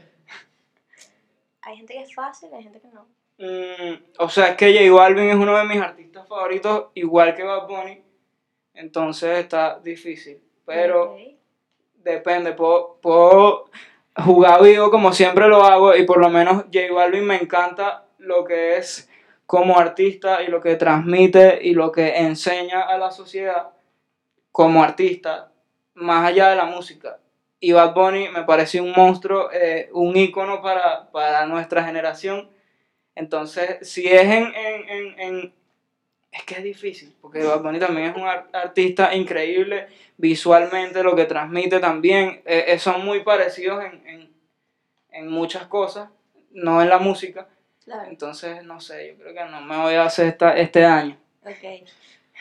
Hay 1.61 1.77
gente 1.77 1.93
que 1.93 2.01
es 2.01 2.13
fácil, 2.13 2.53
hay 2.53 2.63
gente 2.63 2.79
que 2.81 2.87
no. 2.89 3.07
Mm, 3.43 4.01
o 4.19 4.29
sea, 4.29 4.49
es 4.49 4.55
que 4.55 4.73
J 4.73 4.89
Balvin 4.89 5.29
es 5.31 5.35
uno 5.35 5.57
de 5.57 5.65
mis 5.65 5.81
artistas 5.81 6.25
favoritos, 6.25 6.85
igual 6.93 7.35
que 7.35 7.43
Bad 7.43 7.67
Bunny. 7.67 8.01
Entonces 8.73 9.39
está 9.39 9.79
difícil. 9.79 10.41
Pero 10.65 11.17
depende, 11.95 12.53
puedo, 12.53 12.99
puedo 13.01 13.65
jugar 14.15 14.63
vivo 14.63 14.89
como 14.89 15.11
siempre 15.11 15.49
lo 15.49 15.63
hago 15.63 15.93
y 15.93 16.05
por 16.05 16.19
lo 16.19 16.29
menos 16.29 16.63
J 16.73 16.93
Balvin 16.93 17.25
me 17.25 17.35
encanta 17.35 18.05
lo 18.17 18.45
que 18.45 18.77
es 18.77 19.09
como 19.45 19.77
artista 19.77 20.41
y 20.41 20.47
lo 20.47 20.61
que 20.61 20.77
transmite 20.77 21.59
y 21.61 21.73
lo 21.73 21.91
que 21.91 22.19
enseña 22.19 22.83
a 22.83 22.97
la 22.97 23.11
sociedad 23.11 23.71
como 24.53 24.81
artista, 24.81 25.51
más 25.95 26.25
allá 26.25 26.49
de 26.49 26.55
la 26.55 26.65
música. 26.65 27.19
Y 27.59 27.73
Bad 27.73 27.93
Bunny 27.93 28.29
me 28.29 28.43
parece 28.43 28.79
un 28.79 28.93
monstruo, 28.95 29.51
eh, 29.51 29.89
un 29.91 30.15
ícono 30.15 30.61
para, 30.61 31.11
para 31.11 31.45
nuestra 31.45 31.83
generación. 31.83 32.52
Entonces, 33.15 33.77
si 33.87 34.07
es 34.07 34.23
en, 34.23 34.53
en, 34.55 34.89
en, 34.89 35.19
en- 35.19 35.53
Es 36.31 36.43
que 36.45 36.55
es 36.55 36.63
difícil, 36.63 37.15
porque 37.21 37.43
Bad 37.43 37.61
Bunny 37.61 37.79
también 37.79 38.07
es 38.09 38.15
un 38.15 38.23
ar- 38.27 38.47
artista 38.53 39.13
increíble, 39.13 39.87
visualmente 40.17 41.03
lo 41.03 41.15
que 41.15 41.25
transmite 41.25 41.79
también, 41.79 42.41
eh, 42.45 42.65
eh, 42.69 42.79
son 42.79 43.05
muy 43.05 43.23
parecidos 43.23 43.83
en, 43.83 44.07
en, 44.07 44.33
en 45.11 45.27
muchas 45.27 45.67
cosas, 45.67 46.09
no 46.51 46.81
en 46.81 46.89
la 46.89 46.97
música. 46.97 47.47
Claro. 47.83 48.09
Entonces, 48.09 48.63
no 48.63 48.79
sé, 48.79 49.09
yo 49.09 49.17
creo 49.23 49.33
que 49.35 49.45
no 49.51 49.61
me 49.61 49.77
voy 49.77 49.93
a 49.93 50.05
hacer 50.05 50.27
esta, 50.27 50.55
este 50.57 50.83
año. 50.83 51.17
Ok. 51.45 51.87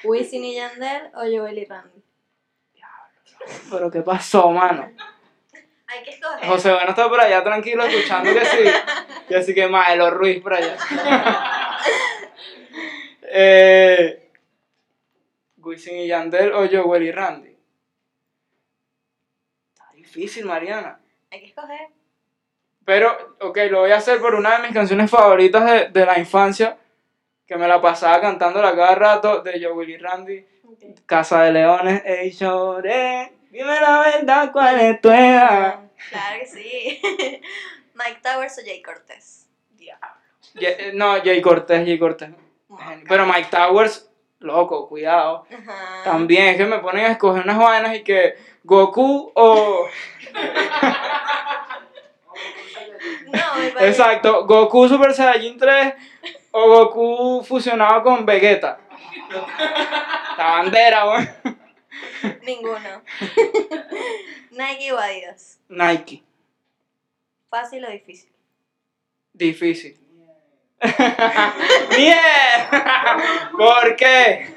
Wisin 0.05 0.45
y 0.45 0.55
Yandel 0.55 1.09
o 1.15 1.21
Joel 1.21 1.59
y 1.59 1.65
Randy. 1.67 2.03
Pero 3.71 3.91
¿qué 3.91 4.01
pasó, 4.03 4.51
mano? 4.51 4.91
Hay 5.93 6.03
que 6.03 6.11
escoger. 6.11 6.49
José 6.49 6.73
Bueno 6.73 6.91
está 6.91 7.09
por 7.09 7.21
allá 7.21 7.45
tranquilo 7.45 7.85
escuchando 7.85 8.33
que 8.33 8.45
sí, 8.47 8.65
que 9.29 9.43
sí 9.43 9.55
que 9.55 9.69
Maelo 9.69 10.11
Ruiz 10.11 10.41
por 10.43 10.55
allá. 10.55 10.77
eh, 13.23 14.31
Wisin 15.59 15.99
y 15.99 16.07
Yandel 16.07 16.53
o 16.53 16.67
Joel 16.71 17.03
y 17.03 17.13
Randy. 17.13 17.59
Está 19.69 19.85
difícil, 19.93 20.47
Mariana. 20.47 20.99
Hay 21.31 21.41
que 21.41 21.47
escoger. 21.47 21.89
Pero, 22.87 23.37
ok, 23.41 23.59
lo 23.71 23.81
voy 23.81 23.93
a 23.93 23.99
hacer 23.99 24.19
por 24.21 24.35
una 24.35 24.57
de 24.57 24.63
mis 24.63 24.73
canciones 24.73 25.11
favoritas 25.11 25.65
de, 25.65 25.89
de 25.91 26.07
la 26.07 26.19
infancia, 26.19 26.79
que 27.47 27.57
me 27.57 27.69
la 27.69 27.81
pasaba 27.81 28.21
cantando 28.21 28.61
a 28.61 28.75
cada 28.75 28.95
rato, 28.95 29.43
de 29.43 29.63
Joel 29.63 29.91
y 29.91 29.97
Randy. 29.99 30.47
Casa 31.07 31.43
de 31.43 31.53
Leones, 31.53 32.03
ey, 32.05 32.31
lloré, 32.31 33.33
dime 33.51 33.81
la 33.81 34.01
verdad, 34.01 34.51
cuál 34.51 34.81
es 34.81 35.01
tu 35.01 35.11
edad. 35.11 35.82
Claro 36.11 36.39
que 36.41 36.47
sí. 36.47 37.01
Mike 37.95 38.21
Towers 38.23 38.59
o 38.59 38.63
Jay 38.65 38.83
Cortés. 38.83 39.47
Ye- 40.55 40.77
eh, 40.89 40.91
no, 40.95 41.15
Jay 41.23 41.41
Cortés, 41.41 41.85
Jay 41.87 41.99
Cortés. 41.99 42.31
Pero 43.09 43.27
Mike 43.27 43.49
Towers, 43.51 44.09
loco, 44.41 44.89
cuidado. 44.89 45.47
Ajá. 45.51 46.03
También 46.05 46.49
es 46.49 46.57
que 46.57 46.65
me 46.67 46.79
ponen 46.79 47.07
a 47.07 47.13
escoger 47.13 47.43
unas 47.45 47.59
vainas 47.59 47.95
y 47.97 48.03
que 48.03 48.35
Goku 48.65 49.33
o... 49.35 49.87
No. 53.27 53.81
Exacto, 53.81 54.47
Goku 54.47 54.89
Super 54.89 55.15
Saiyajin 55.15 55.59
3 55.59 55.95
o 56.53 56.69
Goku 56.69 57.45
fusionado 57.45 58.03
con 58.03 58.25
Vegeta. 58.27 58.79
La 60.39 60.45
bandera, 60.45 61.07
weón. 61.09 61.29
Ninguno. 62.43 63.03
Nike 64.51 64.93
o 64.93 64.99
Adidas. 64.99 65.59
Nike, 65.69 66.23
Fácil 67.51 67.85
o 67.85 67.91
difícil. 67.91 68.31
difícil. 69.33 69.99
¡Bien! 71.97 72.19
¿Por 73.57 73.97
qué? 73.97 74.53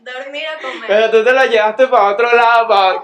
Dormir 0.00 0.44
o 0.56 0.62
comer. 0.62 0.86
Pero 0.86 1.10
tú 1.10 1.24
te 1.24 1.32
la 1.32 1.46
llevaste 1.46 1.86
para 1.88 2.04
otro 2.04 2.34
lado, 2.34 2.68
para... 2.68 3.02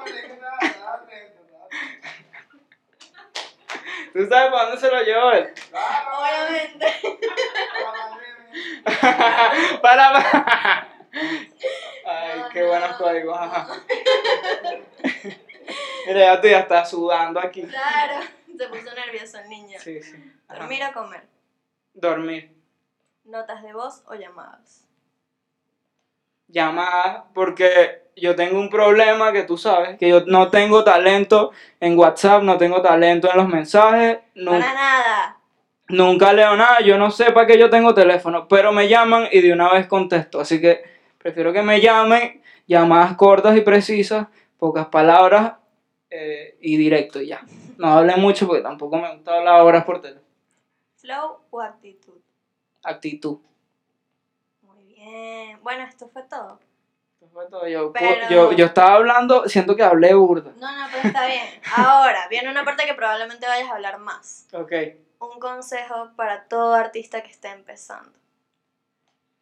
¿Tú 4.13 4.27
sabes 4.29 4.51
para 4.53 4.65
dónde 4.67 4.81
se 4.81 4.91
lo 4.91 5.03
llevó 5.03 5.33
él? 5.33 5.53
Obviamente. 5.73 6.87
para, 9.83 10.84
Ay, 12.07 12.41
qué 12.53 12.63
buenos 12.65 12.97
códigos. 12.97 13.39
ajá. 13.39 13.69
Mira, 16.07 16.21
ya 16.21 16.41
tú 16.41 16.49
ya 16.49 16.59
estás 16.61 16.91
sudando 16.91 17.41
aquí. 17.41 17.63
Claro. 17.63 18.21
Se 18.57 18.69
puso 18.69 18.95
nervioso 18.95 19.39
el 19.39 19.49
niño. 19.49 19.79
Sí, 19.81 20.03
sí. 20.03 20.17
Ajá. 20.49 20.61
Dormir 20.61 20.83
o 20.89 20.93
comer. 20.93 21.23
Dormir. 21.95 22.51
Notas 23.25 23.63
de 23.63 23.73
voz 23.73 24.03
o 24.07 24.15
llamadas. 24.15 24.87
Llamadas, 26.49 27.25
porque 27.35 28.03
yo 28.17 28.37
tengo 28.37 28.61
un 28.61 28.71
problema 28.71 29.33
que 29.33 29.43
tú 29.43 29.57
sabes, 29.57 29.99
que 29.99 30.09
yo 30.09 30.25
no 30.27 30.51
tengo 30.51 30.85
talento 30.85 31.53
en 31.81 31.99
WhatsApp, 31.99 32.43
no 32.43 32.59
tengo 32.59 32.81
talento 32.83 33.31
en 33.31 33.37
los 33.39 33.49
mensajes, 33.49 34.19
nunca, 34.35 34.59
Para 34.61 34.75
nada. 34.75 35.37
nunca 35.89 36.33
leo 36.33 36.55
nada, 36.55 36.81
yo 36.81 36.97
no 36.99 37.11
sé 37.11 37.33
para 37.33 37.47
qué 37.47 37.59
yo 37.59 37.71
tengo 37.71 37.93
teléfono, 37.95 38.47
pero 38.47 38.73
me 38.73 38.89
llaman 38.89 39.27
y 39.33 39.41
de 39.41 39.53
una 39.53 39.73
vez 39.73 39.87
contesto, 39.89 40.39
así 40.41 40.61
que 40.61 40.85
prefiero 41.25 41.55
que 41.55 41.63
me 41.63 41.81
llamen, 41.81 42.43
llamadas 42.67 43.17
cortas 43.17 43.57
y 43.57 43.63
precisas, 43.63 44.29
pocas 44.59 44.89
palabras 44.89 45.55
eh, 46.11 46.59
y 46.61 46.77
directo 46.77 47.19
y 47.23 47.29
ya. 47.29 47.41
No 47.79 47.89
hable 47.95 48.15
mucho 48.17 48.47
porque 48.47 48.61
tampoco 48.63 48.99
me 48.99 49.11
gusta 49.15 49.39
hablar 49.39 49.63
horas 49.63 49.85
por 49.87 50.03
teléfono. 50.03 50.27
Flow 50.97 51.39
o 51.49 51.63
actitud. 51.63 52.19
Actitud. 52.83 53.39
Muy 54.61 54.85
bien. 54.85 55.59
Bueno, 55.63 55.85
esto 55.85 56.11
fue 56.13 56.25
todo. 56.25 56.61
Eso 57.17 57.27
fue 57.33 57.47
todo. 57.47 57.67
Yo, 57.69 57.91
Pero- 57.95 58.29
yo, 58.29 58.53
yo 58.53 58.67
estaba 58.67 58.97
hablando, 58.97 59.49
siento 59.49 59.75
que 59.75 59.83
hablé 59.83 60.13
burda. 60.13 60.53
No, 60.61 60.77
no, 60.77 60.87
pero 60.93 61.09
está 61.09 61.27
bien. 61.27 61.47
Ahora, 61.75 62.29
viene 62.29 62.51
una 62.51 62.67
parte 62.67 62.85
que 62.85 62.93
probablemente 62.93 63.47
vayas 63.47 63.71
a 63.71 63.77
hablar 63.77 63.99
más. 63.99 64.47
Ok. 64.53 64.73
Un 65.21 65.41
consejo 65.41 66.11
para 66.17 66.45
todo 66.49 66.75
artista 66.75 67.23
que 67.23 67.31
esté 67.31 67.49
empezando. 67.49 68.13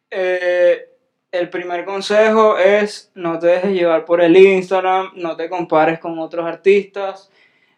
Eh, 0.09 0.92
el 1.33 1.49
primer 1.49 1.83
consejo 1.83 2.57
es 2.59 3.11
no 3.15 3.39
te 3.39 3.47
dejes 3.47 3.71
llevar 3.73 4.05
por 4.05 4.21
el 4.21 4.37
Instagram, 4.37 5.11
no 5.15 5.35
te 5.35 5.49
compares 5.49 5.99
con 5.99 6.19
otros 6.19 6.45
artistas. 6.45 7.31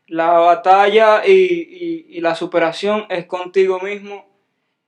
La 0.08 0.32
batalla 0.34 1.26
y, 1.26 2.06
y- 2.10 2.22
la 2.22 2.36
superación 2.36 3.06
es 3.10 3.26
contigo 3.26 3.80
mismo. 3.80 4.26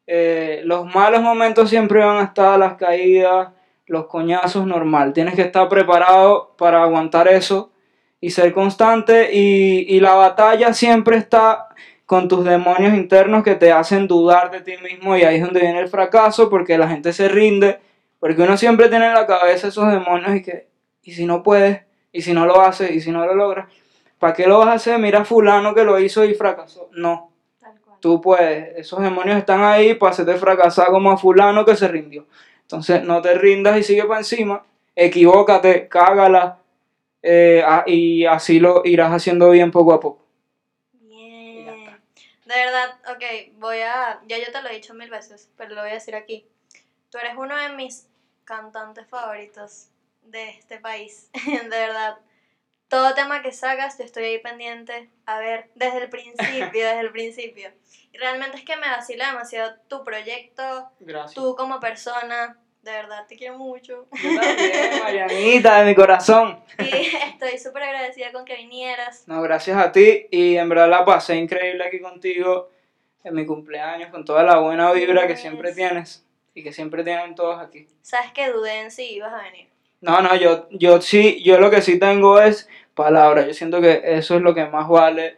Eh, 0.06 0.62
los 0.66 0.86
malos 0.94 1.22
momentos 1.22 1.70
siempre 1.70 2.00
van 2.06 2.18
a 2.20 2.24
estar, 2.26 2.60
las 2.60 2.76
caídas, 2.76 3.50
los 3.88 4.08
coñazos, 4.08 4.68
normal. 4.68 5.14
Tienes 5.14 5.36
que 5.36 5.42
estar 5.44 5.70
preparado 5.70 6.54
para 6.58 6.84
aguantar 6.84 7.28
eso 7.30 7.72
y 8.22 8.32
ser 8.32 8.54
constante. 8.54 9.30
Y, 9.34 9.86
y 9.96 10.00
la 10.02 10.14
batalla 10.16 10.74
siempre 10.74 11.18
está 11.18 11.70
con 12.06 12.28
tus 12.28 12.46
demonios 12.46 12.94
internos 12.94 13.44
que 13.44 13.56
te 13.56 13.72
hacen 13.72 14.08
dudar 14.08 14.52
de 14.52 14.62
ti 14.62 14.74
mismo 14.84 15.18
y 15.18 15.24
ahí 15.24 15.38
es 15.38 15.44
donde 15.44 15.62
viene 15.62 15.80
el 15.80 15.90
fracaso 15.90 16.50
porque 16.50 16.78
la 16.78 16.88
gente 16.90 17.12
se 17.14 17.28
rinde, 17.30 17.80
porque 18.20 18.42
uno 18.42 18.58
siempre 18.58 18.90
tiene 18.90 19.08
en 19.08 19.14
la 19.14 19.26
cabeza 19.28 19.68
esos 19.68 19.92
demonios 19.92 20.36
y 20.36 20.42
que, 20.42 20.68
y 21.04 21.12
si 21.14 21.26
no 21.26 21.44
puedes, 21.44 21.82
y 22.12 22.22
si 22.22 22.34
no 22.34 22.46
lo 22.46 22.62
haces, 22.62 22.92
y 22.92 23.02
si 23.02 23.12
no 23.12 23.26
lo 23.26 23.36
logras, 23.36 23.68
¿para 24.20 24.34
qué 24.34 24.48
lo 24.48 24.60
vas 24.60 24.68
a 24.70 24.74
hacer? 24.74 25.00
Mira 25.00 25.20
a 25.22 25.26
fulano 25.26 25.74
que 25.76 25.84
lo 25.84 26.00
hizo 26.00 26.24
y 26.26 26.34
fracasó. 26.34 26.90
No, 26.94 27.32
Tal 27.60 27.80
cual. 27.82 27.98
tú 28.00 28.20
puedes, 28.22 28.78
esos 28.78 29.02
demonios 29.02 29.38
están 29.38 29.64
ahí 29.64 29.94
para 29.96 30.12
hacerte 30.12 30.36
fracasar 30.36 30.88
como 30.88 31.12
a 31.12 31.18
fulano 31.18 31.66
que 31.66 31.76
se 31.76 31.88
rindió. 31.88 32.26
Entonces 32.62 33.04
no 33.04 33.22
te 33.22 33.34
rindas 33.36 33.78
y 33.78 33.84
sigue 33.84 34.04
para 34.06 34.20
encima, 34.20 34.64
equivócate, 34.96 35.88
cágala 35.88 36.60
eh, 37.22 37.64
a- 37.66 37.84
y 37.88 38.26
así 38.26 38.60
lo 38.60 38.82
irás 38.86 39.12
haciendo 39.12 39.50
bien 39.52 39.72
poco 39.72 39.94
a 39.94 40.00
poco. 40.00 40.26
Bien. 40.94 41.66
De 42.46 42.54
verdad, 42.56 43.00
ok, 43.12 43.54
voy 43.60 43.78
a. 43.80 44.22
Ya 44.28 44.38
yo 44.38 44.52
te 44.52 44.62
lo 44.62 44.70
he 44.70 44.76
dicho 44.76 44.94
mil 44.94 45.10
veces, 45.10 45.50
pero 45.58 45.76
lo 45.76 45.82
voy 45.82 45.92
a 45.92 45.96
decir 45.96 46.16
aquí. 46.16 46.46
Tú 47.10 47.18
eres 47.20 47.34
uno 47.38 47.56
de 47.56 47.70
mis 47.70 48.08
cantantes 48.44 49.08
favoritos 49.08 49.90
de 50.24 50.50
este 50.50 50.80
país. 50.80 51.30
de 51.46 51.70
verdad. 51.70 52.18
Todo 52.90 53.14
tema 53.14 53.42
que 53.42 53.52
sacas, 53.52 53.98
yo 53.98 54.06
estoy 54.06 54.24
ahí 54.24 54.40
pendiente. 54.40 55.10
A 55.26 55.40
ver, 55.40 55.70
desde 55.76 56.04
el 56.04 56.10
principio, 56.10 56.70
desde 56.72 57.00
el 57.02 57.12
principio. 57.12 57.72
Y 58.14 58.18
realmente 58.18 58.58
es 58.58 58.64
que 58.64 58.78
me 58.78 58.88
vacila 58.90 59.28
demasiado 59.28 59.76
tu 59.90 60.04
proyecto, 60.04 60.90
Gracias. 61.02 61.34
tú 61.34 61.56
como 61.58 61.80
persona. 61.82 62.58
de 62.82 62.92
verdad 62.94 63.26
te 63.28 63.36
quiero 63.36 63.58
mucho. 63.58 64.08
Yo 64.12 64.40
también, 64.42 65.00
Marianita, 65.04 65.80
de 65.80 65.86
mi 65.86 65.96
corazón. 65.96 66.64
Y 66.80 67.08
estoy 67.16 67.58
súper 67.58 67.84
agradecida 67.84 68.32
con 68.32 68.46
que 68.46 68.56
vinieras. 68.56 69.28
No, 69.28 69.42
gracias 69.42 69.78
a 69.78 69.92
ti 69.92 70.28
y 70.32 70.56
en 70.56 70.70
verdad 70.70 70.90
la 70.90 71.04
pasé 71.04 71.36
increíble 71.36 71.84
aquí 71.86 72.00
contigo 72.00 72.70
en 73.26 73.34
mi 73.34 73.46
cumpleaños, 73.46 74.10
con 74.12 74.24
toda 74.24 74.44
la 74.44 74.60
buena 74.60 74.94
vibra 74.94 75.28
que 75.28 75.36
siempre 75.36 75.74
tienes 75.74 76.26
y 76.58 76.64
que 76.64 76.74
siempre 76.74 77.04
tienen 77.04 77.36
todos 77.36 77.62
aquí. 77.62 77.88
Sabes 78.02 78.32
que 78.32 78.50
dudé 78.50 78.80
en 78.80 78.90
si 78.90 79.14
ibas 79.14 79.32
a 79.32 79.44
venir. 79.44 79.70
No, 80.02 80.22
no, 80.24 80.36
yo, 80.36 80.68
yo 80.72 81.00
sí, 81.02 81.44
yo 81.44 81.60
lo 81.60 81.70
que 81.70 81.84
sí 81.84 82.00
tengo 82.00 82.42
es 82.42 82.68
palabra. 82.96 83.46
Yo 83.46 83.54
siento 83.54 83.80
que 83.80 84.02
eso 84.04 84.36
es 84.36 84.42
lo 84.42 84.56
que 84.56 84.66
más 84.66 84.88
vale 84.88 85.38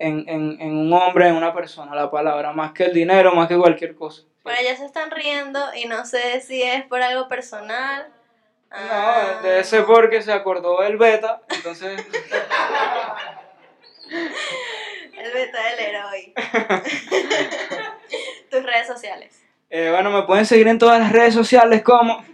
en, 0.00 0.28
en, 0.28 0.60
en 0.60 0.76
un 0.76 0.92
hombre, 0.92 1.28
en 1.28 1.36
una 1.36 1.54
persona, 1.54 1.94
la 1.94 2.10
palabra, 2.10 2.52
más 2.52 2.72
que 2.72 2.86
el 2.86 2.92
dinero, 2.92 3.32
más 3.32 3.46
que 3.46 3.56
cualquier 3.56 3.94
cosa. 3.94 4.24
Por 4.42 4.50
allá 4.52 4.76
se 4.76 4.86
están 4.86 5.12
riendo 5.12 5.60
y 5.76 5.84
no 5.84 6.04
sé 6.04 6.40
si 6.40 6.60
es 6.60 6.84
por 6.86 7.00
algo 7.00 7.28
personal. 7.28 8.08
Ah. 8.72 9.36
No, 9.36 9.42
debe 9.48 9.62
ser 9.62 9.84
porque 9.84 10.20
se 10.20 10.32
acordó 10.32 10.82
del 10.82 10.96
beta, 10.96 11.42
entonces... 11.48 12.04
El 15.16 15.32
beta 15.32 15.58
del 15.62 15.78
héroe. 15.78 16.34
Tus 18.50 18.62
redes 18.62 18.86
sociales. 18.88 19.45
Eh, 19.68 19.90
bueno, 19.90 20.10
me 20.10 20.22
pueden 20.22 20.46
seguir 20.46 20.68
en 20.68 20.78
todas 20.78 21.00
las 21.00 21.12
redes 21.12 21.34
sociales 21.34 21.82
como 21.82 22.24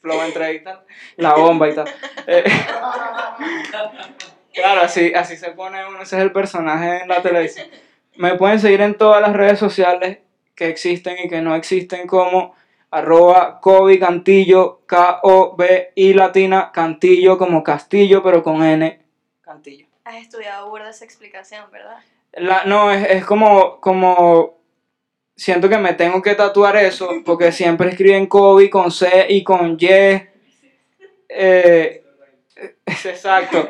Flow 0.00 0.22
Entrevista, 0.22 0.84
La 1.16 1.34
Bomba 1.34 1.68
y 1.68 1.74
tal. 1.74 1.88
Eh, 2.26 2.44
claro, 4.54 4.82
así, 4.82 5.12
así 5.14 5.36
se 5.36 5.52
pone 5.52 5.86
uno, 5.86 6.02
ese 6.02 6.16
es 6.16 6.22
el 6.22 6.32
personaje 6.32 7.02
en 7.02 7.08
la 7.08 7.22
televisión. 7.22 7.68
Me 8.16 8.34
pueden 8.34 8.60
seguir 8.60 8.82
en 8.82 8.96
todas 8.96 9.22
las 9.22 9.34
redes 9.34 9.58
sociales 9.58 10.18
que 10.54 10.68
existen 10.68 11.16
y 11.24 11.28
que 11.28 11.40
no 11.40 11.54
existen 11.54 12.06
como 12.06 12.54
arroba 12.90 13.60
Kobe 13.60 13.98
Cantillo, 13.98 14.82
K-O-B-I 14.86 16.14
latina, 16.14 16.70
Cantillo 16.72 17.38
como 17.38 17.62
Castillo, 17.62 18.22
pero 18.22 18.42
con 18.42 18.62
N, 18.62 19.00
Cantillo. 19.40 19.86
Has 20.04 20.16
estudiado 20.16 20.68
burda 20.68 20.90
esa 20.90 21.04
explicación, 21.04 21.70
¿verdad? 21.70 21.98
La, 22.32 22.64
no, 22.64 22.92
es, 22.92 23.08
es 23.10 23.24
como, 23.24 23.80
como, 23.80 24.59
siento 25.40 25.68
que 25.70 25.78
me 25.78 25.94
tengo 25.94 26.20
que 26.20 26.34
tatuar 26.34 26.76
eso, 26.76 27.08
porque 27.24 27.50
siempre 27.50 27.88
escriben 27.88 28.26
Kobe 28.26 28.68
con 28.68 28.90
C 28.90 29.26
y 29.30 29.42
con 29.42 29.76
Y. 29.80 29.86
Eh, 31.28 32.02
es 32.84 33.06
exacto. 33.06 33.68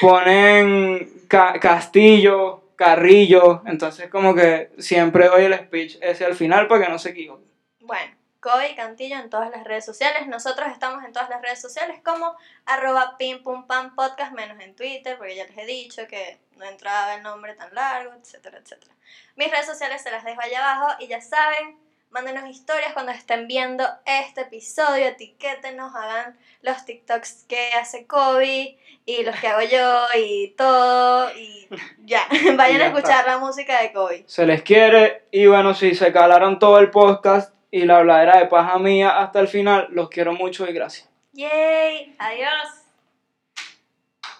Ponen 0.00 1.08
ca- 1.28 1.58
Castillo, 1.60 2.72
Carrillo, 2.74 3.62
entonces 3.66 4.08
como 4.08 4.34
que 4.34 4.70
siempre 4.78 5.28
doy 5.28 5.44
el 5.44 5.54
speech 5.54 5.98
ese 6.00 6.24
al 6.24 6.34
final 6.34 6.66
para 6.66 6.84
que 6.86 6.90
no 6.90 6.98
se 6.98 7.10
equivoquen. 7.10 7.46
Bueno, 7.80 8.12
Kobe 8.44 8.74
Cantillo 8.74 9.16
en 9.16 9.30
todas 9.30 9.50
las 9.50 9.64
redes 9.64 9.86
sociales. 9.86 10.26
Nosotros 10.26 10.68
estamos 10.70 11.02
en 11.02 11.14
todas 11.14 11.30
las 11.30 11.40
redes 11.40 11.62
sociales 11.62 12.02
como 12.04 12.36
arroba 12.66 13.16
pim 13.16 13.42
pum 13.42 13.66
pam 13.66 13.94
podcast, 13.94 14.32
menos 14.32 14.60
en 14.60 14.76
Twitter, 14.76 15.16
porque 15.16 15.34
ya 15.34 15.46
les 15.46 15.56
he 15.56 15.64
dicho 15.64 16.06
que 16.06 16.36
no 16.58 16.66
entraba 16.66 17.14
el 17.14 17.22
nombre 17.22 17.54
tan 17.54 17.74
largo, 17.74 18.12
etcétera, 18.12 18.58
etcétera. 18.58 18.92
Mis 19.36 19.50
redes 19.50 19.64
sociales 19.64 20.02
se 20.02 20.10
las 20.10 20.24
dejo 20.24 20.42
allá 20.42 20.58
abajo 20.58 20.94
y 21.00 21.06
ya 21.06 21.22
saben, 21.22 21.78
mándenos 22.10 22.46
historias 22.50 22.92
cuando 22.92 23.12
estén 23.12 23.48
viendo 23.48 23.82
este 24.04 24.42
episodio, 24.42 25.06
etiquétenos, 25.06 25.94
hagan 25.94 26.36
los 26.60 26.84
TikToks 26.84 27.46
que 27.48 27.72
hace 27.72 28.06
Kobe 28.06 28.76
y 29.06 29.24
los 29.24 29.40
que 29.40 29.48
hago 29.48 29.62
yo 29.62 30.06
y 30.18 30.48
todo 30.50 31.34
y 31.34 31.66
ya, 32.04 32.28
vayan 32.58 32.78
ya 32.78 32.84
a 32.84 32.88
escuchar 32.88 33.26
la 33.26 33.38
música 33.38 33.80
de 33.80 33.90
Kobe. 33.94 34.24
Se 34.26 34.44
les 34.44 34.62
quiere 34.62 35.24
y 35.30 35.46
bueno, 35.46 35.72
si 35.72 35.94
se 35.94 36.12
calaron 36.12 36.58
todo 36.58 36.78
el 36.78 36.90
podcast 36.90 37.53
y 37.74 37.84
la 37.86 37.96
habladera 37.96 38.38
de 38.38 38.46
paja 38.46 38.78
mía 38.78 39.18
hasta 39.18 39.40
el 39.40 39.48
final, 39.48 39.88
los 39.90 40.08
quiero 40.08 40.32
mucho 40.32 40.64
y 40.64 40.72
gracias. 40.72 41.08
¡Yay! 41.32 42.14
¡Adiós! 42.20 42.84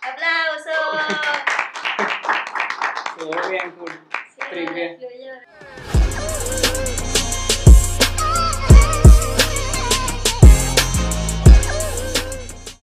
¡Aplausos! 0.03 0.72
Todo 3.18 3.51
bien, 3.51 3.72
cool. 3.72 3.91
Sí. 4.53 5.93